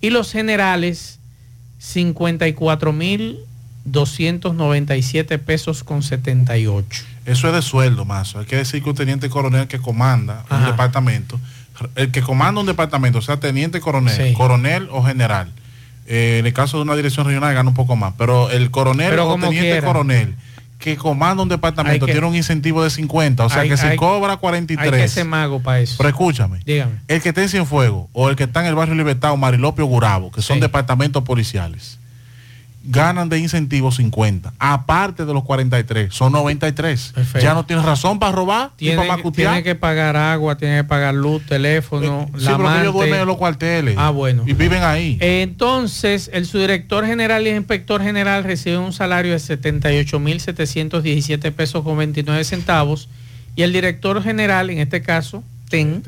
[0.00, 1.18] y los generales
[3.86, 7.04] 54.297 pesos con 78.
[7.26, 8.34] Eso es de sueldo, más.
[8.36, 11.38] Hay que decir que un teniente coronel que comanda un departamento,
[11.94, 14.32] el que comanda un departamento, o sea, teniente coronel, Sí.
[14.34, 15.50] coronel o general,
[16.06, 19.10] eh, en el caso de una dirección regional gana un poco más, pero el coronel
[19.10, 19.86] Pero o teniente quiera.
[19.86, 20.34] coronel
[20.80, 23.86] que comanda un departamento que- tiene un incentivo de 50, o sea Hay- que si
[23.86, 25.94] hay- cobra Hay que 43, ser mago para eso.
[25.98, 26.92] pero escúchame, Dígame.
[27.06, 29.84] el que está en Cienfuegos o el que está en el barrio Libertad o Marilopio
[29.84, 31.98] Gurabo, que son departamentos policiales,
[32.82, 37.12] ganan de incentivo 50, aparte de los 43, son 93.
[37.14, 37.44] Perfecto.
[37.44, 41.14] Ya no tienes razón para robar Tiene, para tiene que pagar agua, tiene que pagar
[41.14, 43.96] luz, teléfono, Sí, la pero que ellos duermen en los cuarteles.
[43.98, 44.44] Ah, bueno.
[44.46, 45.18] Y viven ahí.
[45.20, 51.98] Entonces, el subdirector general y el inspector general reciben un salario de 78.717 pesos con
[51.98, 53.08] 29 centavos
[53.56, 56.04] y el director general, en este caso, TEN,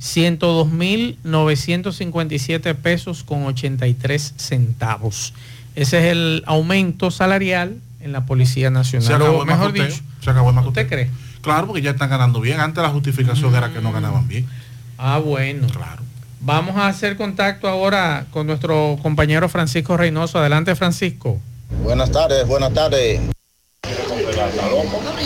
[0.00, 5.34] 102.957 pesos con 83 centavos.
[5.76, 9.06] Ese es el aumento salarial en la Policía Nacional.
[9.06, 10.58] Se acabó O el mejor dicho, se acabó el.
[10.58, 11.10] ¿usted cree?
[11.42, 12.58] Claro, porque ya están ganando bien.
[12.58, 14.48] Antes la justificación era que no ganaban bien.
[14.98, 15.66] Ah, bueno.
[15.68, 16.02] Claro.
[16.40, 20.38] Vamos a hacer contacto ahora con nuestro compañero Francisco Reynoso.
[20.38, 21.38] Adelante, Francisco.
[21.82, 23.20] Buenas tardes, buenas tardes.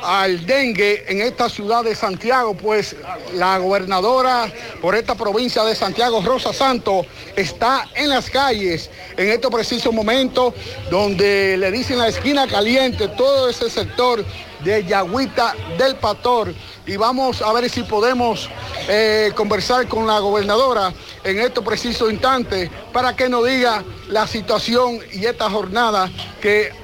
[0.03, 2.95] al dengue en esta ciudad de Santiago, pues
[3.33, 4.51] la gobernadora
[4.81, 7.05] por esta provincia de Santiago, Rosa Santos,
[7.35, 10.53] está en las calles en estos precisos momentos
[10.91, 14.23] donde le dicen la esquina caliente, todo ese sector
[14.63, 16.53] de Yagüita del Pastor.
[16.85, 18.49] Y vamos a ver si podemos
[18.89, 20.93] eh, conversar con la gobernadora
[21.23, 26.11] en estos precisos instantes para que nos diga la situación y esta jornada
[26.41, 26.82] que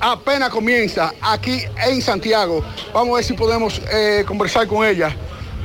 [0.00, 2.64] apenas comienza aquí en Santiago.
[2.92, 5.14] Vamos a ver si podemos eh, conversar con ella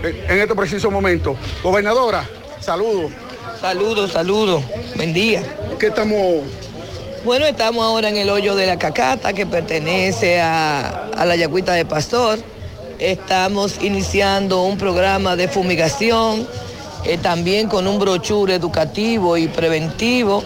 [0.04, 1.36] eh, en este preciso momento.
[1.64, 2.28] Gobernadora,
[2.60, 3.12] saludos.
[3.60, 4.64] Saludos, saludos.
[4.96, 5.44] Buen día.
[5.80, 6.44] ¿Qué estamos?
[7.24, 11.74] Bueno, estamos ahora en el hoyo de la cacata que pertenece a, a la Yagüita
[11.74, 12.40] de Pastor.
[12.98, 16.48] Estamos iniciando un programa de fumigación,
[17.04, 20.44] eh, también con un brochure educativo y preventivo,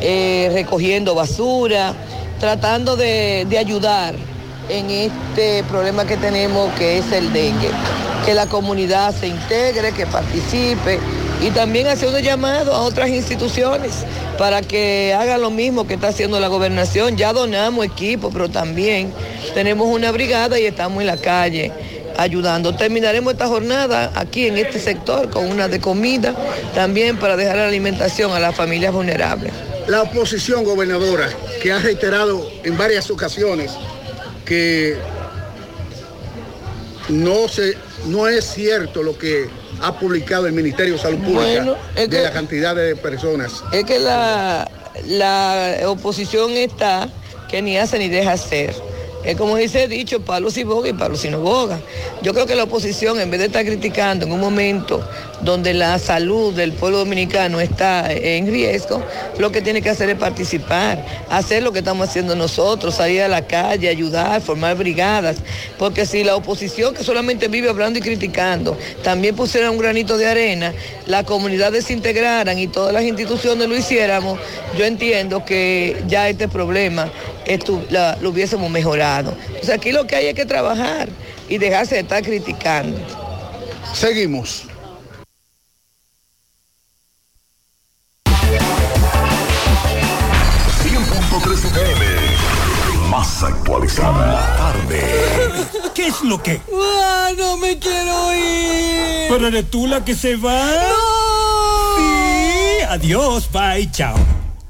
[0.00, 1.94] eh, recogiendo basura,
[2.38, 4.14] tratando de, de ayudar
[4.68, 7.70] en este problema que tenemos que es el dengue.
[8.24, 10.98] Que la comunidad se integre, que participe
[11.40, 14.04] y también hacer un llamado a otras instituciones
[14.38, 17.16] para que hagan lo mismo que está haciendo la gobernación.
[17.16, 19.12] Ya donamos equipo, pero también
[19.54, 21.72] tenemos una brigada y estamos en la calle
[22.16, 22.74] ayudando.
[22.74, 26.34] Terminaremos esta jornada aquí en este sector con una de comida,
[26.74, 29.52] también para dejar la alimentación a las familias vulnerables.
[29.88, 31.28] La oposición, gobernadora,
[31.62, 33.72] que ha reiterado en varias ocasiones
[34.44, 34.96] que
[37.08, 39.48] no, se, no es cierto lo que
[39.80, 43.64] ha publicado el Ministerio de Salud Pública Bueno, de que- la cantidad de personas.
[43.72, 44.70] Es que la,
[45.06, 47.08] la oposición está
[47.48, 48.74] que ni hace ni deja hacer.
[49.28, 51.78] Es como dice el dicho, palo si boga y palo si no boga.
[52.22, 55.06] Yo creo que la oposición, en vez de estar criticando en un momento
[55.42, 59.02] donde la salud del pueblo dominicano está en riesgo,
[59.36, 63.28] lo que tiene que hacer es participar, hacer lo que estamos haciendo nosotros, salir a
[63.28, 65.36] la calle, ayudar, formar brigadas,
[65.78, 70.26] porque si la oposición que solamente vive hablando y criticando, también pusiera un granito de
[70.26, 70.72] arena,
[71.04, 74.38] la comunidad desintegraran y todas las instituciones lo hiciéramos,
[74.78, 77.10] yo entiendo que ya este problema
[78.20, 79.17] lo hubiésemos mejorado.
[79.72, 81.08] Aquí lo que hay es que trabajar
[81.48, 82.98] y dejarse de estar criticando.
[83.92, 84.68] Seguimos.
[93.10, 94.56] Más actualizada.
[94.56, 95.00] Tarde.
[95.94, 96.60] ¿Qué es lo que?
[96.72, 99.28] ¡Ah, no me quiero ir!
[99.28, 100.72] ¿Pero eres tú la que se va?
[101.96, 104.16] Sí, adiós, bye, chao.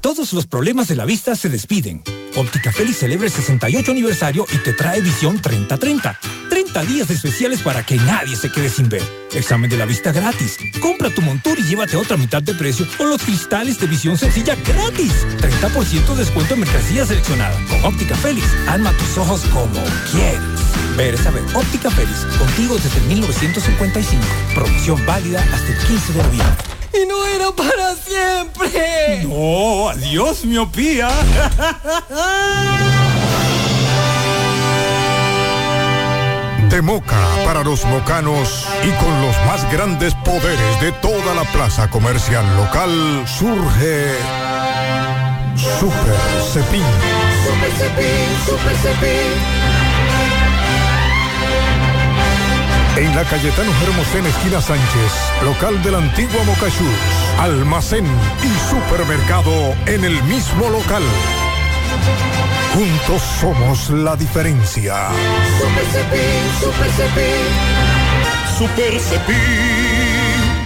[0.01, 2.01] Todos los problemas de la vista se despiden.
[2.35, 6.17] Óptica Félix celebra el 68 aniversario y te trae visión 30-30.
[6.49, 9.03] 30 días especiales para que nadie se quede sin ver.
[9.33, 10.57] Examen de la vista gratis.
[10.81, 14.55] Compra tu montura y llévate otra mitad de precio o los cristales de visión sencilla
[14.55, 15.11] gratis.
[15.37, 17.55] 30% de descuento en mercancía seleccionada.
[17.67, 20.39] Con Óptica Félix, alma tus ojos como quieres.
[20.97, 21.43] Ver es saber.
[21.53, 24.23] Óptica Félix, contigo desde 1955.
[24.53, 26.78] Promoción válida hasta el 15 de noviembre.
[26.93, 29.23] ¡Y no era para siempre!
[29.23, 31.09] No, adiós, miopía.
[36.69, 41.89] De Moca para los mocanos y con los más grandes poderes de toda la plaza
[41.89, 44.13] comercial local surge
[45.79, 46.15] Super
[46.53, 46.83] Cepín.
[47.43, 49.88] Super Cepín, Super Cepín.
[52.99, 55.13] En la Cayetano Hermosén, esquina Sánchez,
[55.45, 58.05] local de la antigua Moca Shoes, almacén
[58.43, 61.03] y supermercado en el mismo local.
[62.73, 65.11] Juntos somos la diferencia.
[65.61, 67.47] Super Cepín, Super Cepín.
[68.57, 69.98] Super Cepín.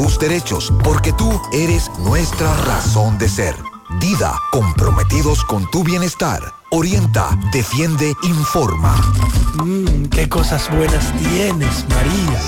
[0.00, 3.54] tus derechos, porque tú eres nuestra razón de ser.
[4.00, 6.40] Dida, comprometidos con tu bienestar.
[6.70, 8.96] Orienta, defiende, informa.
[9.62, 12.40] Mmm, qué cosas buenas tienes, María.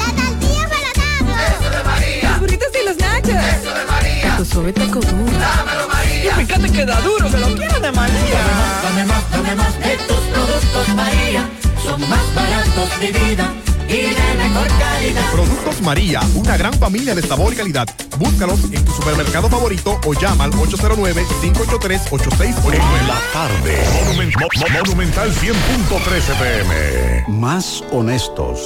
[1.51, 2.31] Eso de María.
[2.31, 3.29] Los burritos y los nachos.
[3.29, 4.37] Eso de María.
[4.39, 5.39] Tu suave taco duro.
[5.39, 6.41] Dámelo, María.
[6.41, 8.41] Y fíjate que da duro, que lo quiero de María.
[8.83, 11.51] Dame más, dame más de tus productos, María.
[11.85, 13.53] Son más baratos de vida
[13.93, 15.31] y de mejor calidad.
[15.33, 17.87] Productos María, una gran familia de sabor y calidad.
[18.19, 22.75] Búscalos en tu supermercado favorito o llama al 809-583-8689.
[23.01, 23.83] En la tarde.
[24.05, 27.25] Monumen- Mo- Mo- Monumental 100.13 pm.
[27.29, 28.61] Más honestos.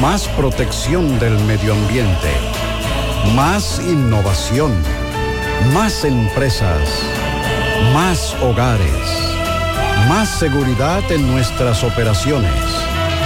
[0.00, 2.30] Más protección del medio ambiente.
[3.34, 4.72] Más innovación.
[5.74, 6.80] Más empresas.
[7.92, 8.88] Más hogares.
[10.08, 12.50] Más seguridad en nuestras operaciones.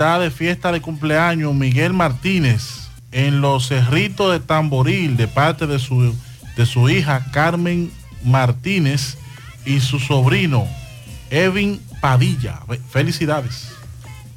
[0.00, 5.78] Está de fiesta de cumpleaños Miguel Martínez en los cerritos de Tamboril de parte de
[5.78, 6.16] su,
[6.56, 7.92] de su hija Carmen
[8.24, 9.18] Martínez
[9.66, 10.66] y su sobrino
[11.28, 12.60] Evin Padilla.
[12.66, 13.72] Fe- Felicidades.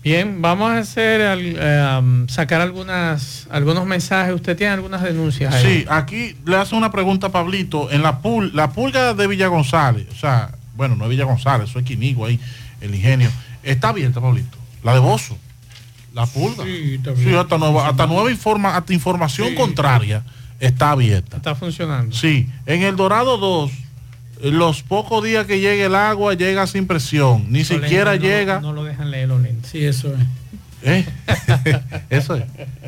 [0.04, 4.36] Bien, vamos a hacer, eh, um, sacar algunas, algunos mensajes.
[4.36, 5.64] ¿Usted tiene algunas denuncias ahí?
[5.66, 7.90] Sí, aquí le hace una pregunta a Pablito.
[7.90, 11.70] En la, pul la pulga de Villa González, o sea, bueno, no es Villa González,
[11.70, 12.38] eso es Quinigo ahí,
[12.82, 13.30] el ingenio.
[13.64, 14.58] Está abierta, Pablito.
[14.84, 15.38] La de Bozo.
[16.14, 16.64] La pulga.
[16.64, 19.56] Sí, Sí, hasta nueva, hasta nueva informa, hasta información Sí.
[19.56, 20.24] contraria
[20.60, 21.38] está abierta.
[21.38, 22.16] Está funcionando.
[22.16, 23.72] Sí, en el Dorado 2,
[24.42, 28.60] eh, los pocos días que llegue el agua llega sin presión, ni siquiera no- llega.
[28.62, 29.72] No, lo dejan leer los lentes.
[29.72, 30.20] Sí, eso es.
[30.86, 31.06] ¿Eh?
[32.10, 32.44] Eso es.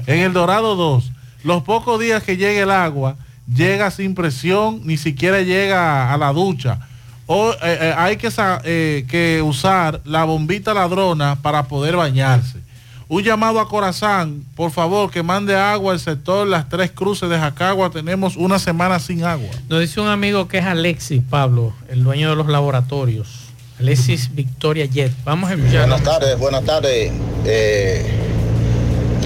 [0.05, 1.11] En el Dorado 2,
[1.43, 3.15] los pocos días que llegue el agua,
[3.53, 6.79] llega sin presión, ni siquiera llega a la ducha.
[7.25, 8.17] O eh, eh, hay
[8.65, 12.59] eh, que usar la bombita ladrona para poder bañarse.
[13.07, 17.37] Un llamado a Corazán, por favor, que mande agua al sector Las Tres Cruces de
[17.37, 17.91] Jacagua.
[17.91, 19.49] Tenemos una semana sin agua.
[19.69, 23.41] Nos dice un amigo que es Alexis Pablo, el dueño de los laboratorios.
[23.79, 25.11] Alexis Victoria Jet.
[25.23, 25.81] Vamos a escuchar.
[25.87, 27.11] Buenas tardes, buenas tardes.
[27.45, 28.05] Eh,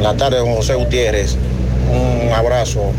[0.02, 1.38] la tarde, don José Gutiérrez.
[1.90, 2.92] Un abrazo.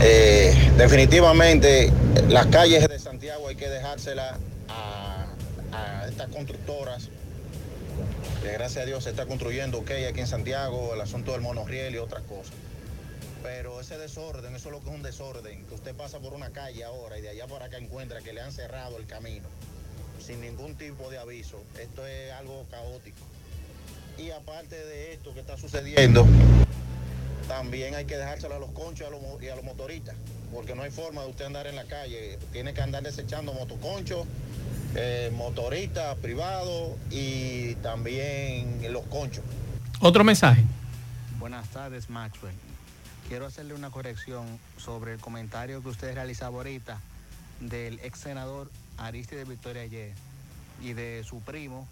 [0.00, 1.92] Eh, definitivamente,
[2.28, 4.36] las calles de Santiago hay que dejárselas
[4.68, 5.26] a,
[5.76, 7.08] a estas constructoras.
[8.42, 11.98] Gracias a Dios se está construyendo ok aquí en Santiago, el asunto del monorriel y
[11.98, 12.54] otras cosas.
[13.42, 15.64] Pero ese desorden, eso es lo que es un desorden.
[15.66, 18.40] Que usted pasa por una calle ahora y de allá para acá encuentra que le
[18.40, 19.46] han cerrado el camino
[20.24, 21.62] sin ningún tipo de aviso.
[21.80, 23.18] Esto es algo caótico.
[24.18, 26.26] Y aparte de esto que está sucediendo,
[27.48, 30.14] también hay que dejárselo a los conchos y a los, y a los motoristas,
[30.52, 32.38] porque no hay forma de usted andar en la calle.
[32.52, 34.26] Tiene que andar desechando motoconchos,
[34.94, 39.44] eh, motoristas privados y también los conchos.
[40.00, 40.62] Otro mensaje.
[41.38, 42.54] Buenas tardes, Maxwell.
[43.28, 44.46] Quiero hacerle una corrección
[44.76, 47.00] sobre el comentario que usted realizaba ahorita
[47.60, 50.12] del ex senador Aristide Victoria Ayer
[50.82, 51.88] y de su primo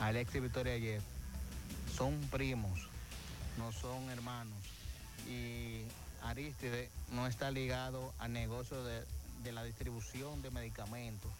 [0.00, 1.00] Alexis Victoria Ayer.
[1.96, 2.88] Son primos,
[3.58, 4.56] no son hermanos.
[5.28, 5.82] Y
[6.22, 9.02] Aristide no está ligado al negocio de,
[9.44, 11.30] de la distribución de medicamentos.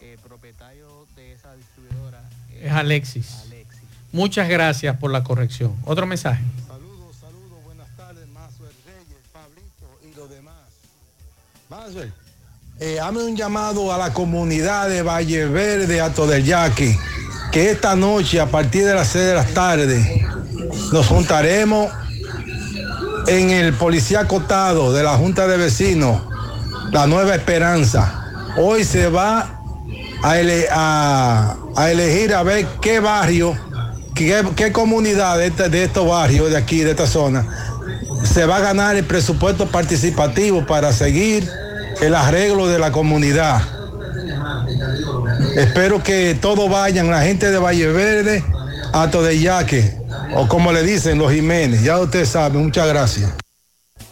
[0.00, 2.22] El propietario de esa distribuidora
[2.60, 3.44] Es Alexis.
[4.12, 5.74] Muchas gracias por la corrección.
[5.84, 6.42] Otro mensaje.
[11.68, 12.12] Maxwell,
[12.78, 16.96] eh, hazme un llamado a la comunidad de Valle Verde, Alto del Yaqui,
[17.50, 20.26] que esta noche a partir de las 6 de la tarde
[20.92, 21.90] nos juntaremos
[23.28, 26.22] en el policía acotado de la Junta de Vecinos,
[26.92, 28.24] la Nueva Esperanza.
[28.58, 29.60] Hoy se va
[30.22, 33.56] a, ele- a- a elegir a ver qué barrio,
[34.14, 37.46] qué, qué comunidad de, este- de estos barrios de aquí, de esta zona,
[38.24, 41.48] se va a ganar el presupuesto participativo para seguir
[42.00, 43.60] el arreglo de la comunidad.
[45.56, 48.44] Espero que todos vayan, la gente de Valle Verde,
[48.96, 49.94] Alto de Yaque,
[50.34, 53.30] o como le dicen los Jiménez, ya usted sabe, muchas gracias.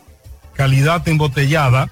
[0.56, 1.92] calidad embotellada.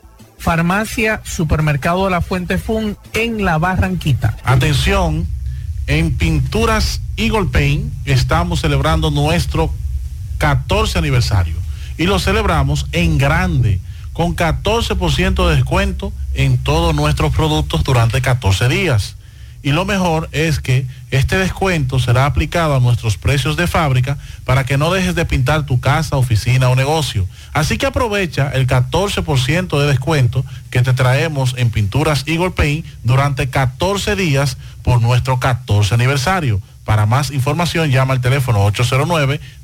[0.41, 4.37] Farmacia Supermercado de la Fuente Fun en La Barranquita.
[4.43, 5.27] Atención,
[5.85, 9.71] en Pinturas Eagle Paint estamos celebrando nuestro
[10.39, 11.55] 14 aniversario
[11.97, 13.79] y lo celebramos en grande
[14.13, 19.17] con 14% de descuento en todos nuestros productos durante 14 días.
[19.63, 24.65] Y lo mejor es que este descuento será aplicado a nuestros precios de fábrica para
[24.65, 27.27] que no dejes de pintar tu casa, oficina o negocio.
[27.53, 33.49] Así que aprovecha el 14% de descuento que te traemos en Pinturas Eagle Paint durante
[33.49, 36.59] 14 días por nuestro 14 aniversario.
[36.83, 38.65] Para más información llama al teléfono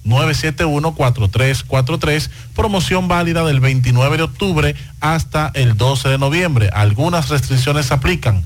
[0.05, 6.69] 809-971-4343, promoción válida del 29 de octubre hasta el 12 de noviembre.
[6.71, 8.45] Algunas restricciones aplican.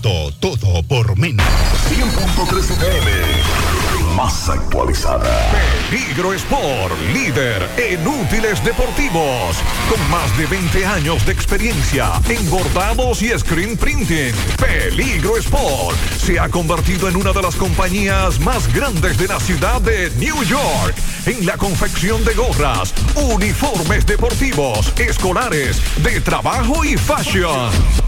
[0.00, 1.46] Todo por menos.
[1.88, 3.10] 100.3 FM.
[4.14, 5.52] Más actualizada.
[5.90, 9.56] Peligro Sport, líder en útiles deportivos,
[9.88, 14.34] con más de 20 años de experiencia en bordados y screen printing.
[14.58, 19.80] Peligro Sport se ha convertido en una de las compañías más grandes de la ciudad
[19.80, 20.94] de New York
[21.26, 28.07] en la confección de gorras, uniformes deportivos, escolares, de trabajo y fashion.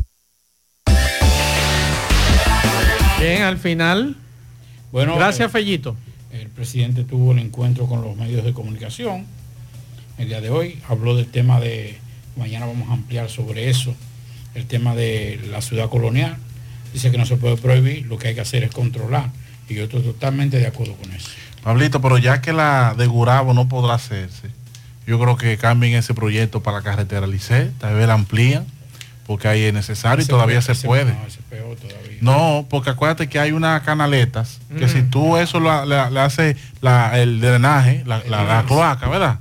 [3.19, 4.15] Bien, al final.
[4.93, 5.97] Bueno, Gracias, eh, Fellito.
[6.31, 9.25] El presidente tuvo el encuentro con los medios de comunicación
[10.17, 10.79] el día de hoy.
[10.88, 11.99] Habló del tema de,
[12.38, 13.93] mañana vamos a ampliar sobre eso,
[14.55, 16.38] el tema de la ciudad colonial.
[16.93, 19.29] Dice que no se puede prohibir, lo que hay que hacer es controlar.
[19.67, 21.27] Y yo estoy totalmente de acuerdo con eso.
[21.63, 24.49] Pablito, pero ya que la de Gurabo no podrá hacerse,
[25.05, 28.65] yo creo que cambien ese proyecto para la carretera Licey, tal vez la amplían,
[29.27, 31.14] porque ahí es necesario y todavía se puede.
[31.14, 32.18] no, ese es peor todavía.
[32.22, 34.89] No, porque acuérdate que hay unas canaletas que Mm.
[34.89, 39.39] si tú eso lo- le, le hace la- el drenaje, la, la- la cloaca, ¿verdad?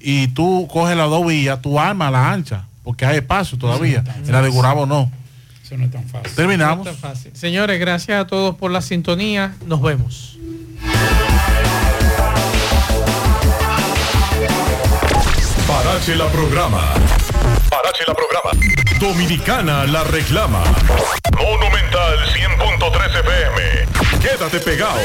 [0.00, 4.02] Y tú coges las dos vías, tú armas la ancha, porque hay espacio todavía.
[4.26, 5.10] En la de Gurabo no.
[5.64, 6.32] Eso no es tan fácil.
[6.34, 6.84] Terminamos.
[6.84, 7.30] No está fácil.
[7.34, 9.54] Señores, gracias a todos por la sintonía.
[9.66, 10.36] Nos vemos.
[15.66, 16.82] Parache la programa.
[17.90, 18.50] Parache la programa.
[19.00, 20.62] Dominicana la reclama.
[21.36, 24.20] Monumental 100.13 FM.
[24.20, 25.00] Quédate pegado.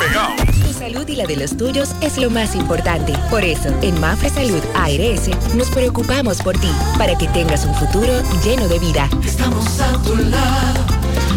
[0.00, 0.34] Pegado.
[0.66, 3.12] Tu salud y la de los tuyos es lo más importante.
[3.30, 8.20] Por eso, en Mafre Salud ARS nos preocupamos por ti, para que tengas un futuro
[8.42, 9.08] lleno de vida.
[9.24, 10.84] Estamos a tu lado,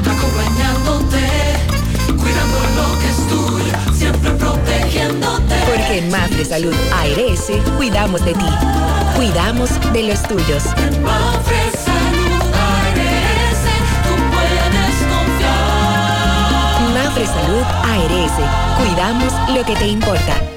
[0.02, 1.28] acompañándote,
[2.07, 3.16] cuidando lo que
[3.98, 5.56] siempre protegiéndote.
[5.65, 8.45] Porque en Mafre Salud ARS cuidamos de ti,
[9.15, 10.64] cuidamos de los tuyos.
[11.02, 13.64] Mafre Salud ARS,
[14.03, 16.82] tú puedes confiar.
[16.94, 18.36] Mafre Salud ARS,
[18.78, 20.57] cuidamos lo que te importa.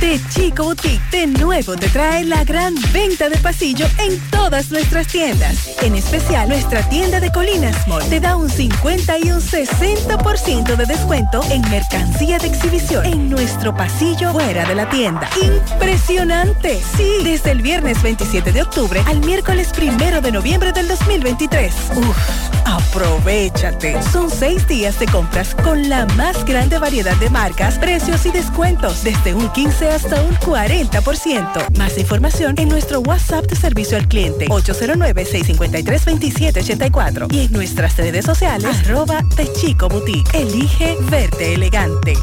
[0.00, 5.08] De Chico Boutique de nuevo te trae la gran venta de pasillo en todas nuestras
[5.08, 5.76] tiendas.
[5.82, 10.86] En especial, nuestra tienda de Colinas Mall te da un 50 y un 60% de
[10.86, 15.28] descuento en mercancía de exhibición en nuestro pasillo fuera de la tienda.
[15.42, 16.80] ¡Impresionante!
[16.96, 21.74] Sí, desde el viernes 27 de octubre al miércoles 1 de noviembre del 2023.
[21.96, 22.16] Uf,
[22.64, 24.00] aprovechate.
[24.12, 29.02] Son seis días de compras con la más grande variedad de marcas, precios y descuentos,
[29.02, 31.76] desde un 15 hasta un 40%.
[31.76, 38.76] Más información en nuestro WhatsApp de servicio al cliente 809-653-2784 y en nuestras redes sociales
[38.84, 40.30] arroba de Chico Boutique.
[40.34, 42.14] Elige verte elegante.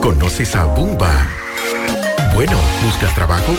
[0.00, 1.28] ¿Conoces a Bumba?
[2.34, 3.54] Bueno, ¿buscas trabajo?